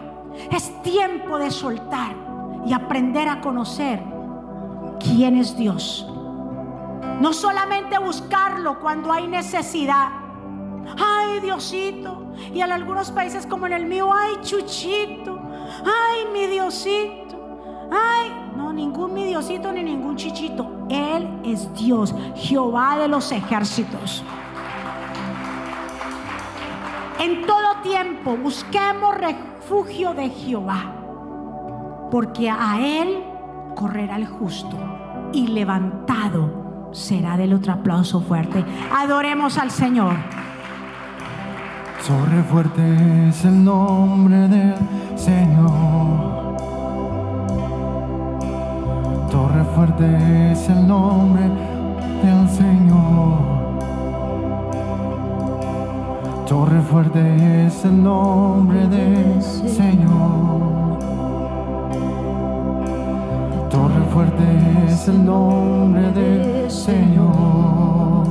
Es 0.51 0.81
tiempo 0.81 1.37
de 1.37 1.51
soltar 1.51 2.15
y 2.65 2.73
aprender 2.73 3.27
a 3.27 3.41
conocer 3.41 4.03
quién 4.99 5.37
es 5.37 5.55
Dios 5.55 6.08
no 7.19 7.33
solamente 7.33 7.97
buscarlo 7.99 8.79
cuando 8.79 9.11
hay 9.11 9.27
necesidad. 9.27 10.09
Ay, 10.97 11.39
Diosito. 11.39 12.33
Y 12.53 12.61
en 12.61 12.71
algunos 12.71 13.11
países 13.11 13.45
como 13.45 13.67
en 13.67 13.73
el 13.73 13.85
mío, 13.85 14.09
ay, 14.13 14.37
Chuchito. 14.41 15.39
Ay, 15.85 16.27
mi 16.33 16.47
Diosito. 16.47 17.29
Ay, 17.91 18.31
no, 18.55 18.71
ningún 18.71 19.13
mi 19.13 19.25
Diosito 19.25 19.71
ni 19.71 19.83
ningún 19.83 20.15
chichito. 20.15 20.69
Él 20.89 21.41
es 21.43 21.73
Dios, 21.73 22.13
Jehová 22.35 22.97
de 22.97 23.07
los 23.07 23.31
ejércitos. 23.31 24.23
En 27.19 27.45
todo 27.45 27.81
tiempo 27.83 28.37
busquemos 28.37 29.15
refugio 29.15 30.13
de 30.13 30.29
Jehová, 30.29 30.93
porque 32.11 32.49
a 32.49 32.79
Él 32.79 33.23
correrá 33.75 34.15
el 34.15 34.27
justo 34.27 34.77
y 35.33 35.47
levantado 35.47 36.58
será 36.91 37.37
del 37.37 37.53
otro 37.53 37.73
aplauso 37.73 38.21
fuerte. 38.21 38.63
Adoremos 38.95 39.57
al 39.57 39.71
Señor. 39.71 40.13
Torre 42.07 42.43
fuerte 42.43 43.29
es 43.29 43.45
el 43.45 43.63
nombre 43.63 44.47
del 44.47 44.73
Señor. 45.15 46.57
Torre 49.29 49.63
fuerte 49.75 50.51
es 50.51 50.69
el 50.69 50.87
nombre 50.87 51.43
del 52.23 52.49
Señor. 52.49 53.59
Torre 56.47 56.81
fuerte 56.81 57.65
es 57.67 57.85
el 57.85 58.03
nombre 58.03 58.87
del 58.87 59.43
Señor. 59.43 60.97
Torre 63.69 64.03
fuerte 64.11 64.43
es 64.87 65.07
el 65.07 65.23
nombre 65.25 66.11
del 66.11 66.58
Señor. 66.69 68.25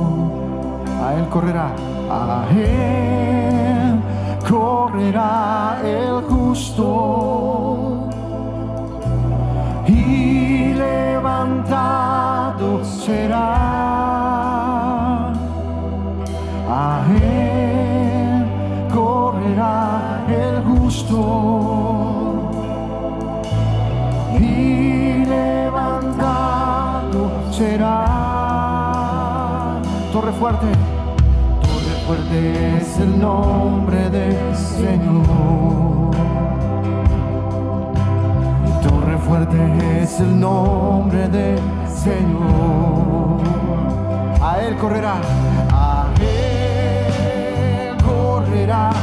A 1.03 1.13
Él 1.15 1.27
correrá, 1.29 1.71
a 2.09 2.45
Él 2.51 4.01
correrá 4.49 5.79
el 5.83 6.21
justo. 6.23 8.07
Y 9.87 10.73
levantado 10.73 11.89
será. 12.83 13.55
A 16.69 17.01
Él 17.21 18.45
correrá 18.93 20.23
el 20.29 20.63
justo. 20.63 21.68
Fuerte, 30.39 30.67
torre 31.61 31.95
fuerte 32.07 32.77
es 32.77 32.97
el 32.97 33.19
nombre 33.19 34.09
del 34.09 34.55
Señor. 34.55 36.15
Torre 38.81 39.17
fuerte 39.17 40.01
es 40.01 40.21
el 40.21 40.39
nombre 40.39 41.27
del 41.27 41.59
Señor. 41.89 43.41
A 44.41 44.59
Él 44.61 44.77
correrá, 44.77 45.15
a 45.73 46.07
Él 46.21 47.97
correrá 48.01 48.98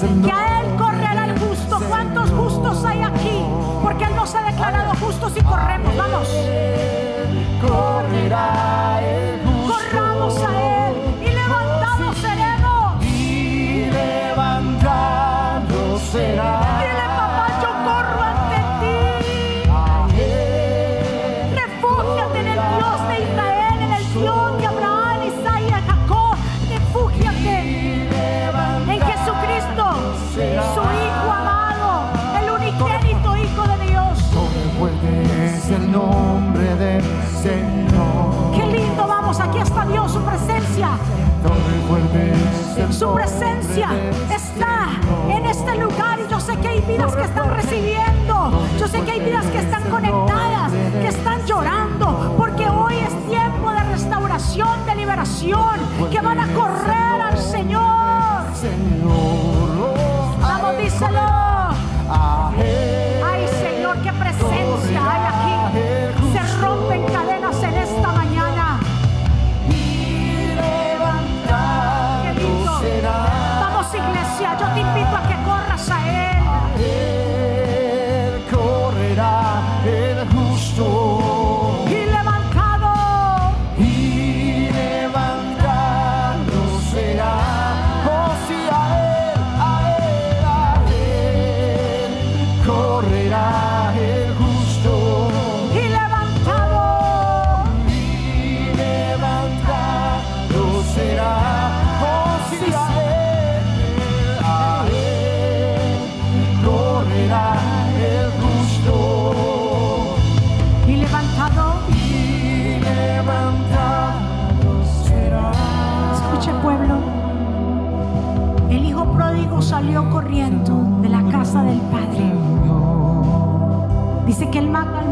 Que 0.00 0.32
a 0.32 0.60
Él 0.60 0.76
correrá 0.76 1.24
el 1.26 1.38
justo. 1.38 1.80
¿Cuántos 1.88 2.28
justos 2.30 2.84
hay 2.84 3.02
aquí? 3.02 3.44
Porque 3.82 4.04
Él 4.04 4.16
nos 4.16 4.34
ha 4.34 4.42
declarado 4.42 4.92
justos 4.96 5.32
y 5.36 5.42
corremos. 5.42 5.96
Vamos. 5.96 6.28
Correrá 7.60 8.63
Su 42.90 43.12
presencia 43.14 43.88
está 44.34 44.88
en 45.28 45.44
este 45.46 45.76
lugar 45.76 46.18
y 46.20 46.30
yo 46.30 46.40
sé 46.40 46.56
que 46.56 46.68
hay 46.68 46.80
vidas 46.80 47.14
que 47.14 47.22
están 47.22 47.50
recibiendo. 47.50 48.66
Yo 48.78 48.88
sé 48.88 49.00
que 49.02 49.10
hay 49.12 49.20
vidas 49.20 49.44
que 49.46 49.58
están 49.58 49.82
conectadas, 49.90 50.72
que 50.72 51.08
están 51.08 51.44
llorando, 51.44 52.34
porque 52.38 52.68
hoy 52.68 52.94
es 52.94 53.28
tiempo 53.28 53.70
de 53.72 53.80
restauración, 53.84 54.86
de 54.86 54.94
liberación, 54.94 55.78
que 56.10 56.20
van 56.20 56.40
a 56.40 56.46
correr 56.54 57.20
al 57.22 57.38
Señor. 57.38 58.42
Señor, 58.54 60.40
Vamos, 60.40 60.78
díselo. 60.78 61.33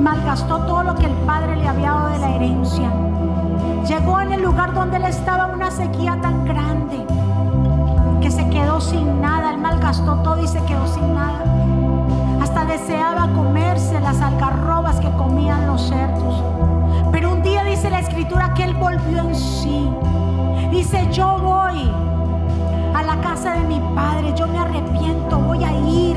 Malgastó 0.00 0.58
todo 0.60 0.82
lo 0.82 0.94
que 0.94 1.06
el 1.06 1.14
padre 1.26 1.56
le 1.56 1.68
había 1.68 1.92
dado 1.92 2.08
de 2.08 2.18
la 2.18 2.30
herencia. 2.36 2.90
Llegó 3.86 4.20
en 4.20 4.32
el 4.32 4.42
lugar 4.42 4.74
donde 4.74 4.96
él 4.96 5.04
estaba 5.04 5.46
una 5.46 5.70
sequía 5.70 6.18
tan 6.20 6.44
grande 6.44 7.04
que 8.20 8.30
se 8.30 8.48
quedó 8.48 8.80
sin 8.80 9.20
nada. 9.20 9.50
Él 9.50 9.58
malgastó 9.58 10.14
todo 10.22 10.42
y 10.42 10.46
se 10.46 10.62
quedó 10.64 10.86
sin 10.86 11.14
nada. 11.14 11.44
Hasta 12.40 12.64
deseaba 12.64 13.28
comerse 13.34 14.00
las 14.00 14.20
algarrobas 14.20 15.00
que 15.00 15.10
comían 15.12 15.66
los 15.66 15.88
cerdos. 15.88 16.42
Pero 17.10 17.32
un 17.32 17.42
día 17.42 17.64
dice 17.64 17.90
la 17.90 18.00
escritura 18.00 18.54
que 18.54 18.64
él 18.64 18.74
volvió 18.74 19.20
en 19.20 19.34
sí. 19.34 19.90
Dice, 20.70 21.08
yo 21.12 21.38
voy 21.38 21.90
a 22.94 23.02
la 23.02 23.20
casa 23.20 23.54
de 23.54 23.64
mi 23.64 23.80
padre, 23.94 24.32
yo 24.34 24.46
me 24.46 24.58
arrepiento, 24.58 25.38
voy 25.38 25.64
a 25.64 25.72
ir. 25.72 26.16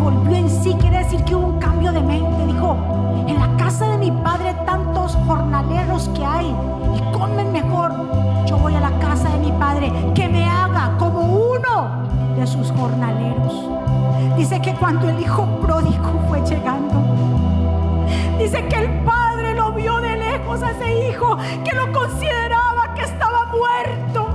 Volvió 0.00 0.36
en 0.36 0.48
sí, 0.48 0.74
quiere 0.80 0.98
decir 0.98 1.22
que 1.24 1.34
hubo 1.34 1.46
un 1.46 1.58
cambio 1.58 1.92
de 1.92 2.00
mente. 2.00 2.46
Dijo, 2.46 2.76
en 3.26 3.38
la 3.38 3.56
casa 3.56 3.88
de 3.88 3.98
mi 3.98 4.10
padre 4.10 4.54
tantos 4.64 5.16
jornaleros 5.26 6.08
que 6.10 6.24
hay 6.24 6.54
y 6.96 7.16
comen 7.16 7.52
mejor. 7.52 7.92
Yo 8.46 8.56
voy 8.58 8.74
a 8.74 8.80
la 8.80 8.98
casa 8.98 9.28
de 9.28 9.38
mi 9.38 9.52
padre, 9.52 9.92
que 10.14 10.28
me 10.28 10.48
haga 10.48 10.96
como 10.98 11.20
uno 11.20 11.90
de 12.36 12.46
sus 12.46 12.72
jornaleros. 12.72 13.68
Dice 14.36 14.60
que 14.60 14.74
cuando 14.74 15.08
el 15.08 15.20
hijo 15.20 15.44
pródigo 15.60 16.12
fue 16.28 16.40
llegando, 16.44 17.00
Dice 18.40 18.66
que 18.68 18.76
el 18.76 19.04
padre 19.04 19.54
lo 19.54 19.70
vio 19.72 20.00
de 20.00 20.16
lejos 20.16 20.62
a 20.62 20.70
ese 20.70 21.08
hijo 21.08 21.36
que 21.62 21.74
lo 21.74 21.92
consideraba 21.92 22.94
que 22.94 23.02
estaba 23.02 23.44
muerto. 23.52 24.28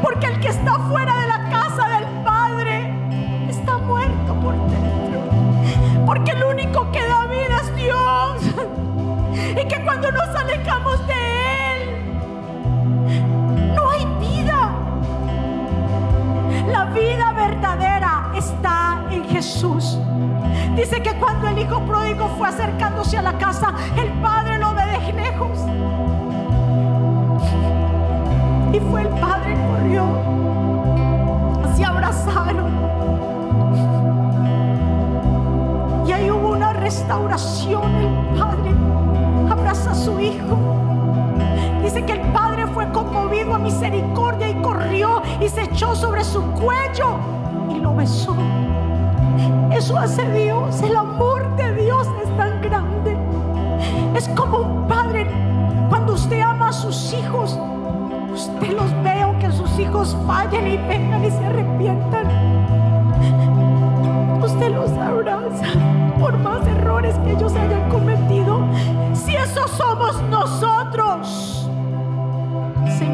Porque 0.00 0.26
el 0.26 0.38
que 0.38 0.48
está 0.48 0.78
fuera 0.88 1.13
que 6.90 7.06
da 7.06 7.26
vida 7.26 7.60
es 7.62 7.76
Dios. 7.76 8.42
Y 9.34 9.64
que 9.68 9.84
cuando 9.84 10.10
nos 10.10 10.28
alejamos 10.34 11.06
de 11.06 11.14
Él, 11.72 12.14
no 13.74 13.90
hay 13.90 14.04
vida. 14.18 14.70
La 16.68 16.86
vida 16.86 17.32
verdadera 17.32 18.32
está 18.34 19.04
en 19.10 19.24
Jesús. 19.28 19.98
Dice 20.74 21.00
que 21.02 21.14
cuando 21.14 21.48
el 21.48 21.58
hijo 21.58 21.80
pródigo 21.86 22.28
fue 22.36 22.48
acercándose 22.48 23.16
a 23.16 23.22
la 23.22 23.38
casa, 23.38 23.72
el 23.96 24.10
padre 24.20 24.58
lo 24.58 24.74
ve 24.74 24.84
de 24.86 25.12
lejos. 25.12 25.58
Y 28.72 28.80
fue 28.90 29.02
el 29.02 29.08
padre, 29.08 29.56
corrió, 29.68 30.04
restauración. 36.84 37.90
El 37.94 38.38
padre 38.38 38.70
abraza 39.50 39.92
a 39.92 39.94
su 39.94 40.20
hijo. 40.20 40.58
Dice 41.82 42.04
que 42.04 42.12
el 42.12 42.20
padre 42.32 42.66
fue 42.66 42.86
conmovido 42.92 43.54
a 43.54 43.58
misericordia 43.58 44.50
y 44.50 44.54
corrió 44.60 45.22
y 45.40 45.48
se 45.48 45.62
echó 45.62 45.94
sobre 45.94 46.22
su 46.22 46.42
cuello 46.52 47.16
y 47.74 47.78
lo 47.78 47.94
besó. 47.94 48.36
Eso 49.72 49.96
hace 49.96 50.30
Dios. 50.32 50.82
El 50.82 50.94
amor 50.94 51.56
de 51.56 51.74
Dios 51.74 52.06
es 52.22 52.36
tan 52.36 52.60
grande. 52.60 53.16
Es 54.14 54.28
como 54.28 54.58
un 54.58 54.86
padre. 54.86 55.26
Cuando 55.88 56.12
usted 56.12 56.40
ama 56.40 56.68
a 56.68 56.72
sus 56.72 57.14
hijos, 57.14 57.58
usted 58.30 58.72
los 58.72 58.92
ve 59.02 59.22
aunque 59.22 59.50
sus 59.52 59.78
hijos 59.78 60.14
fallen 60.26 60.66
y 60.66 60.76
vengan 60.76 61.24
y 61.24 61.30
se 61.30 61.46
arrepientan. 61.46 62.26
Usted 64.42 64.70
los 64.74 64.90
abraza 64.90 65.83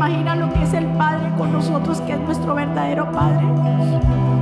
imagina 0.00 0.34
lo 0.34 0.50
que 0.50 0.62
es 0.62 0.72
el 0.72 0.86
Padre 0.96 1.30
con 1.36 1.52
nosotros, 1.52 2.00
que 2.00 2.14
es 2.14 2.20
nuestro 2.20 2.54
verdadero 2.54 3.12
Padre? 3.12 3.44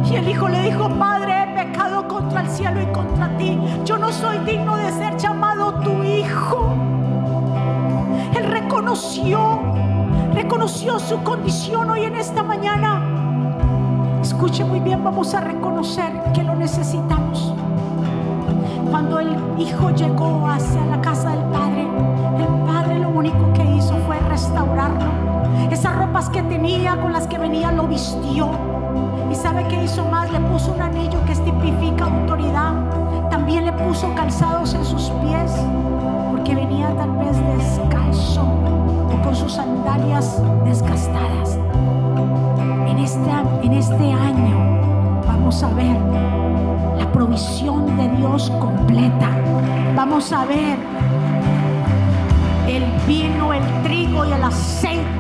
Y 0.09 0.15
el 0.15 0.29
hijo 0.29 0.49
le 0.49 0.63
dijo, 0.63 0.89
Padre, 0.89 1.43
he 1.43 1.65
pecado 1.65 2.07
contra 2.07 2.43
el 2.43 2.49
cielo 2.49 2.81
y 2.81 2.87
contra 2.93 3.37
ti. 3.37 3.59
Yo 3.85 3.99
no 3.99 4.13
soy 4.13 4.39
digno 4.47 4.77
de 4.77 4.93
ser 4.93 5.17
llamado 5.17 5.75
tu 5.81 6.05
hijo. 6.05 6.75
Él 8.37 8.45
reconoció, 8.45 9.59
reconoció 10.33 11.01
su 11.01 11.21
condición 11.25 11.91
hoy 11.91 12.05
en 12.05 12.15
esta 12.15 12.45
mañana. 12.45 13.03
Escuche 14.23 14.65
muy 14.65 14.79
bien, 14.79 15.03
vamos 15.03 15.35
a 15.35 15.41
reconocer 15.41 16.13
que 16.35 16.45
lo 16.45 16.55
necesitamos. 16.55 17.53
Cuando 18.93 19.19
el 19.19 19.37
hijo 19.59 19.91
llegó 19.91 20.49
hacia 20.49 20.85
la 20.85 21.01
casa 21.01 21.31
del 21.31 21.38
vistió. 27.89 28.51
¿Y 29.31 29.35
sabe 29.35 29.67
qué 29.69 29.85
hizo 29.85 30.05
más? 30.05 30.31
Le 30.31 30.41
puso 30.41 30.73
un 30.73 30.83
anillo 30.83 31.25
que 31.25 31.35
tipifica 31.35 32.05
autoridad. 32.05 32.73
También 33.31 33.65
le 33.65 33.73
puso 33.73 34.15
calzados 34.15 34.75
en 34.75 34.85
sus 34.85 35.11
pies, 35.23 35.53
porque 36.31 36.55
venía 36.55 36.95
tal 36.97 37.11
vez 37.17 37.37
descalzo 37.57 38.43
o 38.43 39.23
con 39.23 39.35
sus 39.35 39.53
sandalias 39.53 40.43
desgastadas. 40.65 41.59
En 42.87 42.99
este, 42.99 43.31
en 43.63 43.73
este 43.73 44.13
año 44.13 45.23
vamos 45.27 45.63
a 45.63 45.69
ver 45.75 45.97
la 46.99 47.11
provisión 47.13 47.97
de 47.97 48.09
Dios 48.17 48.51
completa. 48.59 49.31
Vamos 49.95 50.33
a 50.33 50.45
ver 50.47 50.79
el 52.67 52.85
vino, 53.07 53.53
el 53.53 53.83
trigo 53.83 54.25
y 54.25 54.33
el 54.33 54.45
aceite 54.45 55.18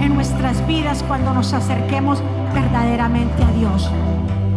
en 0.00 0.14
nuestras 0.14 0.66
vidas 0.66 1.02
cuando 1.06 1.32
nos 1.32 1.52
acerquemos 1.52 2.22
verdaderamente 2.54 3.42
a 3.42 3.50
Dios. 3.52 3.90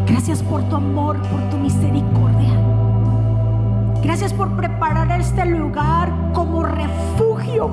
Gracias 0.05 0.41
por 0.41 0.63
tu 0.63 0.75
amor, 0.75 1.21
por 1.23 1.41
tu 1.49 1.57
misericordia. 1.57 2.49
Gracias 4.01 4.33
por 4.33 4.55
preparar 4.55 5.19
este 5.19 5.45
lugar 5.45 6.11
como 6.33 6.63
refugio 6.63 7.69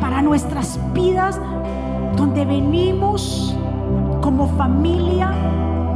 para 0.00 0.22
nuestras 0.22 0.78
vidas, 0.92 1.40
donde 2.16 2.44
venimos 2.44 3.56
como 4.20 4.46
familia 4.56 5.30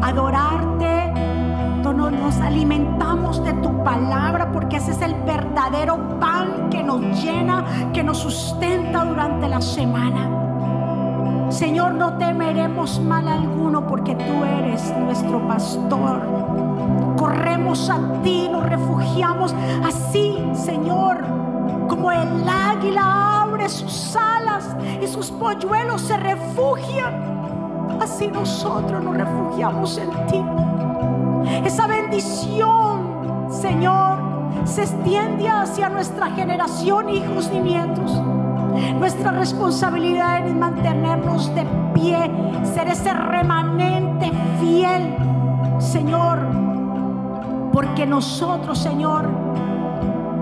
a 0.03 0.09
adorarte, 0.09 1.13
donde 1.83 2.11
nos 2.19 2.37
alimentamos 2.41 3.43
de 3.45 3.53
tu 3.55 3.83
palabra, 3.83 4.53
porque 4.53 4.77
ese 4.77 4.91
es 4.93 5.03
el 5.03 5.15
verdadero 5.23 6.19
pan 6.19 6.69
que 6.71 6.83
nos 6.83 7.01
llena 7.23 7.65
que 7.93 8.03
nos 8.03 8.19
sustenta 8.19 9.05
durante 9.05 9.49
la 9.49 9.61
semana. 9.61 10.40
Señor, 11.61 11.93
no 11.93 12.15
temeremos 12.15 12.99
mal 13.01 13.29
alguno 13.29 13.87
porque 13.87 14.15
tú 14.15 14.45
eres 14.63 14.97
nuestro 14.97 15.47
pastor. 15.47 16.23
Corremos 17.19 17.91
a 17.91 18.01
ti, 18.23 18.49
nos 18.51 18.65
refugiamos 18.65 19.55
así, 19.85 20.43
Señor, 20.55 21.23
como 21.87 22.13
el 22.13 22.49
águila 22.49 23.43
abre 23.43 23.69
sus 23.69 24.17
alas 24.17 24.75
y 25.03 25.07
sus 25.07 25.31
polluelos 25.31 26.01
se 26.01 26.17
refugian. 26.17 27.13
Así 28.01 28.29
nosotros 28.29 29.05
nos 29.05 29.19
refugiamos 29.19 29.99
en 29.99 30.11
ti. 30.29 30.43
Esa 31.67 31.87
bendición, 31.87 33.51
Señor, 33.51 34.17
se 34.65 34.85
extiende 34.85 35.47
hacia 35.47 35.91
nuestra 35.91 36.31
generación, 36.31 37.11
hijos 37.11 37.51
y 37.53 37.59
nietos. 37.59 38.19
Nuestra 38.99 39.33
responsabilidad 39.33 40.47
es 40.47 40.55
mantenernos 40.55 41.55
de 41.55 41.67
pie, 41.95 42.31
ser 42.75 42.89
ese 42.89 43.13
remanente 43.13 44.31
fiel, 44.61 45.17
Señor, 45.79 46.39
porque 47.73 48.07
nosotros, 48.07 48.79
Señor, 48.79 49.29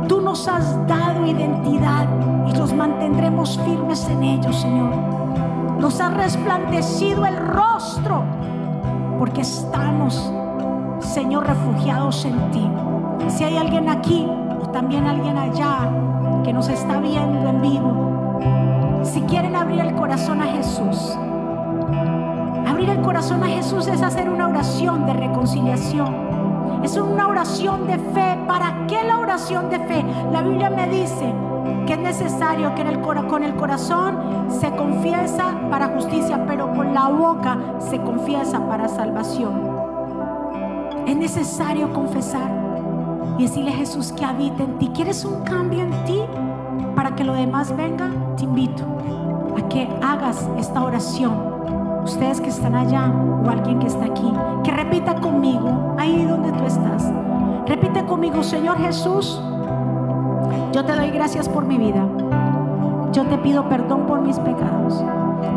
tú 0.08 0.20
nos 0.20 0.48
has 0.48 0.86
dado 0.86 1.26
identidad 1.26 2.06
y 2.48 2.52
nos 2.52 2.72
mantendremos 2.72 3.58
firmes 3.64 4.08
en 4.08 4.22
ello, 4.22 4.52
Señor. 4.52 4.90
Nos 5.78 6.00
ha 6.00 6.10
resplandecido 6.10 7.24
el 7.26 7.36
rostro 7.36 8.24
porque 9.18 9.42
estamos, 9.42 10.32
Señor, 11.00 11.46
refugiados 11.46 12.24
en 12.24 12.50
ti. 12.50 12.70
Si 13.28 13.44
hay 13.44 13.56
alguien 13.56 13.88
aquí 13.88 14.26
o 14.60 14.68
también 14.70 15.06
alguien 15.06 15.36
allá 15.36 15.90
que 16.44 16.52
nos 16.52 16.68
está 16.68 16.98
viendo 16.98 17.48
en 17.48 17.62
vivo, 17.62 17.97
si 19.02 19.20
quieren 19.22 19.56
abrir 19.56 19.80
el 19.80 19.94
corazón 19.94 20.40
a 20.40 20.46
Jesús, 20.46 21.16
abrir 22.66 22.90
el 22.90 23.00
corazón 23.00 23.42
a 23.42 23.48
Jesús 23.48 23.86
es 23.86 24.02
hacer 24.02 24.28
una 24.28 24.48
oración 24.48 25.06
de 25.06 25.14
reconciliación. 25.14 26.28
Es 26.82 26.96
una 26.96 27.26
oración 27.26 27.86
de 27.86 27.98
fe. 27.98 28.38
¿Para 28.46 28.86
qué 28.86 29.02
la 29.02 29.18
oración 29.18 29.68
de 29.68 29.80
fe? 29.80 30.04
La 30.32 30.42
Biblia 30.42 30.70
me 30.70 30.88
dice 30.88 31.34
que 31.86 31.94
es 31.94 31.98
necesario 31.98 32.74
que 32.74 32.84
con 33.28 33.42
el 33.42 33.54
corazón 33.56 34.46
se 34.48 34.70
confiesa 34.76 35.54
para 35.70 35.88
justicia, 35.88 36.44
pero 36.46 36.72
con 36.72 36.92
la 36.94 37.08
boca 37.08 37.58
se 37.78 38.00
confiesa 38.00 38.66
para 38.68 38.88
salvación. 38.88 39.68
Es 41.06 41.16
necesario 41.16 41.92
confesar 41.92 42.50
y 43.38 43.44
decirle 43.44 43.70
a 43.70 43.76
Jesús 43.76 44.12
que 44.12 44.24
habita 44.24 44.64
en 44.64 44.78
ti. 44.78 44.90
¿Quieres 44.94 45.24
un 45.24 45.42
cambio 45.44 45.82
en 45.82 46.04
ti 46.04 46.20
para 46.98 47.14
que 47.14 47.22
lo 47.22 47.34
demás 47.34 47.76
venga? 47.76 48.10
Te 48.36 48.42
invito 48.42 48.82
a 49.56 49.68
que 49.68 49.88
hagas 50.02 50.48
esta 50.58 50.82
oración. 50.82 51.32
Ustedes 52.02 52.40
que 52.40 52.48
están 52.48 52.74
allá 52.74 53.12
o 53.44 53.48
alguien 53.48 53.78
que 53.78 53.86
está 53.86 54.04
aquí, 54.04 54.32
que 54.64 54.72
repita 54.72 55.14
conmigo, 55.14 55.94
ahí 55.96 56.24
donde 56.24 56.50
tú 56.50 56.64
estás. 56.64 57.08
Repite 57.68 58.04
conmigo, 58.04 58.42
Señor 58.42 58.78
Jesús, 58.78 59.40
yo 60.72 60.84
te 60.84 60.96
doy 60.96 61.10
gracias 61.10 61.48
por 61.48 61.64
mi 61.64 61.78
vida. 61.78 62.04
Yo 63.12 63.24
te 63.26 63.38
pido 63.38 63.68
perdón 63.68 64.08
por 64.08 64.20
mis 64.20 64.40
pecados. 64.40 65.00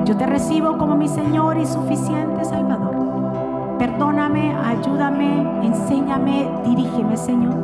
Yo 0.06 0.16
te 0.16 0.28
recibo 0.28 0.78
como 0.78 0.96
mi 0.96 1.08
Señor 1.08 1.58
y 1.58 1.66
suficiente 1.66 2.46
Salvador. 2.46 3.78
Perdóname, 3.80 4.56
ayúdame, 4.64 5.66
enséñame, 5.66 6.48
dirígeme, 6.66 7.18
Señor. 7.18 7.58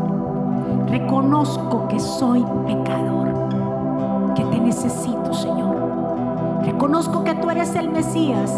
Reconozco 0.87 1.87
que 1.89 1.99
soy 1.99 2.43
pecador, 2.65 3.16
necesito, 4.77 5.33
Señor. 5.33 5.75
Reconozco 6.63 7.23
que 7.23 7.33
tú 7.35 7.49
eres 7.49 7.75
el 7.75 7.89
Mesías, 7.89 8.53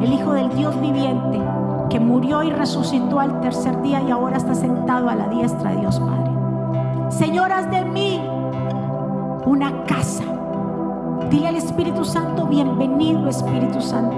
el 0.00 0.12
Hijo 0.12 0.32
del 0.32 0.48
Dios 0.56 0.80
viviente, 0.80 1.40
que 1.88 2.00
murió 2.00 2.42
y 2.42 2.50
resucitó 2.50 3.20
al 3.20 3.40
tercer 3.40 3.80
día 3.82 4.02
y 4.02 4.10
ahora 4.10 4.38
está 4.38 4.54
sentado 4.54 5.08
a 5.08 5.14
la 5.14 5.28
diestra 5.28 5.70
de 5.70 5.76
Dios 5.76 6.00
Padre. 6.00 7.10
Señor, 7.10 7.52
haz 7.52 7.70
de 7.70 7.84
mí 7.84 8.20
una 9.46 9.84
casa. 9.84 10.24
Dile 11.30 11.48
al 11.48 11.56
Espíritu 11.56 12.04
Santo, 12.04 12.46
bienvenido 12.46 13.28
Espíritu 13.28 13.80
Santo. 13.80 14.16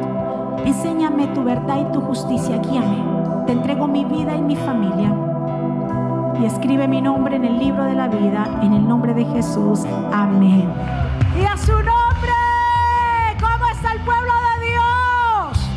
Enséñame 0.64 1.26
tu 1.28 1.44
verdad 1.44 1.78
y 1.88 1.92
tu 1.92 2.00
justicia, 2.00 2.58
guíame. 2.58 3.44
Te 3.46 3.52
entrego 3.52 3.86
mi 3.86 4.04
vida 4.06 4.34
y 4.34 4.40
mi 4.40 4.56
familia. 4.56 5.12
Y 6.40 6.46
escribe 6.46 6.88
mi 6.88 7.00
nombre 7.00 7.36
en 7.36 7.44
el 7.44 7.58
libro 7.58 7.84
de 7.84 7.94
la 7.94 8.08
vida, 8.08 8.60
en 8.62 8.72
el 8.72 8.86
nombre 8.86 9.14
de 9.14 9.24
Jesús. 9.24 9.84
Amén. 10.12 10.68
Y 11.40 11.44
a 11.44 11.56
su 11.56 11.72
nombre, 11.72 12.32
¿cómo 13.40 13.66
está 13.72 13.92
el 13.92 14.00
pueblo 14.00 14.32
de 14.32 14.66
Dios? 14.66 15.70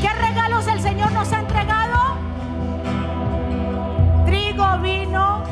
¿Qué 0.00 0.08
regalos 0.20 0.66
el 0.68 0.80
Señor 0.80 1.12
nos 1.12 1.32
ha 1.32 1.40
entregado? 1.40 2.16
Trigo, 4.26 4.78
vino 4.78 5.42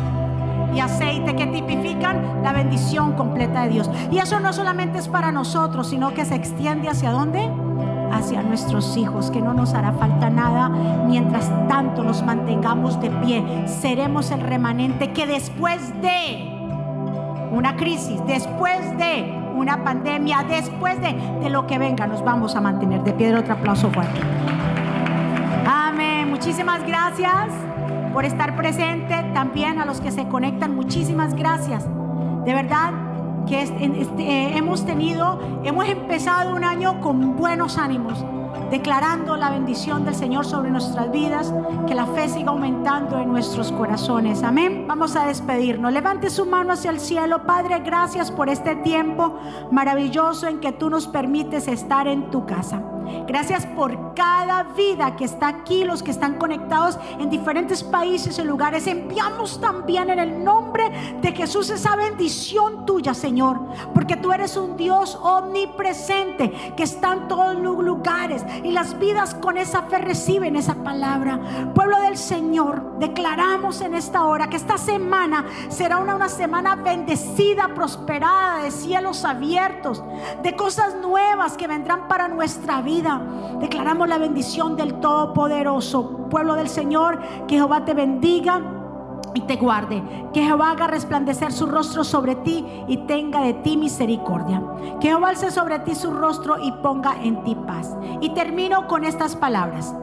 y 0.74 0.81
aceite 0.81 1.37
que 1.37 1.47
tipifican 1.47 2.43
la 2.43 2.53
bendición 2.53 3.12
completa 3.12 3.62
de 3.62 3.68
Dios. 3.68 3.91
Y 4.11 4.18
eso 4.18 4.41
no 4.41 4.53
solamente 4.53 4.99
es 4.99 5.09
para 5.09 5.33
nosotros, 5.33 5.89
sino 5.89 6.14
que 6.14 6.24
se 6.24 6.35
extiende 6.35 6.89
hacia 6.89 7.11
dónde? 7.11 7.51
Hacia 8.16 8.42
nuestros 8.42 8.96
hijos, 8.96 9.30
que 9.30 9.42
no 9.42 9.52
nos 9.52 9.74
hará 9.74 9.92
falta 9.92 10.30
nada 10.30 10.70
mientras 11.06 11.50
tanto 11.68 12.02
nos 12.02 12.22
mantengamos 12.22 12.98
de 12.98 13.10
pie. 13.10 13.44
Seremos 13.66 14.30
el 14.30 14.40
remanente 14.40 15.12
que 15.12 15.26
después 15.26 15.78
de 16.00 16.50
una 17.52 17.76
crisis, 17.76 18.18
después 18.26 18.96
de 18.96 19.32
una 19.54 19.84
pandemia, 19.84 20.44
después 20.48 20.98
de, 21.02 21.14
de 21.42 21.50
lo 21.50 21.66
que 21.66 21.78
venga, 21.78 22.06
nos 22.06 22.24
vamos 22.24 22.56
a 22.56 22.60
mantener 22.62 23.04
de 23.04 23.12
pie. 23.12 23.36
Otro 23.36 23.52
aplauso 23.52 23.90
fuerte. 23.90 24.18
Amén. 25.66 26.30
Muchísimas 26.30 26.86
gracias 26.86 27.48
por 28.14 28.24
estar 28.24 28.56
presente. 28.56 29.14
También 29.34 29.78
a 29.78 29.84
los 29.84 30.00
que 30.00 30.10
se 30.10 30.26
conectan, 30.26 30.74
muchísimas 30.74 31.34
gracias. 31.34 31.86
De 32.46 32.54
verdad 32.54 32.92
que 33.47 33.62
este, 33.62 34.01
este, 34.01 34.57
hemos 34.57 34.84
tenido, 34.84 35.38
hemos 35.64 35.88
empezado 35.88 36.55
un 36.55 36.64
año 36.64 37.01
con 37.01 37.36
buenos 37.36 37.78
ánimos, 37.78 38.24
declarando 38.70 39.36
la 39.36 39.51
bendición 39.51 40.05
del 40.05 40.14
Señor 40.14 40.44
sobre 40.44 40.70
nuestras 40.70 41.11
vidas, 41.12 41.55
que 41.86 41.94
la 41.94 42.07
fe 42.07 42.28
siga 42.28 42.51
aumentando 42.51 43.18
en 43.18 43.30
nuestros 43.30 43.70
corazones. 43.72 44.42
Amén. 44.42 44.86
Vamos 44.88 45.14
a 45.16 45.26
despedirnos. 45.26 45.92
Levante 45.92 46.30
su 46.30 46.47
mano 46.47 46.72
hacia 46.72 46.90
el 46.90 47.01
cielo. 47.01 47.44
Padre, 47.44 47.80
gracias 47.80 48.30
por 48.30 48.49
este 48.49 48.76
tiempo 48.76 49.38
maravilloso 49.70 50.49
en 50.49 50.61
que 50.61 50.72
tú 50.72 50.90
nos 50.90 51.07
permites 51.07 51.68
estar 51.68 52.09
en 52.09 52.30
tu 52.30 52.47
casa. 52.47 52.82
Gracias 53.26 53.66
por 53.66 54.14
cada 54.14 54.62
vida 54.62 55.16
que 55.16 55.24
está 55.24 55.48
aquí, 55.48 55.84
los 55.84 56.02
que 56.02 56.11
están 56.11 56.34
conectados 56.34 56.98
en 57.18 57.30
diferentes 57.30 57.82
países 57.82 58.38
y 58.38 58.42
lugares. 58.42 58.86
Enviamos 58.86 59.61
también 59.61 60.11
en 60.11 60.18
el 60.18 60.44
nombre 60.44 61.16
de 61.20 61.32
Jesús 61.32 61.70
esa 61.70 61.96
bendición 61.96 62.86
tuya, 62.86 63.14
Señor, 63.14 63.61
porque 63.94 64.16
tú 64.16 64.32
eres 64.32 64.57
un 64.57 64.76
Dios 64.76 65.18
omnipresente 65.20 66.74
que 66.76 66.82
está 66.82 67.12
en 67.12 67.28
todos 67.28 67.57
los 67.57 67.78
lugares 67.78 68.44
y 68.62 68.70
las 68.70 68.98
vidas 68.98 69.34
con 69.34 69.59
esa 69.59 69.82
fe 69.82 69.98
reciben 69.98 70.57
esa 70.57 70.74
palabra. 70.74 71.72
Pueblo 71.74 72.00
del 72.02 72.16
Señor, 72.16 72.98
declaramos 72.98 73.80
en 73.80 73.94
esta 73.94 74.24
hora 74.24 74.48
que 74.48 74.57
esta 74.57 74.78
semana 74.78 75.44
será 75.68 75.98
una, 75.98 76.28
semana 76.28 76.76
bendecida, 76.76 77.68
prosperada, 77.74 78.62
de 78.62 78.70
cielos 78.70 79.24
abiertos, 79.24 80.02
de 80.42 80.57
cosas 80.57 80.94
nuevas 80.96 81.57
que 81.57 81.66
vendrán 81.66 82.09
para 82.09 82.28
nuestra 82.28 82.82
Declaramos 83.61 84.09
la 84.09 84.18
bendición 84.18 84.76
del 84.76 85.01
Todopoderoso. 85.01 86.28
Pueblo 86.30 86.55
del 86.55 86.68
Señor, 86.68 87.20
que 87.47 87.57
Jehová 87.57 87.84
te 87.84 87.94
bendiga 87.94 88.62
y 89.34 89.42
te 89.42 89.57
guarde. 89.57 90.03
Que 90.32 90.42
Jehová 90.42 90.70
haga 90.70 90.86
resplandecer 90.86 91.53
su 91.53 91.66
rostro 91.66 92.05
sobre 92.05 92.36
ti 92.36 92.64
y 92.88 92.99
tenga 93.07 93.42
de 93.42 93.55
ti 93.55 93.76
misericordia. 93.76 94.62
Que 95.01 95.09
Jehová 95.09 95.28
alce 95.28 95.51
sobre 95.51 95.78
ti 95.80 95.94
su 95.94 96.11
rostro 96.11 96.57
y 96.62 96.72
ponga 96.72 97.22
en 97.22 97.44
ti 97.44 97.55
paz. 97.55 97.97
Y 98.20 98.30
termino 98.30 98.86
con 98.86 99.05
estas 99.05 99.36
palabras. 99.36 99.94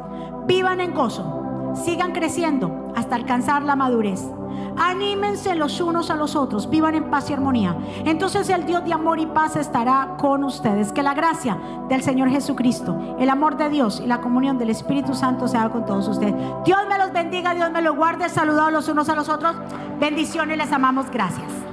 Vivan 0.46 0.82
en 0.82 0.94
gozo, 0.94 1.43
sigan 1.74 2.12
creciendo 2.12 2.92
hasta 2.96 3.16
alcanzar 3.16 3.64
la 3.64 3.76
madurez. 3.76 4.24
Anímense 4.78 5.56
los 5.56 5.80
unos 5.82 6.10
a 6.10 6.16
los 6.16 6.36
otros, 6.36 6.70
vivan 6.70 6.96
en 6.96 7.10
paz 7.10 7.30
y 7.30 7.34
armonía. 7.34 7.78
Entonces 8.06 8.50
el 8.50 8.66
Dios 8.66 8.84
de 8.86 8.94
amor 8.94 9.20
y 9.20 9.26
paz 9.26 9.56
estará 9.56 10.16
con 10.18 10.44
ustedes. 10.44 10.92
Que 10.92 11.04
la 11.04 11.14
gracia 11.14 11.58
del 11.90 12.02
Señor 12.02 12.30
Jesucristo, 12.30 13.16
el 13.20 13.30
amor 13.30 13.58
de 13.58 13.70
Dios 13.70 14.02
y 14.04 14.08
la 14.08 14.22
comunión 14.22 14.58
del 14.58 14.70
Espíritu 14.70 15.14
Santo 15.14 15.48
sea 15.48 15.70
con 15.70 15.86
todos 15.86 16.08
ustedes. 16.08 16.36
Dios 16.66 16.80
me 16.90 16.98
los 16.98 17.12
bendiga, 17.14 17.54
Dios 17.54 17.72
me 17.72 17.82
los 17.82 17.96
guarde. 17.96 18.30
Saludados 18.30 18.72
los 18.72 18.88
unos 18.88 19.10
a 19.10 19.16
los 19.16 19.30
otros. 19.30 19.56
Bendiciones, 20.00 20.58
les 20.58 20.72
amamos. 20.72 21.10
Gracias. 21.12 21.73